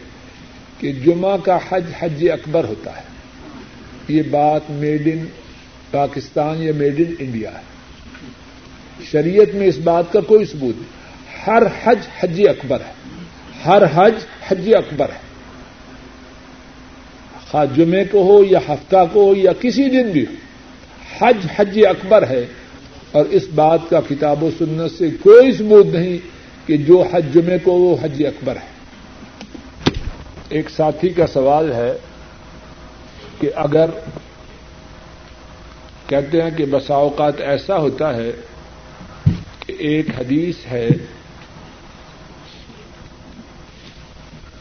کہ 0.79 0.91
جمعہ 0.91 1.37
کا 1.37 1.57
حج 1.69 1.83
حج 1.99 2.29
اکبر 2.29 2.63
ہوتا 2.63 2.97
ہے۔ 2.97 3.01
یہ 4.07 4.21
بات 4.29 4.61
میڈ 4.69 5.07
ان 5.13 5.25
پاکستان 5.91 6.63
یا 6.63 6.71
میڈ 6.75 6.99
ان 6.99 7.15
انڈیا 7.19 7.51
ہے۔ 7.51 7.61
شریعت 9.11 9.55
میں 9.55 9.67
اس 9.67 9.77
بات 9.77 10.13
کا 10.13 10.21
کوئی 10.21 10.45
ثبوت 10.45 10.75
نہیں۔ 10.75 11.07
ہر 11.47 11.63
حج 11.83 11.97
حج 12.19 12.41
اکبر 12.49 12.77
ہے۔ 12.87 12.93
ہر 13.65 13.83
حج 13.95 14.13
حج 14.47 14.73
اکبر 14.73 15.09
ہے۔ 15.09 15.27
خواہ 17.51 17.65
جمعے 17.75 18.05
کو 18.05 18.23
ہو 18.23 18.43
یا 18.43 18.59
ہفتہ 18.59 19.05
کو 19.13 19.27
ہو 19.27 19.33
یا 19.35 19.51
کسی 19.53 19.89
دن 19.89 20.09
بھی 20.09 20.21
ہو۔ 20.21 20.33
حج 21.19 21.47
حج 21.55 21.79
اکبر 21.89 22.27
ہے۔ 22.27 22.45
اور 23.11 23.25
اس 23.25 23.43
بات 23.55 23.79
کا 23.89 23.99
کتاب 24.09 24.43
و 24.43 24.49
سنت 24.57 24.97
سے 24.97 25.09
کوئی 25.09 25.51
ثبوت 25.51 25.85
نہیں 25.85 26.17
کہ 26.67 26.77
جو 26.77 27.03
حج 27.11 27.33
جمعے 27.33 27.57
کو 27.63 27.71
وہ 27.73 27.95
حج 28.01 28.25
اکبر 28.25 28.55
ہے۔ 28.55 28.76
ایک 30.49 30.69
ساتھی 30.69 31.09
کا 31.09 31.27
سوال 31.27 31.73
ہے 31.73 31.93
کہ 33.39 33.49
اگر 33.55 33.89
کہتے 36.07 36.41
ہیں 36.41 36.49
کہ 36.57 36.65
بسا 36.65 36.95
اوقات 36.95 37.41
ایسا 37.41 37.77
ہوتا 37.77 38.15
ہے 38.15 38.31
کہ 39.65 39.73
ایک 39.79 40.09
حدیث 40.19 40.55
ہے، 40.71 40.87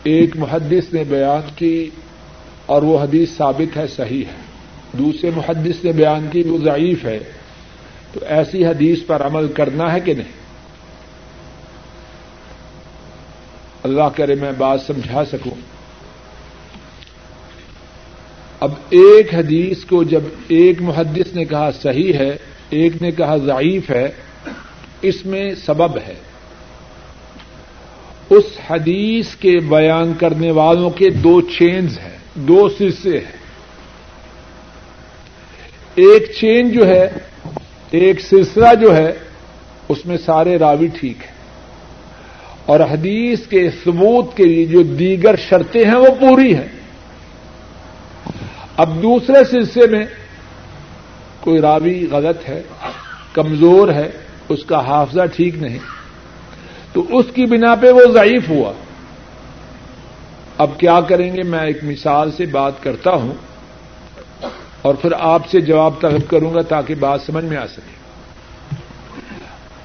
ایک 0.02 0.36
محدث 0.36 0.92
نے 0.92 1.04
بیان 1.04 1.48
کی 1.56 1.90
اور 2.66 2.82
وہ 2.82 3.02
حدیث 3.02 3.36
ثابت 3.36 3.76
ہے، 3.76 3.86
صحیح 3.86 4.24
ہے۔ 4.24 4.40
دوسرے 4.92 5.30
محدث 5.36 5.84
نے 5.84 5.92
بیان 5.92 6.28
کی، 6.32 6.42
وہ 6.42 6.58
ضعیف 6.58 7.04
ہے۔ 7.04 7.18
تو 8.12 8.20
ایسی 8.26 8.66
حدیث 8.66 8.98
پر 9.06 9.26
عمل 9.26 9.52
کرنا 9.52 9.92
ہے 9.92 10.00
کہ 10.00 10.14
نہیں؟ 10.14 10.46
اللہ 13.82 14.08
کرے 14.16 14.34
میں 14.34 14.52
بات 14.52 14.80
سمجھا 14.86 15.24
سکوں۔ 15.24 15.75
اب 18.60 18.72
ایک 18.90 19.34
حدیث 19.34 19.84
کو 19.84 20.02
جب 20.02 20.20
ایک 20.48 20.82
محدث 20.82 21.34
نے 21.34 21.44
کہا 21.44 21.70
صحیح 21.82 22.12
ہے، 22.12 22.36
ایک 22.70 23.02
نے 23.02 23.10
کہا 23.10 23.36
ضعیف 23.36 23.90
ہے، 23.90 24.08
اس 25.02 25.26
میں 25.26 25.54
سبب 25.54 25.96
ہے۔ 25.96 26.14
اس 28.30 28.44
حدیث 28.70 29.34
کے 29.34 29.58
بیان 29.68 30.12
کرنے 30.20 30.50
والوں 30.50 30.90
کے 30.90 31.10
دو 31.10 31.40
چینز 31.40 31.98
ہیں، 31.98 32.16
دو 32.34 32.68
سلسلے 32.78 33.18
ہیں۔ 33.18 33.36
ایک 35.94 36.32
چین 36.40 36.68
جو 36.68 36.86
ہے، 36.86 37.08
ایک 37.90 38.20
سلسلہ 38.20 38.74
جو 38.80 38.96
ہے، 38.96 39.12
اس 39.88 40.06
میں 40.06 40.16
سارے 40.16 40.58
راوی 40.58 40.86
ٹھیک 40.86 41.16
ہیں۔ 41.20 41.36
اور 42.66 42.80
حدیث 42.80 43.46
کے 43.46 43.70
ثبوت 43.84 44.36
کے 44.36 44.44
لیے 44.44 44.64
جو 44.64 44.82
دیگر 44.82 45.34
شرطیں 45.36 45.84
ہیں، 45.84 45.96
وہ 45.96 46.14
پوری 46.20 46.54
ہیں۔ 46.54 46.75
اب 48.76 49.02
دوسرے 49.02 49.44
سلسلے 49.50 49.86
میں 49.86 50.06
کوئی 51.40 51.60
راوی 51.60 52.06
غلط 52.10 52.48
ہے، 52.48 52.62
کمزور 53.32 53.88
ہے، 53.88 54.10
اس 54.48 54.64
کا 54.64 54.86
حافظہ 54.86 55.26
ٹھیک 55.36 55.56
نہیں، 55.56 55.78
تو 56.92 57.18
اس 57.18 57.26
کی 57.34 57.46
بنا 57.46 57.74
پہ 57.74 57.90
وہ 57.90 58.12
ضعیف 58.12 58.48
ہوا۔ 58.48 58.72
اب 60.58 60.70
کیا 60.78 61.00
کریں 61.00 61.36
گے؟ 61.36 61.42
میں 61.42 61.60
ایک 61.60 61.84
مثال 61.84 62.32
سے 62.32 62.46
بات 62.46 62.82
کرتا 62.82 63.10
ہوں 63.10 63.34
اور 64.82 64.94
پھر 64.94 65.12
آپ 65.18 65.50
سے 65.50 65.60
جواب 65.60 66.00
طلب 66.00 66.30
کروں 66.30 66.54
گا 66.54 66.62
تاکہ 66.62 66.94
بات 66.94 67.20
سمجھ 67.26 67.44
میں 67.44 67.56
آ 67.56 67.66
سکے۔ 67.66 67.96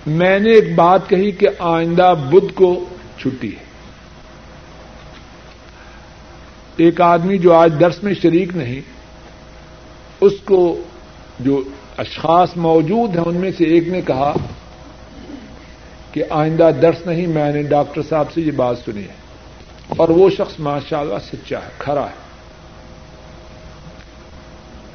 میں 0.06 0.40
نے 0.40 0.52
ایک 0.52 0.76
بات 0.76 1.10
کہی 1.10 1.32
کہ 1.32 1.48
آئندہ 1.60 2.14
بدھ 2.30 2.54
کو 2.54 2.86
چھٹی 3.18 3.52
ہے۔ 3.52 3.71
ایک 6.82 7.02
آدمی 7.02 7.38
جو 7.38 7.54
آج 7.54 7.74
درس 7.80 8.04
میں 8.04 8.14
شریک 8.14 8.56
نہیں، 8.56 8.82
اس 10.22 10.34
کو 10.46 10.82
جو 11.40 11.64
اشخاص 11.98 12.50
موجود 12.56 13.18
ہیں 13.18 13.24
ان 13.26 13.36
میں 13.36 13.52
سے 13.58 13.64
ایک 13.64 13.88
نے 13.88 14.02
کہا 14.02 14.34
کہ 16.12 16.24
آئندہ 16.30 16.70
درس 16.82 17.06
نہیں، 17.06 17.28
میں 17.28 17.52
نے 17.52 17.64
ڈاکٹر 17.64 18.02
صاحب 18.10 18.32
سے 18.34 18.42
یہ 18.42 18.52
بات 18.52 18.78
سنی 18.86 19.02
ہے۔ 19.02 19.14
اور 19.88 20.10
وہ 20.10 20.30
شخص 20.30 20.60
ماشاء 20.60 21.00
اللہ 21.00 21.16
سچا 21.34 21.58
ہے 21.58 21.70
کھڑا 21.78 22.02
ہے۔ 22.02 22.32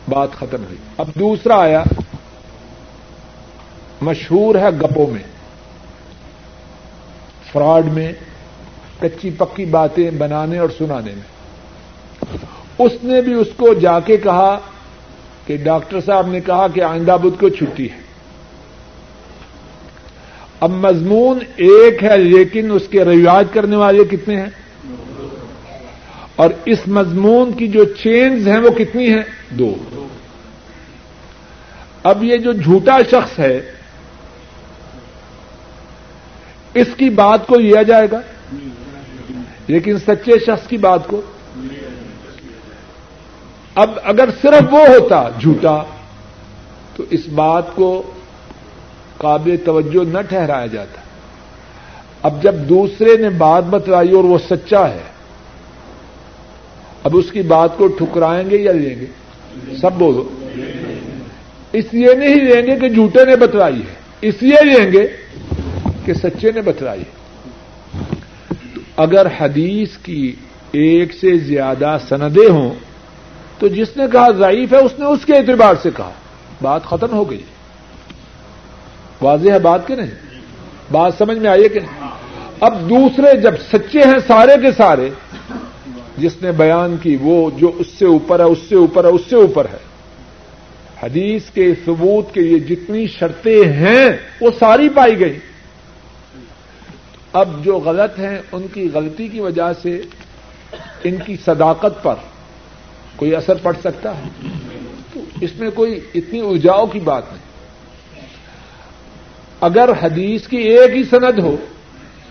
بات 0.09 0.33
ختم 0.33 0.65
ہوئی۔ 0.65 0.79
اب 0.97 1.09
دوسرا 1.15 1.59
آیا، 1.59 1.83
مشہور 4.01 4.55
ہے 4.55 4.71
گپوں 4.71 5.07
میں۔ 5.07 5.23
فراڈ 7.53 7.87
میں 7.87 8.13
کچی 9.01 9.31
پکی 9.31 9.65
باتیں 9.65 10.11
بنانے 10.11 10.59
اور 10.59 10.69
سنانے 10.79 11.13
میں۔ 11.15 11.36
اس 12.79 12.93
نے 13.03 13.21
بھی 13.21 13.35
اس 13.35 13.47
کو 13.57 13.75
جا 13.75 14.01
کے 14.01 14.17
کہا 14.17 14.59
کہ 15.47 15.57
ڈاکٹر 15.57 16.01
صاحب 16.01 16.27
نے 16.27 16.41
کہا 16.41 16.69
کہ 16.69 16.83
آئندہ 16.83 17.17
بدھ 17.23 17.41
کو 17.41 17.49
چھٹی 17.49 17.91
ہے۔ 17.91 18.07
اب 20.61 20.71
مضمون 20.71 21.39
ایک 21.57 22.05
ہے 22.05 22.19
لیکن 22.19 22.71
اس 22.71 22.83
کے 22.91 23.05
روایت 23.05 23.55
کرنے 23.55 23.77
والے 23.77 24.05
کتنے 24.05 24.37
ہیں؟ 24.37 24.51
اور 26.37 26.51
اس 26.65 26.79
مضمون 26.87 27.53
کی 27.53 27.69
جو 27.69 27.85
چینز 27.85 28.49
ہیں 28.49 28.59
وہ 28.59 28.71
کتنی 28.71 29.13
ہیں؟ 29.13 29.23
دو۔ 29.51 29.75
اب 32.03 32.25
یہ 32.25 32.37
جو 32.37 32.53
جھوٹا 32.53 32.99
شخص 33.11 33.39
ہے، 33.39 33.73
اس 36.75 36.87
کی 36.97 37.11
بات 37.11 37.47
کو 37.47 37.59
لیا 37.59 37.83
جائے 37.83 38.07
گا؟ 38.13 38.21
لیکن 39.67 39.99
سچے 39.99 40.39
شخص 40.47 40.69
کی 40.69 40.77
بات 40.77 41.07
کو؟ 41.07 41.21
اب 43.77 43.91
اگر 44.03 44.29
صرف 44.43 44.73
وہ 44.73 44.87
ہوتا 44.87 45.29
جھوٹا، 45.41 45.83
تو 46.97 47.05
اس 47.11 47.29
بات 47.29 47.75
کو 47.75 48.03
قابل 49.19 49.57
توجہ 49.65 50.05
نہ 50.05 50.19
ٹھہرایا 50.29 50.67
جاتا۔ 50.67 51.01
اب 52.23 52.43
جب 52.43 52.55
دوسرے 52.55 53.17
نے 53.17 53.31
بات 53.31 53.65
بتلائی 53.65 54.13
اور 54.13 54.25
وہ 54.25 54.39
سچا 54.51 54.89
ہے، 54.89 55.03
اب 57.05 57.17
اس 57.17 57.33
کی 57.33 57.43
بات 57.43 57.77
کو 57.77 57.87
ٹھکرائیں 57.87 58.51
گے 58.51 58.57
یا 58.57 58.73
لیں 58.73 58.95
گے؟ 59.01 59.07
سب 59.81 59.93
بولو۔ 59.93 60.29
اس 61.73 61.85
لیے 61.93 62.15
نہیں 62.15 62.35
لیں 62.35 62.63
گے 62.67 62.77
کہ 62.77 62.89
جھوٹے 62.89 63.25
نے 63.25 63.37
بتلائی 63.37 63.81
ہے، 63.81 63.95
اس 64.21 64.43
لیے 64.43 64.65
لیں 64.65 64.93
گے 64.93 65.07
کہ 66.05 66.15
سچے 66.15 66.53
نے 66.55 66.61
بتلائی 66.61 67.03
اگر 68.97 69.27
حدیث 69.39 69.97
کی 69.97 70.33
ایک 70.73 71.13
سے 71.13 71.39
زیادہ 71.39 71.97
سندیں 72.09 72.51
ہوں 72.51 72.71
تو 73.59 73.69
جس 73.69 73.97
نے 73.97 74.05
کہا 74.13 74.31
ضعیف 74.31 74.73
ہے، 74.73 74.79
اس 74.79 74.93
نے 74.99 75.07
اس 75.07 75.25
کے 75.25 75.35
اعتبار 75.35 75.75
سے 75.83 75.91
کہا۔ 75.97 76.11
بات 76.63 76.85
ختم 76.85 77.13
ہو 77.13 77.31
گئی۔ 77.31 77.43
واضح 79.23 79.51
ہے 79.51 79.59
بات 79.59 79.87
کہ 79.87 79.95
نہیں؟ 79.95 80.11
بات 80.93 81.13
سمجھ 81.19 81.39
میں 81.39 81.51
آئیے 81.51 81.69
کہ 81.69 81.81
نہیں؟ 81.81 82.09
اب 82.61 82.91
دوسرے 82.91 83.41
جب 83.41 83.55
سچے 83.73 83.99
ہیں 83.99 84.19
سارے 84.27 84.53
کے 84.63 84.73
سارے، 84.73 85.11
جس 86.19 86.43
نے 86.43 86.53
بیان 86.53 86.97
کی 86.97 87.17
وہ 87.21 87.51
جو 87.51 87.73
اس 87.79 87.87
سے 87.87 88.05
اوپر 88.05 88.39
ہے، 88.41 88.45
اس 88.45 88.59
سے 88.69 88.77
اوپر 88.77 89.05
ہے، 89.05 89.09
اس 89.09 89.21
سے 89.31 89.37
اوپر 89.37 89.67
ہے۔ 89.73 89.79
حدیث 91.03 91.51
کے 91.51 91.75
ثبوت 91.85 92.35
کے 92.35 92.41
لیے 92.41 92.59
جتنی 92.59 93.07
شرطیں 93.07 93.65
ہیں، 93.65 94.09
وہ 94.41 94.51
ساری 94.59 94.89
پائی 94.89 95.21
گئی۔ 95.21 95.39
اب 97.33 97.65
جو 97.65 97.79
غلط 97.79 98.19
ہیں، 98.19 98.39
ان 98.53 98.67
کی 98.73 98.89
غلطی 98.95 99.29
کی 99.29 99.41
وجہ 99.41 99.73
سے 99.83 100.03
ان 101.05 101.17
کی 101.27 101.37
صداقت 101.45 102.03
پر 102.03 102.15
کوئی 103.17 103.35
اثر 103.35 103.55
پڑ 103.63 103.73
سکتا 103.81 104.17
ہے؟ 104.17 104.49
تو 105.15 105.21
اس 105.41 105.51
میں 105.57 105.71
کوئی 105.71 106.01
اتنی 106.15 106.41
الجاؤ 106.41 106.87
کی 106.87 107.01
بات 107.01 107.23
نہیں۔ 107.33 107.43
اگر 109.61 109.91
حدیث 110.03 110.47
کی 110.49 110.57
ایک 110.57 110.97
ہی 110.97 111.05
سند 111.05 111.39
ہو، 111.39 111.57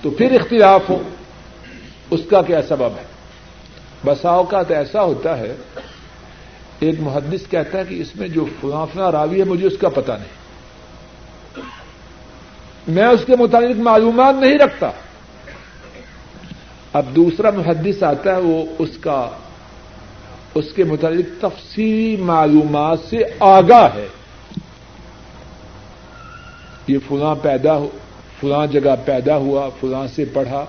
تو 0.02 0.10
پھر 0.10 0.42
اختلاف 0.42 0.90
ہو۔ 0.90 1.04
اس 2.12 2.20
کا 2.30 2.42
کیا 2.42 2.62
سبب 2.62 2.90
ہے؟ 2.98 3.04
بساؤ 4.06 4.44
کا 4.44 4.64
تو 4.64 4.74
ایسا 4.74 5.04
ہوتا 5.04 5.38
ہے، 5.38 5.56
ایک 6.80 6.96
محدث 7.00 7.48
کہتا 7.50 7.78
ہے 7.78 7.84
کہ 7.90 8.02
اس 8.02 8.16
میں 8.16 8.28
جو 8.28 8.46
فلافنا 8.62 9.12
راوی 9.12 9.40
ہے، 9.40 9.46
مجھے 9.46 9.68
اس 9.68 9.78
کا 9.82 9.90
پتہ 9.90 10.12
نہیں۔ 10.12 10.46
میں 12.88 13.08
اس 13.08 13.20
کے 13.26 13.36
متعلق 13.36 13.76
معلومات 13.76 14.36
نہیں 14.40 14.58
رکھتا۔ 14.58 14.92
اب 16.94 17.06
دوسرا 17.16 17.50
محدث 17.50 18.04
آتا 18.04 18.36
ہے، 18.36 18.42
وہ 18.42 18.66
اس 18.80 18.90
کا 19.02 19.30
اس 20.56 20.66
کے 20.76 20.84
متعلق 20.84 21.42
تفصیلی 21.42 22.24
معلومات 22.24 23.00
سے 23.10 23.18
آگاہ 23.40 23.96
ہے۔ 23.96 24.08
یہ 26.88 26.98
فلاں 27.08 27.36
پیدا 27.36 27.76
ہو، 27.76 27.90
فلاں 28.42 28.68
جگہ 28.68 28.96
پیدا 29.06 29.38
ہوا، 29.38 29.70
فلاں 29.82 30.08
سے 30.08 30.26
پڑھا۔ 30.34 30.66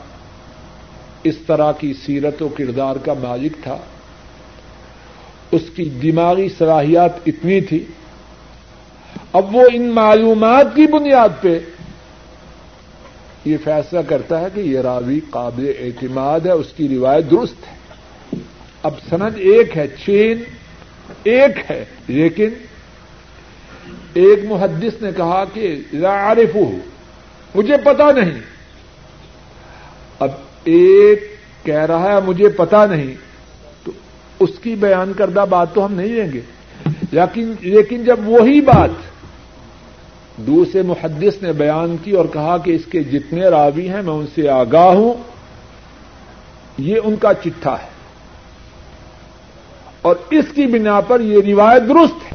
اس 1.23 1.37
طرح 1.47 1.73
کی 1.73 1.95
سیرت 1.95 2.43
و 2.43 2.49
کردار 2.49 2.97
کا 2.97 3.13
مالک 3.13 3.53
تھا۔ 3.63 3.79
اس 5.53 5.63
کی 5.77 5.85
دماغی 5.85 6.49
صلاحیات 6.59 7.11
اتنی 7.27 7.61
تھی۔ 7.61 7.85
اب 9.33 9.57
وہ 9.57 9.63
ان 9.73 9.89
معلومات 9.89 10.67
کی 10.75 10.87
بنیاد 10.87 11.29
پہ 11.41 11.59
یہ 13.45 13.57
فیصلہ 13.65 14.01
کرتا 14.09 14.41
ہے 14.41 14.47
کہ 14.55 14.61
یہ 14.61 14.79
راوی 14.79 15.21
قابل 15.31 15.73
اعتماد 15.79 16.41
ہے، 16.41 16.51
اس 16.51 16.73
کی 16.77 16.89
روایت 16.89 17.31
درست 17.31 17.69
ہے۔ 17.69 17.76
اب 18.87 18.95
سند 19.11 19.31
ایک 19.37 19.77
ہے، 19.77 19.87
چین 20.05 20.43
ایک 21.25 21.71
ہے، 21.71 21.85
لیکن 22.09 22.49
ایک 24.15 24.39
محدث 24.49 25.03
نے 25.03 25.11
کہا 25.17 25.45
کہ 25.55 25.83
عارف 26.07 26.57
مجھے 27.55 27.77
پتا 27.77 28.13
نہیں۔ 28.13 28.41
اب 30.19 30.31
ایک 30.65 31.37
کہہ 31.63 31.85
رہا 31.85 32.13
ہے، 32.13 32.21
مجھے 32.27 32.49
پتا 32.49 32.87
نہیں۔ 32.87 33.15
تو 33.85 33.93
اس 34.41 34.51
کی 34.63 34.75
بیان 34.75 35.13
کردہ 35.13 35.45
بات 35.51 35.75
تو 35.75 35.87
ہم 35.87 35.95
نہیں 35.95 36.09
لیں 36.09 36.33
گے۔ 36.33 36.41
لیکن 37.13 37.55
لیکن 37.61 38.05
جب 38.05 38.29
وہی 38.29 38.61
بات 38.61 38.91
دوسرے 40.37 40.83
محدث 40.83 41.43
نے 41.43 41.53
بیان 41.53 41.97
کی 42.05 42.11
اور 42.11 42.25
کہا 42.33 42.59
کہ 42.59 42.71
اس 42.71 42.83
کے 42.91 43.03
جتنے 43.03 43.43
راوی 43.43 43.89
ہیں، 43.89 44.03
میں 44.03 44.15
ان 44.15 44.27
سے 44.35 44.49
آگاہ 44.49 44.95
ہوں، 44.95 45.15
یہ 46.79 47.01
ان 47.05 47.17
کا 47.17 47.35
چٹھا 47.35 47.77
ہے۔ 47.83 47.96
اور 50.07 50.17
اس 50.31 50.45
کی 50.55 50.67
بنا 50.67 51.01
پر 51.01 51.21
یہ 51.21 51.41
روایت 51.47 51.83
درست 51.89 52.27
ہے۔ 52.27 52.35